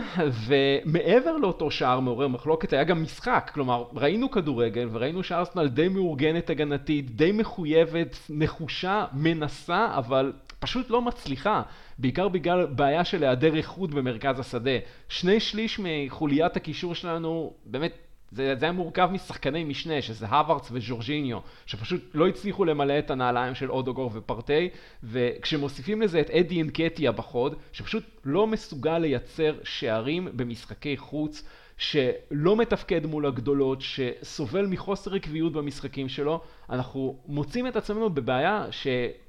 ומעבר 0.47 1.37
לאותו 1.37 1.71
שער 1.71 1.99
מעורר 1.99 2.27
מחלוקת 2.27 2.73
היה 2.73 2.83
גם 2.83 3.03
משחק, 3.03 3.51
כלומר 3.53 3.85
ראינו 3.93 4.31
כדורגל 4.31 4.89
וראינו 4.91 5.23
שארסנל 5.23 5.67
די 5.67 5.87
מאורגנת 5.87 6.49
הגנתית, 6.49 7.15
די 7.15 7.31
מחויבת, 7.31 8.17
נחושה, 8.29 9.05
מנסה, 9.13 9.87
אבל 9.97 10.33
פשוט 10.59 10.89
לא 10.89 11.01
מצליחה, 11.01 11.61
בעיקר 11.97 12.27
בגלל 12.27 12.65
בעיה 12.65 13.05
של 13.05 13.23
היעדר 13.23 13.55
איכות 13.55 13.91
במרכז 13.91 14.39
השדה. 14.39 14.77
שני 15.09 15.39
שליש 15.39 15.79
מחוליית 15.83 16.55
הקישור 16.55 16.95
שלנו 16.95 17.53
באמת 17.65 18.05
זה, 18.32 18.55
זה 18.59 18.65
היה 18.65 18.71
מורכב 18.71 19.09
משחקני 19.11 19.63
משנה, 19.63 20.01
שזה 20.01 20.28
הווארדס 20.28 20.69
וז'ורג'יניו, 20.71 21.39
שפשוט 21.65 22.01
לא 22.13 22.28
הצליחו 22.28 22.65
למלא 22.65 22.99
את 22.99 23.11
הנעליים 23.11 23.55
של 23.55 23.71
אודוגור 23.71 24.11
ופרטי, 24.13 24.69
וכשמוסיפים 25.03 26.01
לזה 26.01 26.19
את 26.19 26.30
אדי 26.30 26.61
אנקטיה 26.61 27.11
בחוד, 27.11 27.55
שפשוט 27.71 28.03
לא 28.26 28.47
מסוגל 28.47 28.97
לייצר 28.97 29.55
שערים 29.63 30.28
במשחקי 30.34 30.97
חוץ, 30.97 31.43
שלא 31.78 32.55
מתפקד 32.57 33.05
מול 33.05 33.26
הגדולות, 33.26 33.82
שסובל 33.82 34.65
מחוסר 34.65 35.15
עקביות 35.15 35.53
במשחקים 35.53 36.09
שלו, 36.09 36.41
אנחנו 36.69 37.19
מוצאים 37.28 37.67
את 37.67 37.76
עצמנו 37.76 38.09
בבעיה 38.09 38.65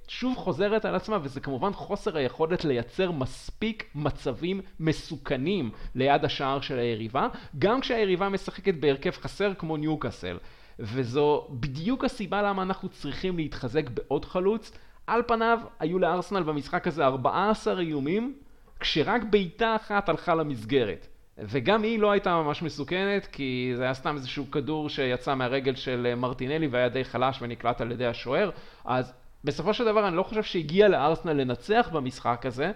ששוב 0.09 0.37
חוזרת 0.37 0.85
על 0.85 0.95
עצמה, 0.95 1.19
וזה 1.23 1.41
כמובן 1.41 1.73
חוסר 1.73 2.17
היכולת 2.17 2.65
לייצר 2.65 3.11
מספיק 3.11 3.85
מצבים 3.95 4.61
מסוכנים 4.81 5.71
ליד 5.95 6.25
השער 6.25 6.61
של 6.61 6.79
היריבה, 6.79 7.29
גם 7.59 7.81
כשהיריבה 7.81 8.29
משחקת 8.29 8.75
בהרכב 8.75 9.11
חסר 9.11 9.55
כמו 9.59 9.77
ניוקאסל. 9.77 10.39
וזו 10.79 11.47
בדיוק 11.51 12.05
הסיבה 12.05 12.43
למה 12.43 12.63
אנחנו 12.63 12.89
צריכים 12.89 13.37
להתחזק 13.37 13.91
בעוד 13.91 14.25
חלוץ. 14.25 14.73
על 15.07 15.23
פניו 15.27 15.59
היו 15.81 15.99
לארסנל 15.99 16.43
במשחק 16.43 16.87
הזה 16.87 17.07
14 17.07 17.81
איומים, 17.81 18.35
כשרק 18.81 19.23
בעיטה 19.31 19.77
אחת 19.77 20.09
הלכה 20.09 20.35
למסגרת. 20.35 21.07
וגם 21.39 21.83
היא 21.83 21.99
לא 21.99 22.11
הייתה 22.11 22.43
ממש 22.43 22.63
מסוכנת, 22.63 23.27
כי 23.27 23.73
זה 23.77 23.83
היה 23.83 23.95
סתם 23.95 24.15
איזשהו 24.15 24.51
כדור 24.51 24.89
שיצא 24.89 25.35
מהרגל 25.35 25.75
של 25.75 26.15
מרטינלי 26.17 26.67
והיה 26.67 26.89
די 26.89 27.05
חלש 27.05 27.39
ונקלט 27.43 27.81
על 27.81 27.93
ידי 27.93 28.07
השוער, 28.07 28.51
אז 28.85 29.13
בסופו 29.45 29.75
של 29.75 29.85
דבר 29.85 30.09
אני 30.09 30.17
לא 30.17 30.23
חושב 30.23 30.43
שהגיע 30.43 30.89
לארסנל 30.89 31.33
לנצח 31.33 31.89
במשחק 31.93 32.47
הזה, 32.47 32.73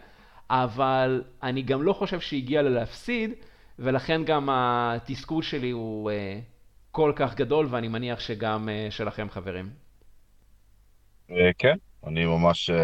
אבל 0.51 1.25
אני 1.43 1.63
גם 1.63 1.83
לא 1.83 1.93
חושב 1.93 2.21
שהגיע 2.21 2.63
לה 2.63 2.71
להפסיד, 2.71 3.31
ולכן 3.79 4.25
גם 4.25 4.49
התסכול 4.53 5.43
שלי 5.43 5.71
הוא 5.71 6.11
uh, 6.11 6.15
כל 6.91 7.13
כך 7.17 7.35
גדול, 7.35 7.67
ואני 7.71 7.89
מניח 7.89 8.21
שגם 8.21 8.69
uh, 8.69 8.93
שלכם 8.93 9.31
חברים. 9.31 9.71
אה, 11.31 11.51
כן, 11.59 11.77
אני 12.07 12.25
ממש 12.27 12.71
uh, 12.71 12.75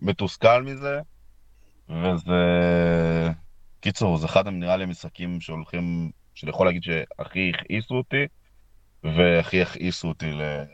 מתוסכל 0.00 0.62
מזה, 0.62 1.00
וזה... 1.88 2.34
קיצור, 3.80 4.16
זה 4.16 4.26
אחד 4.26 4.48
נראה 4.48 4.76
לי 4.76 4.84
המשחקים 4.84 5.40
שהולכים, 5.40 6.10
שאני 6.34 6.50
יכול 6.50 6.66
להגיד 6.66 6.82
שהכי 6.82 7.52
הכעיסו 7.54 7.94
אותי, 7.94 8.26
והכי 9.16 9.62
הכעיסו 9.62 10.08
אותי 10.08 10.32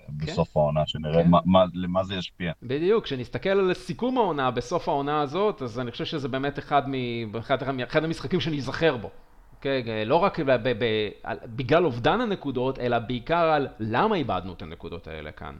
בסוף 0.08 0.52
כן. 0.54 0.60
העונה, 0.60 0.86
שנראה 0.86 1.22
כן. 1.22 1.30
מה, 1.30 1.38
מה, 1.44 1.64
למה 1.74 2.04
זה 2.04 2.14
ישפיע. 2.14 2.52
בדיוק, 2.62 3.04
כשנסתכל 3.04 3.48
על 3.48 3.74
סיכום 3.74 4.18
העונה 4.18 4.50
בסוף 4.50 4.88
העונה 4.88 5.20
הזאת, 5.20 5.62
אז 5.62 5.80
אני 5.80 5.90
חושב 5.90 6.04
שזה 6.04 6.28
באמת 6.28 6.58
אחד, 6.58 6.82
מ, 6.88 6.94
אחד, 7.38 7.62
אחד 7.82 8.04
המשחקים 8.04 8.40
שאני 8.40 8.58
אזכר 8.58 8.96
בו. 8.96 9.08
Okay, 9.08 9.56
אוקיי? 9.56 10.04
לא 10.04 10.16
רק 10.16 10.40
ב, 10.40 10.50
ב, 10.50 10.84
ב, 10.84 11.08
בגלל 11.46 11.84
אובדן 11.84 12.20
הנקודות, 12.20 12.78
אלא 12.78 12.98
בעיקר 12.98 13.44
על 13.44 13.68
למה 13.78 14.16
איבדנו 14.16 14.52
את 14.52 14.62
הנקודות 14.62 15.06
האלה 15.06 15.32
כאן. 15.32 15.54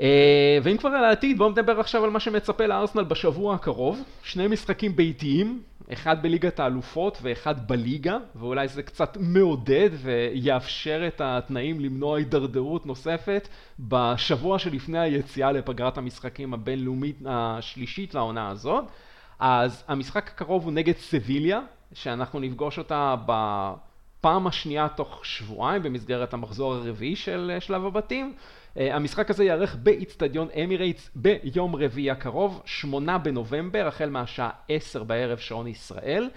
אה, 0.00 0.58
ואם 0.62 0.76
כבר 0.76 0.88
על 0.88 1.04
העתיד, 1.04 1.38
בואו 1.38 1.50
נדבר 1.50 1.80
עכשיו 1.80 2.04
על 2.04 2.10
מה 2.10 2.20
שמצפה 2.20 2.66
לארסנל 2.66 3.04
בשבוע 3.04 3.54
הקרוב. 3.54 4.02
שני 4.22 4.46
משחקים 4.48 4.96
ביתיים, 4.96 5.62
אחד 5.92 6.22
בליגת 6.22 6.60
האלופות 6.60 7.18
ואחד 7.22 7.68
בליגה, 7.68 8.18
ואולי 8.34 8.68
זה 8.68 8.82
קצת 8.82 9.16
מעודד 9.20 9.90
ויאפשר 10.02 11.04
את 11.06 11.20
התנאים 11.24 11.80
למנוע 11.80 12.18
הידרדרות 12.18 12.86
נוספת 12.86 13.48
בשבוע 13.80 14.58
שלפני 14.58 14.98
היציאה 14.98 15.52
לפגרת 15.52 15.98
המשחקים 15.98 16.54
הבינלאומית 16.54 17.18
השלישית 17.26 18.14
לעונה 18.14 18.48
הזאת. 18.48 18.84
אז 19.38 19.84
המשחק 19.88 20.30
הקרוב 20.30 20.64
הוא 20.64 20.72
נגד 20.72 20.96
סביליה, 20.96 21.60
שאנחנו 21.92 22.40
נפגוש 22.40 22.78
אותה 22.78 23.14
בפעם 23.26 24.46
השנייה 24.46 24.88
תוך 24.88 25.26
שבועיים 25.26 25.82
במסגרת 25.82 26.34
המחזור 26.34 26.74
הרביעי 26.74 27.16
של 27.16 27.56
שלב 27.60 27.86
הבתים. 27.86 28.34
אה, 28.78 28.96
המשחק 28.96 29.30
הזה 29.30 29.44
ייערך 29.44 29.76
באיצטדיון 29.82 30.48
אמירייטס 30.64 31.10
ביום 31.14 31.76
רביעי 31.76 32.10
הקרוב, 32.10 32.62
שמונה 32.64 33.18
בנובמבר, 33.18 33.86
החל 33.86 34.10
מהשעה 34.10 34.50
עשר 34.68 35.04
בערב 35.04 35.38
שעון 35.38 35.66
ישראל. 35.66 36.30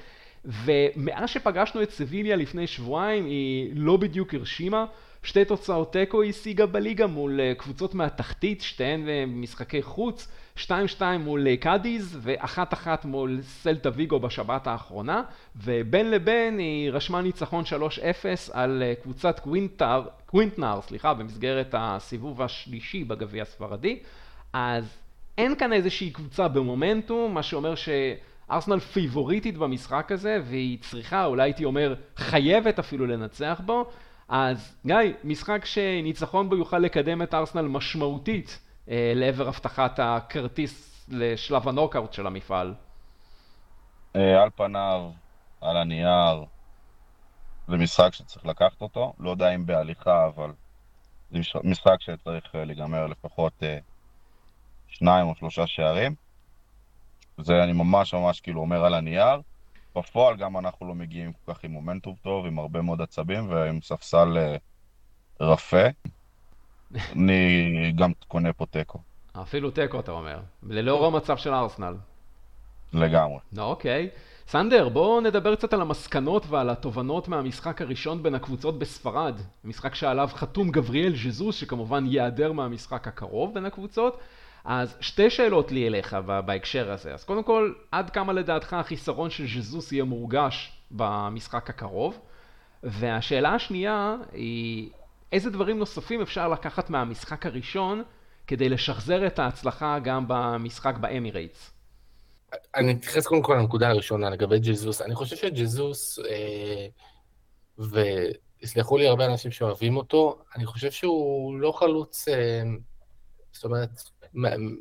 ומאז 0.46 1.30
שפגשנו 1.30 1.82
את 1.82 1.92
סביליה 1.92 2.36
לפני 2.36 2.68
שבועיים 2.68 3.26
היא 3.26 3.72
לא 3.76 3.98
בדיוק 3.98 4.34
הרשימה. 4.34 4.86
שתי 5.24 5.46
תוצאות 5.46 5.94
תיקו 5.94 6.22
היא 6.22 6.30
השיגה 6.30 6.66
בליגה 6.66 7.08
מול 7.08 7.40
אה, 7.40 7.54
קבוצות 7.58 7.96
מהתחתית, 7.96 8.62
שתיהן 8.62 9.10
אה, 9.10 9.24
משחקי 9.28 9.82
חוץ, 9.82 10.28
2-2 10.58 11.02
מול 11.20 11.56
קאדיז 11.56 12.18
ו-1-1 12.22 12.88
מול 13.04 13.40
סלטה 13.42 13.90
ויגו 13.96 14.20
בשבת 14.20 14.68
האחרונה, 14.68 15.22
ובין 15.56 16.12
לבין 16.12 16.58
היא 16.58 16.92
רשמה 16.92 17.22
ניצחון 17.22 17.64
3-0 17.64 17.70
על 18.54 18.84
קבוצת 19.04 19.40
קווינטר, 19.40 20.04
קווינטנר, 20.26 20.80
סליחה, 20.82 21.14
במסגרת 21.14 21.76
הסיבוב 21.78 22.42
השלישי 22.42 23.04
בגביע 23.04 23.42
הספרדי, 23.42 24.00
אז 24.54 24.98
אין 25.38 25.56
כאן 25.56 25.74
איזושהי 25.74 26.12
קבוצה 26.12 26.48
במומנטום, 26.48 27.34
מה 27.34 27.44
שאומר 27.44 27.74
שארסנל 27.76 28.80
פיבוריטית 28.80 29.58
במשחק 29.58 30.12
הזה, 30.12 30.40
והיא 30.50 30.78
צריכה, 30.82 31.26
אולי 31.26 31.44
הייתי 31.44 31.66
אומר, 31.66 31.96
חייבת 32.18 32.80
אפילו 32.80 33.06
לנצח 33.06 33.62
בו, 33.66 33.86
אז 34.30 34.76
גיא, 34.86 34.96
משחק 35.24 35.66
שניצחון 35.66 36.50
בו 36.50 36.56
יוכל 36.56 36.80
לקדם 36.80 37.22
את 37.22 37.34
ארסנל 37.34 37.68
משמעותית 37.68 38.60
אה, 38.62 38.67
לעבר 38.88 39.48
הבטחת 39.48 40.00
הכרטיס 40.00 41.06
לשלב 41.10 41.68
הנוקאוט 41.68 42.14
של 42.14 42.28
המפעל. 42.28 42.74
אה, 44.16 44.44
על 44.44 44.50
פניו, 44.56 45.12
על 45.62 45.78
הנייר, 45.78 46.46
זה 47.68 47.78
משחק 47.78 48.14
שצריך 48.14 48.46
לקחת 48.46 48.82
אותו, 48.82 49.14
לא 49.20 49.30
יודע 49.30 49.56
אם 49.56 49.66
בהליכה, 49.66 50.28
אבל 50.28 50.52
זה 51.32 51.40
משחק 51.64 51.96
שצריך 52.00 52.56
אה, 52.56 52.66
להיגמר 52.66 53.08
לפחות 53.08 53.54
אה, 53.64 53.78
שניים 54.88 55.28
או 55.28 55.36
שלושה 55.36 55.68
שערים. 55.68 56.16
זה 57.38 57.64
אני 57.64 57.74
ממש 57.74 58.14
ממש 58.14 58.42
כאילו 58.42 58.62
אומר 58.62 58.86
על 58.86 58.94
הנייר. 58.94 59.42
בפועל 59.98 60.38
גם 60.38 60.58
אנחנו 60.58 60.88
לא 60.88 60.96
מגיעים 60.96 61.34
כל 61.34 61.54
כך 61.54 61.64
עם 61.64 61.72
מומנטום 61.72 62.16
טוב, 62.22 62.46
עם 62.46 62.60
הרבה 62.60 62.82
מאוד 62.82 63.02
עצבים 63.02 63.50
ועם 63.50 63.82
ספסל 63.82 64.38
אה, 64.38 64.56
רפה. 65.42 65.88
אני 67.16 67.92
גם 67.96 68.12
קונה 68.28 68.54
פה 68.54 68.66
תיקו. 68.66 69.00
אפילו 69.42 69.72
תיקו 69.72 70.00
אתה 70.00 70.12
אומר, 70.12 70.40
ללאור 70.64 71.06
המצב 71.06 71.38
של 71.38 71.54
ארסנל. 71.54 71.96
לגמרי. 72.94 73.38
לא, 73.54 73.64
אוקיי. 73.64 74.10
סנדר, 74.48 74.90
בואו 74.90 75.22
נדבר 75.22 75.56
קצת 75.56 75.74
על 75.74 75.82
המסקנות 75.82 76.44
ועל 76.50 76.70
התובנות 76.70 77.28
מהמשחק 77.28 77.82
הראשון 77.82 78.24
בין 78.24 78.36
הקבוצות 78.36 78.80
בספרד. 78.80 79.36
משחק 79.64 79.96
שעליו 79.96 80.30
חתום 80.34 80.72
גבריאל 80.72 81.16
ז'זוס, 81.16 81.56
שכמובן 81.56 82.06
ייעדר 82.06 82.52
מהמשחק 82.52 83.08
הקרוב 83.08 83.54
בין 83.54 83.66
הקבוצות. 83.66 84.20
אז 84.66 84.98
שתי 85.00 85.30
שאלות 85.30 85.72
לי 85.72 85.88
אליך 85.88 86.14
בהקשר 86.46 86.92
הזה. 86.92 87.14
אז 87.14 87.24
קודם 87.24 87.44
כל, 87.44 87.74
עד 87.92 88.10
כמה 88.10 88.34
לדעתך 88.34 88.74
החיסרון 88.74 89.30
של 89.30 89.48
ז'זוס 89.48 89.92
יהיה 89.92 90.04
מורגש 90.04 90.72
במשחק 90.92 91.70
הקרוב? 91.70 92.20
והשאלה 92.84 93.54
השנייה 93.54 94.16
היא, 94.32 94.90
איזה 95.32 95.50
דברים 95.50 95.80
נוספים 95.80 96.22
אפשר 96.22 96.48
לקחת 96.48 96.90
מהמשחק 96.90 97.46
הראשון 97.46 98.04
כדי 98.48 98.70
לשחזר 98.70 99.28
את 99.28 99.40
ההצלחה 99.40 100.00
גם 100.04 100.26
במשחק 100.28 100.96
באמירייטס? 100.98 101.72
אני 102.76 102.94
אתייחס 102.94 103.28
קודם 103.28 103.42
כל 103.42 103.54
לנקודה 103.54 103.90
הראשונה 103.90 104.30
לגבי 104.30 104.60
ג'זוס. 104.60 105.02
אני 105.02 105.16
חושב 105.16 105.36
שג'זוס, 105.36 106.20
אה, 106.20 106.88
ויסלחו 107.78 108.98
לי 108.98 109.08
הרבה 109.08 109.26
אנשים 109.26 109.52
שאוהבים 109.52 109.98
אותו, 109.98 110.40
אני 110.56 110.66
חושב 110.66 110.92
שהוא 110.92 111.60
לא 111.60 111.72
חלוץ, 111.72 112.28
אה, 112.28 112.62
זאת 113.52 113.64
אומרת, 113.64 113.90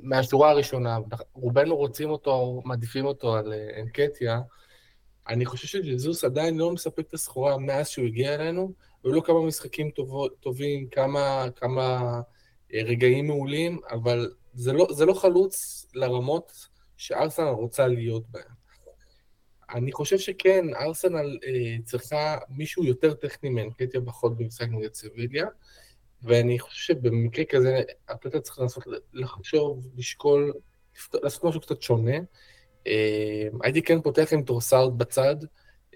מהשורה 0.02 0.50
הראשונה, 0.50 0.98
רובנו 1.32 1.76
רוצים 1.76 2.10
אותו, 2.10 2.62
מעדיפים 2.64 3.06
אותו 3.06 3.36
על 3.36 3.52
אה, 3.52 3.80
אנקטיה. 3.80 4.40
אני 5.28 5.46
חושב 5.46 5.66
שג'זוס 5.66 6.24
עדיין 6.24 6.58
לא 6.58 6.72
מספק 6.72 7.08
את 7.08 7.14
הסחורה 7.14 7.58
מאז 7.58 7.88
שהוא 7.88 8.06
הגיע 8.06 8.34
אלינו, 8.34 8.72
היו 9.06 9.12
לו 9.12 9.22
כמה 9.22 9.42
משחקים 9.42 9.90
טוב, 9.90 10.28
טובים, 10.40 10.88
כמה, 10.88 11.46
כמה 11.56 12.20
אה, 12.74 12.82
רגעים 12.84 13.26
מעולים, 13.26 13.80
אבל 13.90 14.30
זה 14.54 14.72
לא, 14.72 14.86
זה 14.90 15.04
לא 15.04 15.14
חלוץ 15.14 15.86
לרמות 15.94 16.68
שארסנל 16.96 17.48
רוצה 17.48 17.86
להיות 17.86 18.28
בהן. 18.30 18.42
אני 19.74 19.92
חושב 19.92 20.18
שכן, 20.18 20.66
ארסנל 20.74 21.38
אה, 21.46 21.76
צריכה 21.84 22.38
מישהו 22.48 22.84
יותר 22.84 23.14
טכני 23.14 23.50
מאנקטייה 23.50 24.00
בחוד 24.00 24.38
במשחק 24.38 24.66
נגד 24.70 24.94
סביליה, 24.94 25.46
ואני 26.22 26.58
חושב 26.58 26.94
שבמקרה 26.94 27.44
כזה, 27.44 27.82
ארטטה 28.10 28.40
צריך 28.40 28.58
לנסות 28.58 28.84
לחשוב, 29.12 29.88
לשקול, 29.96 30.52
לעשות 31.14 31.44
משהו 31.44 31.60
קצת 31.60 31.82
שונה. 31.82 32.16
אה, 32.86 33.48
הייתי 33.62 33.82
כן 33.82 34.02
פותח 34.02 34.32
עם 34.32 34.42
טרוסארד 34.42 34.98
בצד, 34.98 35.36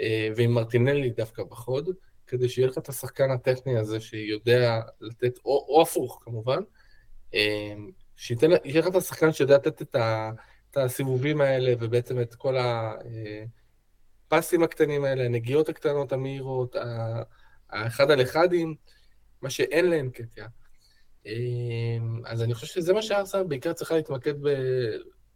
אה, 0.00 0.28
ועם 0.36 0.50
מרטינלי 0.50 1.10
דווקא 1.10 1.42
בחוד, 1.42 1.90
כדי 2.30 2.48
שיהיה 2.48 2.68
לך 2.68 2.78
את 2.78 2.88
השחקן 2.88 3.30
הטכני 3.30 3.78
הזה 3.78 4.00
שיודע 4.00 4.80
לתת, 5.00 5.38
או, 5.44 5.66
או 5.68 5.82
הפוך 5.82 6.20
כמובן, 6.24 6.58
אה, 7.34 7.74
שייתן 8.16 8.50
לך 8.50 8.86
את 8.86 8.94
השחקן 8.94 9.32
שיודע 9.32 9.54
לתת 9.54 9.82
את, 9.82 9.94
ה, 9.94 10.30
את 10.70 10.76
הסיבובים 10.76 11.40
האלה, 11.40 11.72
ובעצם 11.80 12.20
את 12.20 12.34
כל 12.34 12.56
הפסים 14.26 14.62
הקטנים 14.62 15.04
האלה, 15.04 15.24
הנגיעות 15.24 15.68
הקטנות 15.68 16.12
המהירות, 16.12 16.76
האחד 17.70 18.10
על 18.10 18.22
אחדים, 18.22 18.74
מה 19.42 19.50
שאין 19.50 19.90
להם 19.90 20.10
קטע. 20.10 20.46
אז 22.24 22.42
אני 22.42 22.54
חושב 22.54 22.66
שזה 22.66 22.92
מה 22.92 23.02
שארסנל 23.02 23.42
בעיקר 23.42 23.72
צריכה 23.72 23.94
להתמקד 23.94 24.34
ב... 24.42 24.48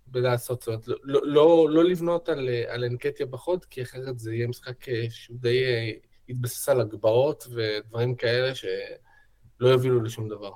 בלעשות, 0.06 0.62
זאת 0.62 0.68
אומרת, 0.68 0.88
לא, 1.04 1.20
לא, 1.26 1.66
לא 1.70 1.84
לבנות 1.84 2.28
על, 2.28 2.48
על 2.68 2.84
אנקטיה 2.84 3.26
בחוד, 3.26 3.64
כי 3.64 3.82
אחרת 3.82 4.18
זה 4.18 4.34
יהיה 4.34 4.46
משחק 4.46 4.88
אה, 4.88 5.06
שהוא 5.10 5.38
די 5.40 5.64
אה, 5.64 5.90
יתבסס 6.28 6.68
על 6.68 6.80
הגבהות 6.80 7.46
ודברים 7.50 8.14
כאלה 8.14 8.54
שלא 8.54 9.68
יובילו 9.68 10.02
לשום 10.02 10.28
דבר. 10.28 10.50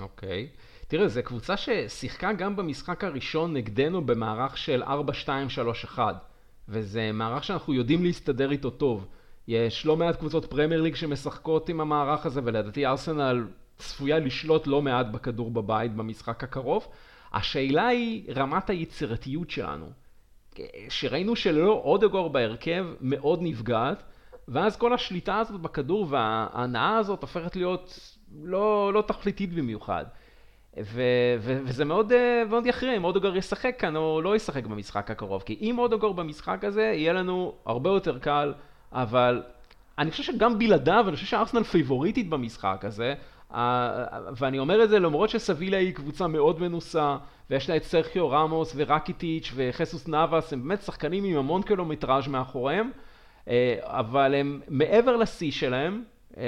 אוקיי. 0.00 0.48
Okay. 0.52 0.86
תראה, 0.88 1.08
זו 1.08 1.20
קבוצה 1.24 1.56
ששיחקה 1.56 2.32
גם 2.32 2.56
במשחק 2.56 3.04
הראשון 3.04 3.54
נגדנו 3.54 4.06
במערך 4.06 4.58
של 4.58 4.82
4-2-3-1, 5.94 5.98
וזה 6.68 7.12
מערך 7.12 7.44
שאנחנו 7.44 7.74
יודעים 7.74 8.04
להסתדר 8.04 8.50
איתו 8.50 8.70
טוב. 8.70 9.06
יש 9.48 9.86
לא 9.86 9.96
מעט 9.96 10.16
קבוצות 10.16 10.44
פרמייר 10.44 10.82
ליג 10.82 10.94
שמשחקות 10.94 11.68
עם 11.68 11.80
המערך 11.80 12.26
הזה, 12.26 12.40
ולדעתי 12.44 12.86
ארסנל 12.86 13.48
צפויה 13.78 14.18
לשלוט 14.18 14.66
לא 14.66 14.82
מעט 14.82 15.06
בכדור 15.06 15.50
בבית 15.50 15.94
במשחק 15.94 16.44
הקרוב. 16.44 16.88
השאלה 17.32 17.86
היא 17.86 18.32
רמת 18.36 18.70
היצירתיות 18.70 19.50
שלנו. 19.50 19.90
שראינו 20.88 21.36
שללא 21.36 21.72
אודגור 21.84 22.30
בהרכב 22.30 22.86
מאוד 23.00 23.38
נפגעת, 23.42 24.02
ואז 24.48 24.76
כל 24.76 24.92
השליטה 24.92 25.38
הזאת 25.38 25.60
בכדור 25.60 26.06
וההנאה 26.10 26.96
הזאת 26.96 27.22
הופכת 27.22 27.56
להיות 27.56 28.16
לא, 28.42 28.92
לא 28.94 29.02
תכליתית 29.02 29.52
במיוחד. 29.54 30.04
ו- 30.82 31.36
ו- 31.38 31.58
וזה 31.64 31.84
מאוד, 31.84 32.12
מאוד 32.48 32.66
יכריע 32.66 32.96
אם 32.96 33.04
אודוגר 33.04 33.36
ישחק 33.36 33.74
כאן 33.78 33.96
או 33.96 34.22
לא 34.22 34.36
ישחק 34.36 34.66
במשחק 34.66 35.10
הקרוב. 35.10 35.42
כי 35.42 35.58
אם 35.60 35.78
אודוגר 35.78 36.12
במשחק 36.12 36.64
הזה, 36.64 36.82
יהיה 36.82 37.12
לנו 37.12 37.54
הרבה 37.66 37.90
יותר 37.90 38.18
קל, 38.18 38.54
אבל 38.92 39.42
אני 39.98 40.10
חושב 40.10 40.22
שגם 40.22 40.58
בלעדיו, 40.58 41.04
אני 41.08 41.16
חושב 41.16 41.26
שארסנל 41.26 41.62
פייבוריטית 41.62 42.28
במשחק 42.28 42.84
הזה, 42.84 43.14
ואני 44.36 44.58
אומר 44.58 44.84
את 44.84 44.88
זה 44.88 44.98
למרות 44.98 45.30
שסביליה 45.30 45.80
היא 45.80 45.94
קבוצה 45.94 46.26
מאוד 46.26 46.60
מנוסה, 46.60 47.16
ויש 47.50 47.70
לה 47.70 47.76
את 47.76 47.84
סרחיו 47.84 48.30
רמוס 48.30 48.72
ורקיטיץ' 48.76 49.52
וחסוס 49.54 50.08
נאבס, 50.08 50.52
הם 50.52 50.62
באמת 50.62 50.82
שחקנים 50.82 51.24
עם 51.24 51.36
המון 51.36 51.62
קילומטראז' 51.62 52.28
מאחוריהם, 52.28 52.86
אה, 52.86 53.05
אבל 53.82 54.34
הם 54.34 54.60
מעבר 54.68 55.16
לשיא 55.16 55.50
שלהם, 55.50 56.02
אה, 56.36 56.42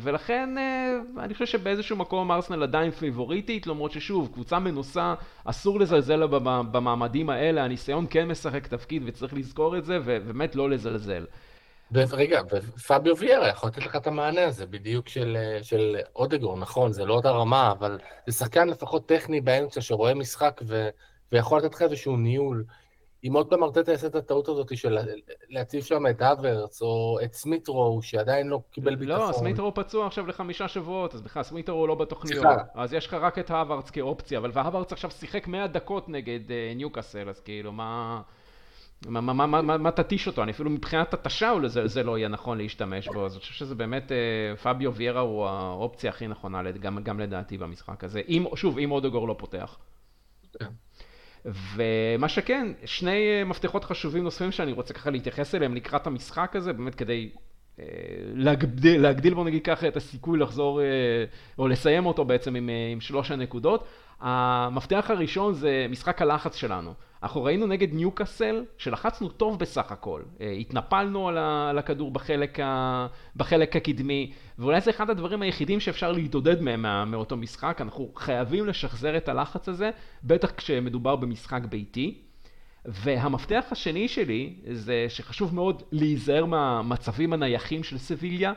ולכן 0.00 0.58
אה, 0.58 0.96
אני 1.18 1.34
חושב 1.34 1.46
שבאיזשהו 1.46 1.96
מקום 1.96 2.32
ארסנל 2.32 2.62
עדיין 2.62 2.90
פיבוריטית, 2.90 3.66
למרות 3.66 3.92
ששוב, 3.92 4.30
קבוצה 4.32 4.58
מנוסה, 4.58 5.14
אסור 5.44 5.80
לזלזל 5.80 6.26
במעמדים 6.72 7.30
האלה, 7.30 7.64
הניסיון 7.64 8.06
כן 8.10 8.28
משחק 8.28 8.66
תפקיד 8.66 9.02
וצריך 9.06 9.34
לזכור 9.34 9.78
את 9.78 9.84
זה, 9.84 9.98
ובאמת 10.04 10.54
לא 10.54 10.70
לזלזל. 10.70 11.26
רגע, 11.94 12.40
ופביו 12.50 13.16
ויירה 13.16 13.48
יכול 13.48 13.68
לתת 13.68 13.86
לך 13.86 13.96
את 13.96 14.06
המענה 14.06 14.44
הזה, 14.44 14.66
בדיוק 14.66 15.08
של, 15.08 15.36
של 15.62 15.96
אודגארד, 16.16 16.56
נכון, 16.58 16.92
זה 16.92 17.04
לא 17.04 17.14
אותה 17.14 17.30
רמה, 17.30 17.72
אבל 17.72 17.98
זה 18.26 18.32
שחקן 18.32 18.68
לפחות 18.68 19.08
טכני 19.08 19.40
באמצע 19.40 19.80
שרואה 19.80 20.14
משחק 20.14 20.60
ו, 20.66 20.88
ויכול 21.32 21.58
לתת 21.58 21.74
לך 21.74 21.82
איזשהו 21.82 22.16
ניהול. 22.16 22.64
אם 23.24 23.32
עוד 23.32 23.50
פעם 23.50 23.62
ארטטה 23.62 23.90
יעשה 23.92 24.06
את 24.06 24.14
הטעות 24.14 24.48
הזאת 24.48 24.76
של 24.76 24.98
להציב 25.48 25.84
שם 25.84 26.06
את 26.10 26.22
האברץ, 26.22 26.82
או 26.82 27.18
את 27.24 27.34
סמית' 27.34 27.75
רו, 27.75 28.00
שעדיין 28.02 28.48
לא 28.48 28.60
קיבל 28.70 28.90
לא, 28.90 28.96
ביטחון. 28.96 29.28
לא, 29.28 29.32
סמית' 29.32 29.62
רו 29.62 29.74
פצוע 29.74 30.06
עכשיו 30.06 30.26
לחמישה 30.26 30.68
שבועות, 30.68 31.14
אז 31.14 31.22
בכלל 31.22 31.42
סמית' 31.42 31.73
רו 31.73 31.86
לא 31.86 31.94
בתוכניות. 31.94 32.42
סליחה. 32.42 32.62
אז 32.74 32.92
יש 32.92 33.06
לך 33.06 33.14
רק 33.14 33.38
את 33.38 33.50
האברץ 33.50 33.90
כאופציה, 33.90 34.38
אבל 34.38 34.50
והאברץ 34.54 34.92
עכשיו 34.92 35.10
שיחק 35.10 35.46
100 35.48 35.66
דקות 35.66 36.08
נגד 36.08 36.40
אה, 36.48 36.76
ניוקאסל, 36.76 37.28
אז 37.28 37.40
כאילו, 37.40 37.72
מה... 37.72 38.22
מה, 39.06 39.20
מה, 39.20 39.32
מה, 39.46 39.62
מה, 39.62 39.78
מה 39.78 39.90
תתיש 39.90 40.26
אותו? 40.26 40.42
אני 40.42 40.52
אפילו 40.52 40.70
מבחינת 40.70 41.14
התש"ל 41.14 41.68
זה, 41.68 41.86
זה 41.86 42.02
לא 42.02 42.18
יהיה 42.18 42.28
נכון 42.28 42.58
להשתמש 42.58 43.08
בו, 43.08 43.26
אז 43.26 43.32
אני 43.32 43.40
חושב 43.40 43.54
שזה 43.54 43.74
באמת, 43.74 44.12
אה, 44.12 44.56
פביו 44.56 44.94
ויירה 44.94 45.20
הוא 45.20 45.46
האופציה 45.46 46.10
הכי 46.10 46.26
נכונה, 46.26 46.70
גם, 46.70 46.98
גם 47.02 47.20
לדעתי 47.20 47.58
במשחק 47.58 48.04
הזה. 48.04 48.20
אם, 48.28 48.44
שוב, 48.54 48.78
אם 48.78 48.90
אודוגור 48.90 49.28
לא 49.28 49.34
פותח. 49.38 49.78
ומה 51.44 52.28
שכן, 52.28 52.72
שני 52.84 53.38
אה, 53.38 53.44
מפתחות 53.44 53.84
חשובים 53.84 54.24
נוספים 54.24 54.52
שאני 54.52 54.72
רוצה 54.72 54.94
ככה 54.94 55.10
להתייחס 55.10 55.54
אליהם 55.54 55.74
לקראת 55.74 56.06
המשחק 56.06 56.56
הזה, 56.56 56.72
באמת 56.72 56.94
כדי 56.94 57.30
אה, 57.80 57.84
להגדיל, 58.34 59.02
להגדיל 59.02 59.34
בוא 59.34 59.44
נגיד 59.44 59.64
ככה 59.64 59.88
את 59.88 59.96
הסיכוי 59.96 60.38
לחזור, 60.38 60.80
או 61.58 61.68
לסיים 61.68 62.06
אותו 62.06 62.24
בעצם 62.24 62.54
עם, 62.54 62.70
עם 62.92 63.00
שלוש 63.00 63.30
הנקודות. 63.30 63.84
המפתח 64.20 65.06
הראשון 65.08 65.54
זה 65.54 65.86
משחק 65.90 66.22
הלחץ 66.22 66.56
שלנו. 66.56 66.94
אנחנו 67.22 67.44
ראינו 67.44 67.66
נגד 67.66 67.94
ניוקאסל 67.94 68.64
שלחצנו 68.78 69.28
טוב 69.28 69.58
בסך 69.58 69.92
הכל, 69.92 70.22
אה, 70.40 70.50
התנפלנו 70.50 71.28
על 71.28 71.78
הכדור 71.78 72.10
בחלק, 72.10 72.60
ה... 72.60 73.06
בחלק 73.36 73.76
הקדמי, 73.76 74.32
ואולי 74.58 74.80
זה 74.80 74.90
אחד 74.90 75.10
הדברים 75.10 75.42
היחידים 75.42 75.80
שאפשר 75.80 76.12
להתעודד 76.12 76.62
מהם 76.62 77.10
מאותו 77.10 77.36
משחק, 77.36 77.78
אנחנו 77.80 78.10
חייבים 78.16 78.66
לשחזר 78.66 79.16
את 79.16 79.28
הלחץ 79.28 79.68
הזה, 79.68 79.90
בטח 80.24 80.50
כשמדובר 80.50 81.16
במשחק 81.16 81.60
ביתי. 81.68 82.22
והמפתח 82.84 83.64
השני 83.70 84.08
שלי 84.08 84.54
זה 84.72 85.06
שחשוב 85.08 85.54
מאוד 85.54 85.82
להיזהר 85.92 86.44
מהמצבים 86.44 87.32
הנייחים 87.32 87.84
של 87.84 87.98
סביליה, 87.98 88.52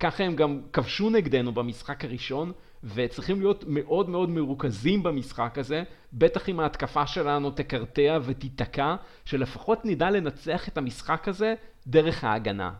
ככה 0.00 0.24
הם 0.24 0.36
גם 0.36 0.60
כבשו 0.72 1.10
נגדנו 1.10 1.52
במשחק 1.52 2.04
הראשון, 2.04 2.52
וצריכים 2.84 3.40
להיות 3.40 3.64
מאוד 3.66 4.08
מאוד 4.08 4.30
מרוכזים 4.30 5.02
במשחק 5.02 5.58
הזה, 5.58 5.82
בטח 6.12 6.48
אם 6.48 6.60
ההתקפה 6.60 7.06
שלנו 7.06 7.50
תקרטע 7.50 8.18
ותיתקע, 8.24 8.96
שלפחות 9.24 9.84
נדע 9.84 10.10
לנצח 10.10 10.68
את 10.68 10.78
המשחק 10.78 11.28
הזה 11.28 11.54
דרך 11.86 12.24
ההגנה. 12.24 12.72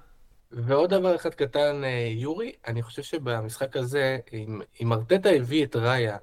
ועוד 0.52 0.90
דבר 0.90 1.16
אחד 1.16 1.34
קטן, 1.34 1.84
אה, 1.84 2.08
יורי, 2.10 2.52
אני 2.66 2.82
חושב 2.82 3.02
שבמשחק 3.02 3.76
הזה, 3.76 4.18
אם, 4.32 4.60
אם 4.82 4.92
ארטטה 4.92 5.28
הביא 5.28 5.64
את 5.64 5.76
ראיה 5.76 6.16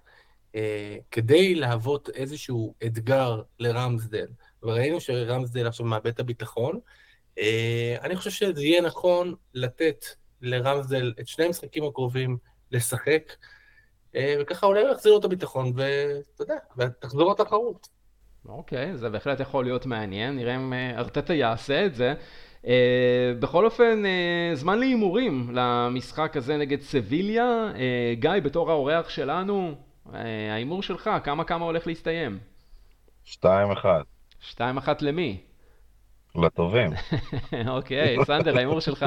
אה, 0.56 0.98
כדי 1.12 1.56
להוות 1.56 2.10
איזשהו 2.10 2.74
אתגר 2.86 3.42
לרמסדל, 3.60 4.28
וראינו 4.64 5.02
שרמסדל 5.02 5.68
עכשיו 5.68 5.86
מאבד 5.86 6.08
את 6.08 6.20
הביטחון, 6.20 6.80
אה, 7.40 7.96
אני 8.02 8.16
חושב 8.16 8.32
שזה 8.32 8.64
יהיה 8.64 8.82
נכון 8.82 9.36
לתת 9.54 10.06
לרמסדל 10.46 11.14
את 11.20 11.28
שני 11.28 11.46
המשחקים 11.46 11.84
הקרובים 11.84 12.38
לשחק, 12.72 13.34
אה, 14.16 14.36
וככה 14.42 14.66
אולי 14.68 14.82
הוא 14.82 14.92
יחזיר 14.92 15.12
לו 15.14 15.20
את 15.20 15.26
הביטחון, 15.26 15.72
ואתה 15.76 16.44
יודע, 16.44 16.56
ותחזור 16.78 17.32
לתחרות. 17.32 17.88
אוקיי, 18.48 18.98
זה 18.98 19.10
בהחלט 19.10 19.40
יכול 19.40 19.66
להיות 19.66 19.86
מעניין, 19.86 20.36
נראה 20.36 20.56
אם 20.56 20.74
אה, 20.74 20.98
ארטטה 20.98 21.34
יעשה 21.34 21.86
את 21.86 21.96
זה. 21.96 22.14
Uh, 22.64 22.68
בכל 23.40 23.66
אופן, 23.66 24.04
uh, 24.06 24.56
זמן 24.56 24.80
להימורים 24.80 25.50
למשחק 25.54 26.38
הזה 26.38 26.58
נגד 26.58 26.82
סביליה. 26.82 27.72
Uh, 27.74 27.80
גיא, 28.20 28.32
בתור 28.44 28.72
האורח 28.72 29.10
שלנו, 29.10 29.76
ההימור 30.14 30.84
שלך, 30.84 31.10
כמה 31.24 31.44
כמה 31.44 31.66
הולך 31.66 31.88
להסתיים? 31.88 32.40
2-1. 33.26 33.46
2-1 34.54 34.58
למי? 35.02 35.42
לטובים. 36.36 36.92
אוקיי, 37.68 38.18
סנדר, 38.26 38.56
ההימור 38.58 38.80
שלך. 38.80 39.06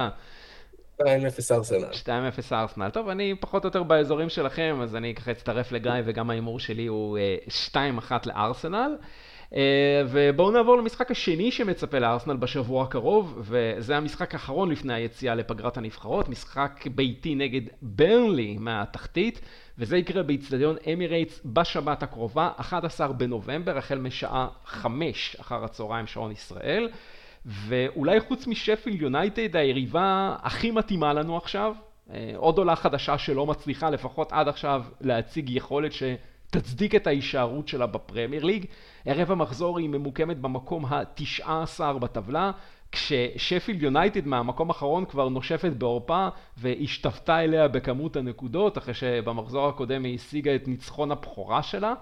2-0 1.03 1.05
ארסנל. 1.51 1.89
2-0 2.05 2.09
ארסנל. 2.53 2.91
טוב, 2.91 3.09
אני 3.09 3.35
פחות 3.41 3.65
או 3.65 3.69
יותר 3.69 3.83
באזורים 3.83 4.29
שלכם, 4.29 4.79
אז 4.83 4.97
אני 4.97 5.15
ככה 5.15 5.31
אצטרף 5.31 5.73
לגיא, 5.73 5.93
וגם 6.05 6.31
ההימור 6.31 6.61
שלי 6.61 6.87
הוא 6.87 7.19
2-1 7.75 8.13
לארסנל. 8.27 8.97
אה, 9.55 10.03
ובואו 10.09 10.51
נעבור 10.51 10.77
למשחק 10.77 11.11
השני 11.11 11.51
שמצפה 11.51 11.99
לארסנל 11.99 12.37
בשבוע 12.37 12.83
הקרוב, 12.83 13.39
וזה 13.41 13.97
המשחק 13.97 14.35
האחרון 14.35 14.71
לפני 14.71 14.95
היציאה 14.95 15.35
לפגרת 15.35 15.77
הנבחרות, 15.77 16.29
משחק 16.29 16.85
ביתי 16.95 17.35
נגד 17.35 17.61
ברנלי 17.83 18.57
מהתחתית, 18.61 19.41
וזה 19.79 19.97
יקרה 19.97 20.23
באיצטדיון 20.23 20.77
אמירייטס 20.93 21.41
בשבת 21.45 22.03
הקרובה, 22.03 22.51
11 22.57 23.13
בנובמבר, 23.13 23.79
החל 23.79 23.99
משעה 23.99 24.49
5 24.65 25.37
אחר 25.41 25.65
הצהריים 25.65 26.07
שעון 26.07 26.33
ישראל. 26.33 26.89
ואולי 27.49 28.21
חוץ 28.21 28.47
משפילד 28.47 29.03
יונייטד 29.03 29.57
היריבה 29.57 30.37
הכי 30.43 30.71
מתאימה 30.71 31.13
לנו 31.13 31.37
עכשיו, 31.37 31.75
אה, 32.13 32.33
עוד 32.37 32.59
עולה 32.59 32.77
חדשה 32.77 33.19
שלא 33.19 33.47
מצליחה 33.47 33.91
לפחות 33.91 34.33
עד 34.33 34.49
עכשיו 34.49 34.85
להציג 35.01 35.51
יכולת 35.51 35.93
שתצדיק 35.93 36.95
את 36.95 37.07
ההישארות 37.07 37.69
שלה 37.69 37.87
בפרמייר 37.87 38.45
ליג. 38.45 38.67
ערב 39.05 39.31
המחזור 39.31 39.79
היא 39.79 39.89
ממוקמת 39.89 40.41
במקום 40.41 40.85
ה-19 40.85 41.81
בטבלה, 42.01 42.51
כששפילד 42.93 43.83
יונייטד 43.83 44.27
מהמקום 44.27 44.69
האחרון 44.71 45.05
כבר 45.05 45.29
נושפת 45.29 45.73
בעורפה 45.73 46.29
והשתוותה 46.57 47.45
אליה 47.45 47.69
בכמות 47.69 48.17
הנקודות, 48.17 48.79
אחרי 48.79 48.95
שבמחזור 48.95 49.69
הקודם 49.69 50.05
היא 50.05 50.15
השיגה 50.15 50.55
את 50.55 50.69
ניצחון 50.69 51.11
הבכורה 51.11 51.63
שלה. 51.63 51.95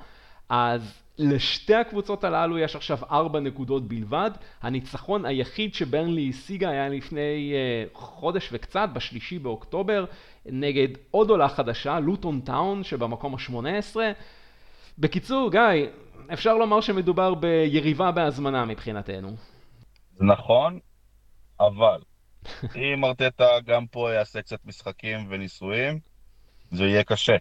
אז 0.48 1.05
לשתי 1.18 1.74
הקבוצות 1.74 2.24
הללו 2.24 2.58
יש 2.58 2.76
עכשיו 2.76 2.98
ארבע 3.10 3.40
נקודות 3.40 3.88
בלבד. 3.88 4.30
הניצחון 4.62 5.24
היחיד 5.24 5.74
שברנלי 5.74 6.30
השיגה 6.30 6.70
היה 6.70 6.88
לפני 6.88 7.52
uh, 7.54 7.98
חודש 7.98 8.48
וקצת, 8.52 8.88
בשלישי 8.92 9.38
באוקטובר, 9.38 10.04
נגד 10.46 10.88
עוד 11.10 11.30
עולה 11.30 11.48
חדשה, 11.48 12.00
לוטון 12.00 12.40
טאון, 12.40 12.84
שבמקום 12.84 13.34
ה-18. 13.34 13.96
בקיצור, 14.98 15.50
גיא, 15.50 15.86
אפשר 16.32 16.56
לומר 16.56 16.80
שמדובר 16.80 17.34
ביריבה 17.34 18.10
בהזמנה 18.10 18.64
מבחינתנו. 18.64 19.36
נכון, 20.20 20.78
אבל 21.60 22.00
אם 22.94 23.04
ארטטה 23.04 23.48
גם 23.66 23.86
פה 23.86 24.12
יעשה 24.12 24.42
קצת 24.42 24.58
משחקים 24.64 25.26
וניסויים, 25.28 25.98
זה 26.70 26.84
יהיה 26.84 27.04
קשה. 27.04 27.36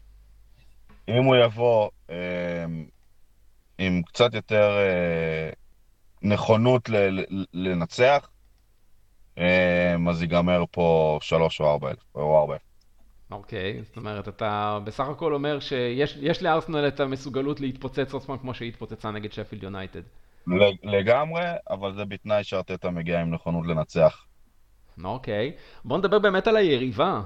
אם 1.08 1.24
הוא 1.24 1.36
יבוא 1.36 1.90
אה, 2.10 2.16
עם 3.78 4.02
קצת 4.02 4.34
יותר 4.34 4.78
אה, 4.78 5.50
נכונות 6.22 6.90
לנצח, 7.54 8.30
אה, 9.38 9.96
אז 10.10 10.22
ייגמר 10.22 10.64
פה 10.72 11.18
שלוש 11.22 11.62
או 11.62 11.72
ארבע 11.72 11.90
אלף, 11.90 12.16
או 12.16 12.40
ארבע 12.40 12.54
אלף. 12.54 12.62
אוקיי, 13.32 13.84
זאת 13.84 13.98
אומרת, 13.98 14.28
אתה 14.28 14.80
בסך 14.84 15.08
הכל 15.08 15.34
אומר 15.34 15.60
שיש 15.60 16.44
לארסנל 16.44 16.88
את 16.88 17.00
המסוגלות 17.00 17.60
להתפוצץ 17.60 18.14
עוד 18.14 18.26
פעם 18.26 18.38
כמו 18.38 18.54
שהיא 18.54 18.70
התפוצצה 18.70 19.12
נגד 19.12 19.32
שפילד 19.32 19.64
יונייטד. 19.64 20.02
לגמרי, 20.84 21.44
אבל 21.70 21.94
זה 21.94 22.06
בתנאי 22.06 22.44
שארטטה 22.44 22.90
מגיע 22.90 23.22
עם 23.22 23.34
נכונות 23.34 23.68
לנצח. 23.68 24.26
אוקיי, 25.04 25.52
בוא 25.86 25.98
נדבר 25.98 26.20
באמת 26.20 26.48
על 26.48 26.58
היריבה, 26.58 27.22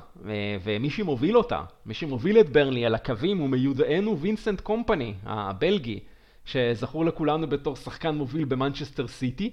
ומי 0.64 0.90
שמוביל 0.90 1.38
אותה, 1.38 1.62
מי 1.86 1.94
שמוביל 1.94 2.40
את 2.40 2.50
ברנלי 2.50 2.86
על 2.86 2.96
הקווים 2.96 3.38
הוא 3.38 3.50
מיודענו 3.50 4.20
וינסנט 4.20 4.62
קומפני, 4.62 5.14
הבלגי, 5.24 6.00
שזכור 6.50 7.06
לכולנו 7.06 7.50
בתור 7.50 7.76
שחקן 7.76 8.16
מוביל 8.16 8.46
במנצ'סטר 8.46 9.08
סיטי. 9.08 9.50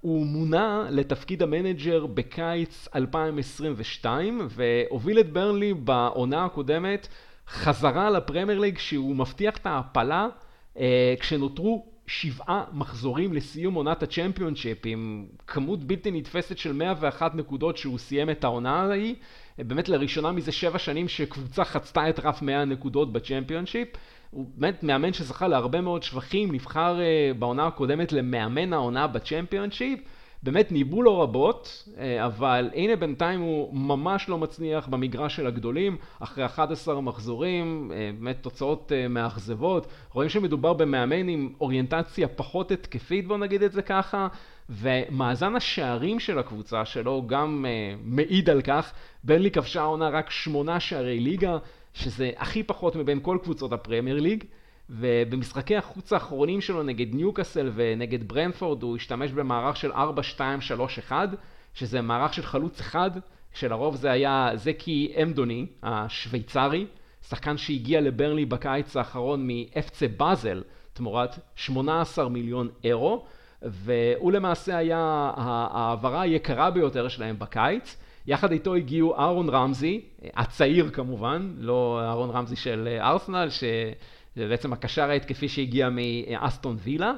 הוא 0.00 0.26
מונה 0.26 0.86
לתפקיד 0.90 1.42
המנג'ר 1.42 2.06
בקיץ 2.06 2.88
2022 2.94 4.48
והוביל 4.50 5.20
את 5.20 5.32
ברנלי 5.32 5.74
בעונה 5.74 6.44
הקודמת 6.44 7.08
חזרה 7.48 8.10
לפרמייר 8.10 8.58
ליג 8.58 8.78
שהוא 8.78 9.16
מבטיח 9.16 9.56
את 9.56 9.66
ההעפלה 9.66 10.28
אה, 10.78 11.14
כשנותרו 11.20 11.86
שבעה 12.06 12.64
מחזורים 12.72 13.32
לסיום 13.32 13.74
עונת 13.74 14.02
הצ'מפיונשיפ 14.02 14.78
עם 14.84 15.26
כמות 15.46 15.84
בלתי 15.84 16.10
נתפסת 16.10 16.58
של 16.58 16.72
101 16.72 17.34
נקודות 17.34 17.76
שהוא 17.76 17.98
סיים 17.98 18.30
את 18.30 18.44
העונה 18.44 18.82
ההיא 18.82 19.14
באמת 19.58 19.88
לראשונה 19.88 20.32
מזה 20.32 20.52
שבע 20.52 20.78
שנים 20.78 21.08
שקבוצה 21.08 21.64
חצתה 21.64 22.08
את 22.08 22.20
רף 22.20 22.42
100 22.42 22.64
נקודות 22.64 23.12
בצ'מפיונשיפ 23.12 23.88
הוא 24.36 24.46
באמת 24.56 24.82
מאמן 24.82 25.12
שזכה 25.12 25.48
להרבה 25.48 25.80
מאוד 25.80 26.02
שבחים, 26.02 26.52
נבחר 26.52 26.96
uh, 26.98 27.38
בעונה 27.38 27.66
הקודמת 27.66 28.12
למאמן 28.12 28.72
העונה 28.72 29.06
בצ'מפיונשיפ, 29.06 30.00
באמת 30.42 30.72
ניבאו 30.72 31.02
לו 31.02 31.20
רבות, 31.20 31.84
uh, 31.86 31.98
אבל 32.24 32.70
הנה 32.74 32.96
בינתיים 32.96 33.40
הוא 33.40 33.74
ממש 33.74 34.28
לא 34.28 34.38
מצליח 34.38 34.86
במגרש 34.86 35.36
של 35.36 35.46
הגדולים, 35.46 35.96
אחרי 36.20 36.44
11 36.46 37.00
מחזורים, 37.00 37.90
uh, 37.90 38.20
באמת 38.20 38.36
תוצאות 38.40 38.92
מאכזבות, 39.10 39.86
רואים 40.12 40.30
שמדובר 40.30 40.72
במאמן 40.72 41.28
עם 41.28 41.52
אוריינטציה 41.60 42.28
פחות 42.28 42.70
התקפית, 42.70 43.26
בוא 43.26 43.38
נגיד 43.38 43.62
את 43.62 43.72
זה 43.72 43.82
ככה, 43.82 44.28
ומאזן 44.68 45.56
השערים 45.56 46.20
של 46.20 46.38
הקבוצה 46.38 46.84
שלו 46.84 47.22
גם 47.26 47.64
מעיד 48.04 48.50
על 48.50 48.62
כך, 48.62 48.92
בנלי 49.24 49.50
כבשה 49.50 49.80
העונה 49.80 50.08
רק 50.08 50.30
שמונה 50.30 50.80
שערי 50.80 51.20
ליגה, 51.20 51.58
שזה 51.96 52.30
הכי 52.36 52.62
פחות 52.62 52.96
מבין 52.96 53.18
כל 53.22 53.38
קבוצות 53.42 53.72
הפרמייר 53.72 54.20
ליג, 54.20 54.44
ובמשחקי 54.90 55.76
החוץ 55.76 56.12
האחרונים 56.12 56.60
שלו 56.60 56.82
נגד 56.82 57.14
ניוקאסל 57.14 57.70
ונגד 57.74 58.28
ברנפורד 58.28 58.82
הוא 58.82 58.96
השתמש 58.96 59.32
במערך 59.32 59.76
של 59.76 59.92
4-2-3-1, 59.92 61.12
שזה 61.74 62.00
מערך 62.00 62.34
של 62.34 62.42
חלוץ 62.42 62.80
אחד, 62.80 63.10
שלרוב 63.52 63.96
זה 63.96 64.10
היה 64.10 64.50
זקי 64.54 65.12
אמדוני, 65.22 65.66
השוויצרי, 65.82 66.86
שחקן 67.28 67.56
שהגיע 67.56 68.00
לברלי 68.00 68.44
בקיץ 68.44 68.96
האחרון 68.96 69.48
מאפצה 69.48 70.06
באזל 70.08 70.62
תמורת 70.92 71.38
18 71.54 72.28
מיליון 72.28 72.68
אירו, 72.84 73.24
והוא 73.62 74.32
למעשה 74.32 74.76
היה 74.76 75.30
ההעברה 75.36 76.20
היקרה 76.20 76.70
ביותר 76.70 77.08
שלהם 77.08 77.38
בקיץ. 77.38 77.96
יחד 78.26 78.52
איתו 78.52 78.74
הגיעו 78.74 79.16
אהרון 79.18 79.48
רמזי, 79.48 80.00
הצעיר 80.34 80.90
כמובן, 80.90 81.52
לא 81.58 82.00
אהרון 82.02 82.30
רמזי 82.30 82.56
של 82.56 82.98
ארסנל, 83.00 83.48
שזה 83.48 84.48
בעצם 84.48 84.72
הקשר 84.72 85.10
ההתקפי 85.10 85.48
שהגיע 85.48 85.88
מאסטון 85.90 86.76
וילה. 86.82 87.12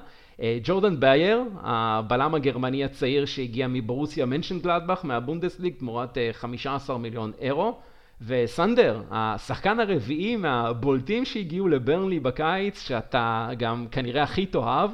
ג'ורדן 0.63 1.01
בייר, 1.01 1.43
הבלם 1.61 2.35
הגרמני 2.35 2.85
הצעיר 2.85 3.25
שהגיע 3.25 3.67
מברוסיה 3.69 4.27
מנשנגלדבך 4.27 5.01
מהבונדסליג 5.05 5.75
תמורת 5.75 6.19
15 6.33 6.99
מיליון 6.99 7.33
אירו. 7.41 7.79
וסנדר, 8.27 9.03
השחקן 9.11 9.81
הרביעי 9.81 10.37
מהבולטים 10.37 11.25
שהגיעו 11.25 11.69
לברנלי 11.69 12.21
בקיץ, 12.21 12.83
שאתה 12.83 13.49
גם 13.59 13.87
כנראה 13.91 14.23
הכי 14.23 14.47
תאהב, 14.47 14.91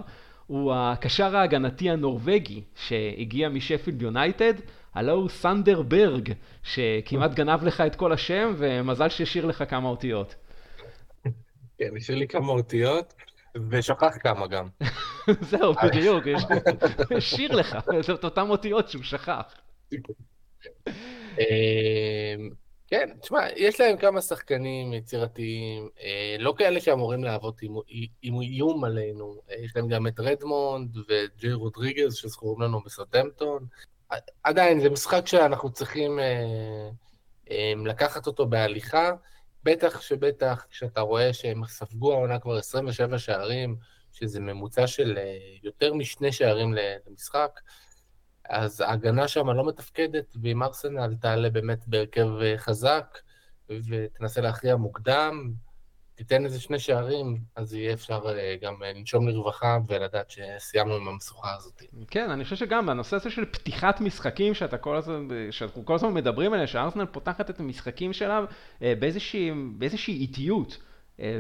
הוא 0.47 0.73
הקשר 0.75 1.37
ההגנתי 1.37 1.91
הנורבגי 1.91 2.62
שהגיע 2.75 3.49
משפילד 3.49 4.03
יונייטד. 4.03 4.55
הלו 4.95 5.13
הוא 5.13 5.29
סנדר 5.29 5.83
ברג, 5.83 6.33
שכמעט 6.63 7.35
גנב 7.35 7.65
לך 7.65 7.81
את 7.81 7.97
כל 7.97 8.13
השם, 8.13 8.55
ומזל 8.59 9.09
שהשאיר 9.09 9.47
לך 9.47 9.65
כמה 9.69 9.89
אותיות. 9.89 10.35
כן, 11.79 11.97
השאיר 11.97 12.19
לי 12.19 12.29
כמה 12.29 12.53
אותיות, 12.53 13.15
ושכח 13.71 14.17
כמה 14.21 14.47
גם. 14.47 14.69
זהו, 15.51 15.73
בדיוק, 15.85 16.25
השאיר 17.17 17.57
לך 17.57 17.77
את 18.15 18.25
אותן 18.25 18.51
אותיות 18.51 18.89
שהוא 18.89 19.03
שכח. 19.03 19.55
אמ, 21.39 22.51
כן, 22.87 23.09
תשמע, 23.21 23.41
יש 23.57 23.81
להם 23.81 23.97
כמה 23.97 24.21
שחקנים 24.21 24.93
יצירתיים, 24.93 25.89
אה, 26.03 26.37
לא 26.39 26.55
כאלה 26.59 26.81
שאמורים 26.81 27.25
להוות 27.25 27.61
עם 28.23 28.41
איום 28.41 28.85
עלינו. 28.85 29.35
יש 29.59 29.77
להם 29.77 29.89
גם 29.89 30.07
את 30.07 30.21
רדמונד 30.21 30.97
וג'יי 30.97 31.53
רודריגז 31.53 32.15
שזכורים 32.15 32.61
לנו 32.61 32.81
בסוטמפטון. 32.81 33.67
עדיין, 34.43 34.81
זה 34.81 34.91
משחק 34.91 35.27
שאנחנו 35.27 35.71
צריכים 35.71 36.19
אה, 36.19 36.25
אה, 37.51 37.73
לקחת 37.85 38.27
אותו 38.27 38.47
בהליכה, 38.47 39.11
בטח 39.65 40.01
שבטח 40.01 40.67
כשאתה 40.71 41.01
רואה 41.01 41.33
שהם 41.33 41.67
ספגו 41.67 42.12
העונה 42.12 42.39
כבר 42.39 42.57
27 42.57 43.19
שערים, 43.19 43.77
שזה 44.12 44.41
ממוצע 44.41 44.87
של 44.87 45.19
אה, 45.19 45.39
יותר 45.62 45.95
משני 45.95 46.33
שערים 46.33 46.75
למשחק, 46.75 47.61
אז 48.49 48.81
ההגנה 48.81 49.29
שם 49.29 49.51
לא 49.51 49.67
מתפקדת, 49.67 50.37
ואם 50.43 50.62
ארסנל 50.62 51.15
תעלה 51.21 51.51
באמת 51.51 51.89
בהרכב 51.89 52.29
אה, 52.43 52.59
חזק, 52.59 53.19
ותנסה 53.69 54.41
להכריע 54.41 54.77
מוקדם, 54.77 55.53
תיתן 56.15 56.45
איזה 56.45 56.61
שני 56.61 56.79
שערים, 56.79 57.39
אז 57.57 57.75
יהיה 57.75 57.93
אפשר 57.93 58.21
אה, 58.29 58.57
גם 58.62 58.83
אה, 58.83 58.93
לנשום 58.93 59.29
לרווחה 59.29 59.79
ולדעת 59.89 60.31
שסיימנו 60.31 60.95
עם 60.95 61.09
המשוכה 61.09 61.55
הזאת. 61.57 61.83
כן, 62.11 62.31
אני 62.31 62.45
חושב 62.45 62.57
שגם 62.57 62.87
בנושא 62.87 63.17
הזה 63.17 63.31
של 63.31 63.45
פתיחת 63.45 64.01
משחקים, 64.01 64.55
שאתה 64.55 64.79
כל 64.79 64.97
הזמן, 64.97 65.29
שאנחנו 65.51 65.85
כל 65.85 65.95
הזמן 65.95 66.15
מדברים 66.15 66.53
עליה, 66.53 66.67
שארסנל 66.67 67.07
פותחת 67.07 67.51
את 67.51 67.61
המשחקים 67.61 68.12
שלה 68.12 68.41
אה, 68.83 68.95
באיזושהי, 68.99 69.51
באיזושהי 69.79 70.15
איטיות. 70.15 70.79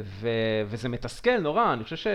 ו, 0.02 0.28
וזה 0.66 0.88
מתסכל 0.88 1.40
נורא, 1.40 1.72
אני 1.72 1.84
חושב 1.84 1.96
ש... 1.96 2.06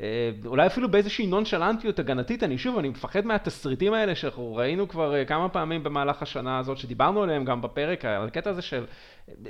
אה, 0.00 0.30
אולי 0.46 0.66
אפילו 0.66 0.90
באיזושהי 0.90 1.26
נונשלנטיות 1.26 1.98
הגנתית, 1.98 2.42
אני 2.42 2.58
שוב, 2.58 2.78
אני 2.78 2.88
מפחד 2.88 3.26
מהתסריטים 3.26 3.92
האלה 3.92 4.14
שאנחנו 4.14 4.54
ראינו 4.54 4.88
כבר 4.88 5.14
אה, 5.14 5.24
כמה 5.24 5.48
פעמים 5.48 5.82
במהלך 5.82 6.22
השנה 6.22 6.58
הזאת, 6.58 6.78
שדיברנו 6.78 7.22
עליהם 7.22 7.44
גם 7.44 7.62
בפרק, 7.62 8.04
על 8.04 8.26
הקטע 8.26 8.50
הזה 8.50 8.62
של, 8.62 8.84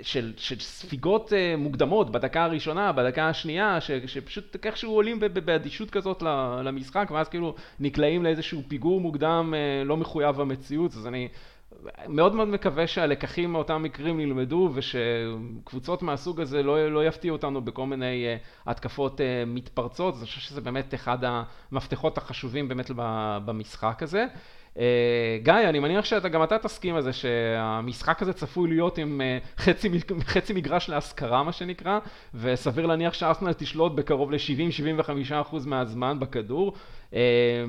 של, 0.02 0.32
של 0.36 0.60
ספיגות 0.60 1.32
אה, 1.32 1.54
מוקדמות 1.58 2.10
בדקה 2.10 2.44
הראשונה, 2.44 2.92
בדקה 2.92 3.28
השנייה, 3.28 3.80
ש, 3.80 3.90
שפשוט 4.06 4.66
איכשהו 4.66 4.94
עולים 4.94 5.20
באדישות 5.44 5.90
כזאת 5.90 6.22
למשחק, 6.64 7.08
ואז 7.14 7.28
כאילו 7.28 7.54
נקלעים 7.80 8.24
לאיזשהו 8.24 8.62
פיגור 8.68 9.00
מוקדם 9.00 9.54
לא 9.84 9.96
מחויב 9.96 10.40
המציאות, 10.40 10.92
אז 10.92 11.06
אני... 11.06 11.28
מאוד 12.08 12.34
מאוד 12.34 12.48
מקווה 12.48 12.86
שהלקחים 12.86 13.52
מאותם 13.52 13.82
מקרים 13.82 14.20
נלמדו 14.20 14.70
ושקבוצות 14.74 16.02
מהסוג 16.02 16.40
הזה 16.40 16.62
לא, 16.62 16.88
לא 16.92 17.06
יפתיעו 17.06 17.36
אותנו 17.36 17.60
בכל 17.60 17.86
מיני 17.86 18.24
uh, 18.36 18.70
התקפות 18.70 19.20
uh, 19.20 19.22
מתפרצות, 19.46 20.14
אז 20.14 20.20
אני 20.20 20.26
חושב 20.26 20.40
שזה 20.40 20.60
באמת 20.60 20.94
אחד 20.94 21.18
המפתחות 21.22 22.18
החשובים 22.18 22.68
באמת 22.68 22.90
במשחק 23.44 24.02
הזה. 24.02 24.26
Uh, 24.74 24.78
גיא, 25.42 25.52
אני 25.52 25.78
מניח 25.78 26.04
שאתה 26.04 26.28
גם 26.28 26.42
אתה 26.42 26.58
תסכים 26.58 26.94
על 26.94 27.02
זה 27.02 27.12
שהמשחק 27.12 28.22
הזה 28.22 28.32
צפוי 28.32 28.68
להיות 28.68 28.98
עם 28.98 29.20
uh, 29.20 29.62
חצי, 29.62 29.88
חצי 30.24 30.52
מגרש 30.52 30.88
להשכרה 30.88 31.42
מה 31.42 31.52
שנקרא, 31.52 31.98
וסביר 32.34 32.86
להניח 32.86 33.14
שארסנל 33.14 33.52
תשלוט 33.52 33.92
בקרוב 33.92 34.30
ל-70-75% 34.32 35.56
מהזמן 35.66 36.20
בכדור, 36.20 36.72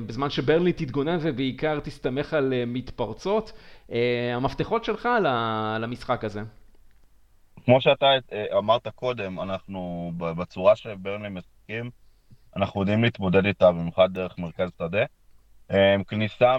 בזמן 0.06 0.30
שברלי 0.30 0.72
תתגונן 0.72 1.18
ובעיקר 1.22 1.80
תסתמך 1.80 2.34
על 2.34 2.52
uh, 2.52 2.66
מתפרצות. 2.66 3.52
אה, 3.92 4.36
המפתחות 4.36 4.84
שלך 4.84 5.08
למשחק 5.80 6.24
הזה. 6.24 6.40
כמו 7.64 7.80
שאתה 7.80 8.06
אה, 8.32 8.58
אמרת 8.58 8.88
קודם, 8.88 9.40
אנחנו 9.40 10.12
בצורה 10.16 10.76
שברנלי 10.76 11.28
משחקים, 11.28 11.90
אנחנו 12.56 12.80
יודעים 12.80 13.04
להתמודד 13.04 13.46
איתה 13.46 13.72
במיוחד 13.72 14.12
דרך 14.12 14.38
מרכז 14.38 14.70
שדה. 14.78 15.04
אה, 15.70 15.96
כניסה 16.08 16.56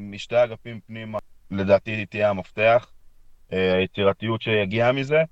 משתי 0.00 0.44
אגפים 0.44 0.80
פנימה, 0.86 1.18
לדעתי 1.50 2.06
תהיה 2.06 2.30
המפתח, 2.30 2.90
היצירתיות 3.50 4.42
שיגיעה 4.42 4.92
מזה, 4.92 5.22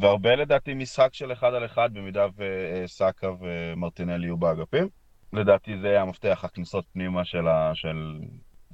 והרבה 0.00 0.36
לדעתי 0.36 0.74
משחק 0.74 1.14
של 1.14 1.32
אחד 1.32 1.54
על 1.54 1.64
אחד 1.64 1.90
במידה 1.92 2.26
וסאקה 2.36 3.28
ומרטינלי 3.40 4.26
יהיו 4.26 4.36
באגפים. 4.36 4.88
לדעתי 5.32 5.78
זה 5.78 6.00
המפתח, 6.00 6.40
הכניסות 6.44 6.84
פנימה 6.92 7.24
של, 7.24 7.48
ה, 7.48 7.70
של 7.74 7.96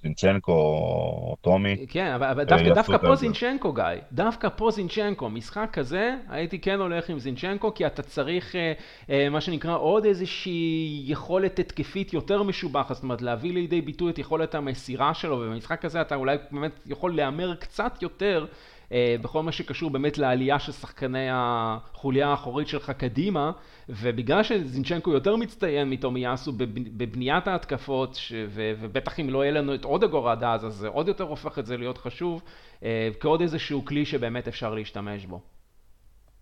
זינצ'נקו 0.05 0.53
או 0.53 1.37
טומי. 1.41 1.87
כן, 1.89 2.13
אבל 2.13 2.45
דווקא, 2.45 2.75
דווקא 2.75 2.97
פה 2.99 3.17
זינצ'נקו, 3.17 3.73
גיא, 3.73 3.85
דווקא 4.13 4.49
פה 4.57 4.71
זינצ'נקו, 4.71 5.31
משחק 5.31 5.69
כזה, 5.73 6.15
הייתי 6.29 6.59
כן 6.59 6.81
הולך 6.81 7.11
עם 7.11 7.19
זינצ'נקו, 7.19 7.75
כי 7.75 7.87
אתה 7.87 8.03
צריך, 8.03 8.57
אה, 8.57 8.73
אה, 9.11 9.29
מה 9.29 9.41
שנקרא, 9.41 9.77
עוד 9.77 10.05
איזושהי 10.05 11.03
יכולת 11.07 11.59
התקפית 11.59 12.13
יותר 12.13 12.43
משובחת, 12.43 12.95
זאת 12.95 13.03
אומרת, 13.03 13.23
להביא 13.23 13.53
לידי 13.53 13.81
ביטוי 13.81 14.13
את 14.13 14.19
יכולת 14.19 14.55
המסירה 14.55 15.15
שלו, 15.15 15.37
ובמשחק 15.37 15.81
כזה 15.81 16.01
אתה 16.01 16.15
אולי 16.15 16.37
באמת 16.51 16.81
יכול 16.87 17.17
להמר 17.17 17.55
קצת 17.55 18.03
יותר. 18.03 18.47
אה, 18.93 19.17
בכל 19.23 19.43
מה 19.43 19.53
שקשור 19.53 19.91
באמת 19.91 20.19
לעלייה 20.19 20.59
של 20.59 20.73
שחקני 20.73 21.29
החוליה 21.33 22.29
האחורית 22.29 22.69
שלך 22.69 22.91
קדימה, 22.91 23.51
ובגלל 23.89 24.43
שזינצ'נקו 24.43 25.13
יותר 25.13 25.37
מצטיין 25.37 25.91
מטומי 25.91 26.21
יאסו 26.21 26.53
בבניית 26.97 27.49
ההתקפות, 27.49 28.15
ש... 28.15 28.33
ו... 28.49 28.73
ובטח 28.81 29.21
אם 29.21 29.31
לא 29.31 29.45
יהיה 29.45 29.53
לנו 29.53 29.75
את 29.75 29.85
עוד 29.85 30.05
אגור 30.05 30.31
עד 30.31 30.45
אז, 30.45 30.67
אז 30.67 30.75
זה 30.75 30.89
עוד 30.89 31.09
יותר 31.09 31.25
הופך 31.25 31.59
את 31.59 31.67
זה 31.67 31.77
להיות 31.77 31.99
חשוב, 31.99 32.43
אה, 32.83 33.09
כעוד 33.21 33.41
איזשהו 33.41 33.85
כלי 33.85 34.05
שבאמת 34.05 34.49
אפשר 34.49 34.75
להשתמש 34.75 35.27
בו. 35.27 35.41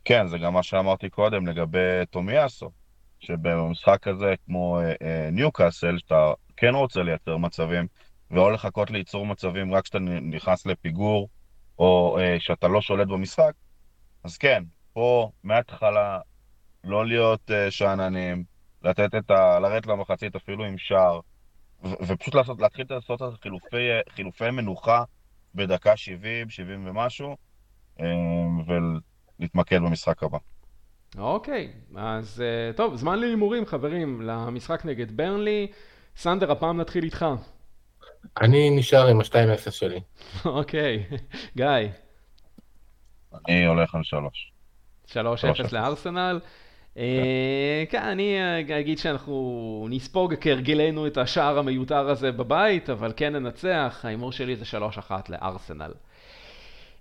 כן, 0.04 0.26
זה 0.26 0.38
גם 0.38 0.52
מה 0.52 0.62
שאמרתי 0.62 1.08
קודם 1.08 1.46
לגבי 1.46 2.06
טומיאסו, 2.10 2.70
שבמשחק 3.20 4.08
הזה, 4.08 4.34
כמו 4.46 4.80
אה, 4.80 5.28
ניוקאסל, 5.32 5.98
שאתה 5.98 6.32
כן 6.56 6.74
רוצה 6.74 7.02
לייצר 7.02 7.36
מצבים, 7.36 7.86
ולא 8.30 8.52
לחכות 8.52 8.90
ליצור 8.90 9.26
מצבים 9.26 9.74
רק 9.74 9.84
כשאתה 9.84 9.98
נכנס 9.98 10.66
לפיגור, 10.66 11.28
או 11.82 12.18
אה, 12.18 12.36
שאתה 12.40 12.68
לא 12.68 12.80
שולט 12.80 13.08
במשחק, 13.08 13.52
אז 14.24 14.38
כן, 14.38 14.64
פה 14.92 15.30
מההתחלה 15.44 16.18
לא 16.84 17.06
להיות 17.06 17.50
אה, 17.50 17.70
שאננים, 17.70 18.44
לתת 18.82 19.14
את 19.14 19.30
ה... 19.30 19.58
לרדת 19.58 19.86
למחצית 19.86 20.36
אפילו 20.36 20.64
עם 20.64 20.78
שער, 20.78 21.20
ו- 21.84 22.06
ופשוט 22.06 22.34
לעשות, 22.34 22.60
להתחיל 22.60 22.86
לעשות 22.90 23.22
את 23.22 23.40
חילופי, 23.42 23.88
חילופי 24.08 24.50
מנוחה 24.50 25.04
בדקה 25.54 25.96
70, 25.96 26.50
70 26.50 26.86
ומשהו, 26.86 27.36
אה, 28.00 28.06
ולהתמקד 29.38 29.78
במשחק 29.78 30.22
הבא. 30.22 30.38
אוקיי, 31.18 31.72
אז 31.96 32.42
אה, 32.42 32.72
טוב, 32.72 32.96
זמן 32.96 33.18
להימורים 33.18 33.66
חברים, 33.66 34.22
למשחק 34.22 34.84
נגד 34.84 35.16
ברנלי. 35.16 35.66
סנדר, 36.16 36.52
הפעם 36.52 36.80
נתחיל 36.80 37.04
איתך. 37.04 37.26
אני 38.40 38.70
נשאר 38.70 39.06
עם 39.06 39.20
ה-2-0 39.20 39.70
שלי. 39.70 40.00
אוקיי, 40.44 41.04
גיא. 41.56 41.66
אני 43.48 43.66
הולך 43.66 43.94
על 43.94 44.02
3. 44.02 44.52
3-0 45.08 45.14
לארסנל. 45.72 46.40
אה, 46.98 47.84
כן, 47.90 48.02
אני 48.02 48.36
אגיד 48.80 48.98
שאנחנו 48.98 49.86
נספוג 49.90 50.34
כהרגלנו 50.40 51.06
את 51.06 51.18
השער 51.18 51.58
המיותר 51.58 52.08
הזה 52.08 52.32
בבית, 52.32 52.90
אבל 52.90 53.12
כן 53.16 53.32
ננצח, 53.36 54.00
ההימור 54.04 54.32
שלי 54.32 54.56
זה 54.56 54.64
3-1 55.08 55.12
לארסנל. 55.28 55.92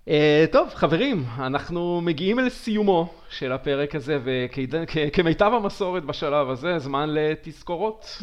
Uh, 0.06 0.12
טוב, 0.52 0.68
חברים, 0.74 1.24
אנחנו 1.38 2.00
מגיעים 2.00 2.38
אל 2.38 2.48
סיומו 2.48 3.14
של 3.30 3.52
הפרק 3.52 3.94
הזה, 3.94 4.18
וכמיטב 4.24 5.50
המסורת 5.56 6.04
בשלב 6.04 6.50
הזה, 6.50 6.78
זמן 6.78 7.08
לתזכורות. 7.14 8.22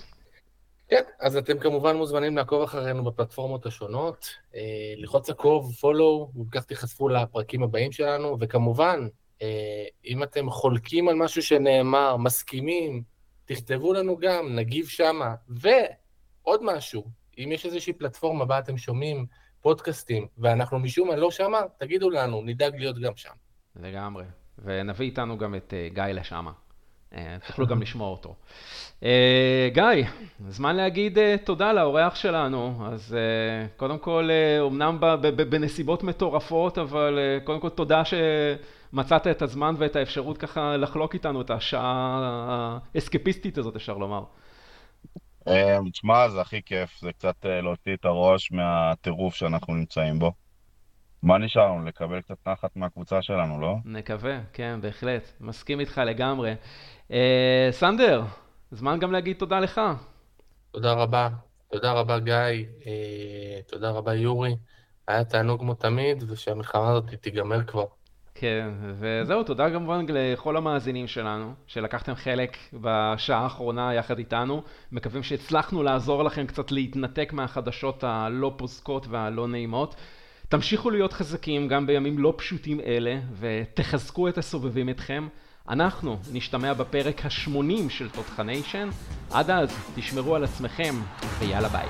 כן, 0.90 1.02
אז 1.20 1.38
אתם 1.38 1.60
כמובן 1.60 1.96
מוזמנים 1.96 2.38
לעקוב 2.38 2.62
אחרינו 2.62 3.04
בפלטפורמות 3.04 3.66
השונות, 3.66 4.30
אה, 4.56 4.94
ללחוץ 4.98 5.30
עקוב, 5.30 5.74
פולו, 5.74 6.32
וכך 6.42 6.64
תיחשפו 6.64 7.10
לפרקים 7.10 7.64
הבאים 7.64 7.92
שלנו, 7.92 8.38
וכמובן, 8.40 9.08
אה, 9.42 9.86
אם 10.06 10.24
אתם 10.24 10.50
חולקים 10.50 11.08
על 11.08 11.16
משהו 11.16 11.42
שנאמר, 11.42 12.18
מסכימים, 12.18 13.04
תכתבו 13.46 13.94
לנו 13.94 14.18
גם, 14.18 14.56
נגיב 14.56 14.88
שמה. 14.88 15.36
ועוד 15.50 16.62
משהו, 16.64 17.04
אם 17.38 17.50
יש 17.52 17.66
איזושהי 17.66 17.94
פלטפורמה 17.94 18.46
בה 18.46 18.60
אתם 18.60 18.78
שומעים 18.78 19.26
פודקאסטים, 19.62 20.28
ואנחנו 20.38 20.80
משום 20.80 21.08
מה 21.08 21.16
לא 21.16 21.32
שמה, 21.32 21.62
תגידו 21.78 22.10
לנו, 22.10 22.42
נדאג 22.46 22.76
להיות 22.76 23.00
גם 23.00 23.16
שם. 23.16 23.34
לגמרי. 23.76 24.26
ונביא 24.58 25.06
איתנו 25.06 25.38
גם 25.38 25.56
את 25.56 25.74
uh, 25.74 25.94
גיא 25.94 26.04
לשמה. 26.04 26.52
אה, 27.16 27.38
תוכלו 27.48 27.68
גם 27.68 27.82
לשמוע 27.82 28.10
אותו. 28.10 28.36
אה, 29.04 29.70
גיא, 29.74 30.06
זמן 30.48 30.76
להגיד 30.76 31.18
אה, 31.18 31.36
תודה 31.44 31.74
לאורח 31.74 32.16
שלנו. 32.16 32.88
אז 32.92 33.18
קודם 33.78 33.98
כל, 34.00 34.30
אמנם 34.68 34.98
בנסיבות 35.50 36.04
מטורפות, 36.04 36.78
אבל 36.78 37.20
קודם 37.44 37.60
כל 37.60 37.70
תודה 37.70 38.04
שמצאת 38.06 39.28
את 39.28 39.42
הזמן 39.42 39.76
ואת 39.78 39.96
האפשרות 39.96 40.38
ככה 40.38 40.78
לחלוק 40.78 41.14
איתנו 41.14 41.42
את 41.42 41.50
השעה 41.50 42.80
האסקפיסטית 42.96 43.58
הזאת, 43.58 43.76
אפשר 43.76 43.98
לומר. 43.98 44.24
תשמע, 45.92 46.30
זה 46.30 46.42
הכי 46.42 46.62
כיף, 46.66 47.00
זה 47.02 47.12
קצת 47.12 47.36
להוציא 47.46 47.94
את 47.94 48.06
הראש 48.06 48.52
מהטירוף 48.52 49.36
שאנחנו 49.36 49.76
נמצאים 49.76 50.20
בו. 50.20 50.32
מה 51.24 51.38
נשאר 51.38 51.72
לנו? 51.72 51.86
לקבל 51.86 52.22
קצת 52.22 52.48
נחת 52.48 52.76
מהקבוצה 52.76 53.22
שלנו, 53.22 53.62
לא? 53.62 53.76
נקווה, 53.86 54.40
כן, 54.54 54.80
בהחלט. 54.82 55.32
מסכים 55.42 55.80
איתך 55.80 56.02
לגמרי. 56.06 56.54
אה, 57.12 57.68
סנדר, 57.72 58.24
זמן 58.72 59.00
גם 59.00 59.12
להגיד 59.12 59.36
תודה 59.38 59.60
לך. 59.60 59.82
תודה 60.72 60.94
רבה. 60.94 61.30
תודה 61.72 61.92
רבה, 61.92 62.20
גיא. 62.20 62.34
אה, 62.86 63.62
תודה 63.68 63.90
רבה, 63.90 64.14
יורי. 64.14 64.56
היה 65.08 65.24
תענוג 65.24 65.60
כמו 65.60 65.74
תמיד, 65.74 66.24
ושהמלחמה 66.32 66.90
הזאת 66.90 67.14
תיגמר 67.22 67.64
כבר. 67.64 67.86
כן, 68.36 68.70
וזהו, 69.00 69.44
תודה 69.44 69.70
כמובן 69.70 70.06
לכל 70.10 70.58
המאזינים 70.58 71.08
שלנו, 71.08 71.54
שלקחתם 71.68 72.16
חלק 72.16 72.58
בשעה 72.74 73.40
האחרונה 73.40 73.94
יחד 73.94 74.18
איתנו. 74.18 74.64
מקווים 74.92 75.24
שהצלחנו 75.24 75.84
לעזור 75.84 76.24
לכם 76.24 76.48
קצת 76.48 76.72
להתנתק 76.72 77.34
מהחדשות 77.34 78.04
הלא 78.04 78.54
פוסקות 78.58 79.08
והלא 79.08 79.48
נעימות. 79.48 79.96
תמשיכו 80.50 80.90
להיות 80.90 81.14
חזקים 81.14 81.68
גם 81.68 81.88
בימים 81.88 82.20
לא 82.20 82.34
פשוטים 82.38 82.80
אלה, 82.80 83.20
ותחזקו 83.40 84.28
את 84.28 84.38
הסובבים 84.38 84.90
אתכם. 84.90 85.28
אנחנו 85.70 86.18
נשתמע 86.32 86.74
בפרק 86.74 87.26
ה-80 87.26 87.90
של 87.90 88.10
תותחניישן. 88.10 88.90
עד 89.32 89.50
אז, 89.50 89.70
תשמרו 89.96 90.36
על 90.36 90.44
עצמכם, 90.44 90.96
ויאללה 91.40 91.70
ביי. 91.70 91.90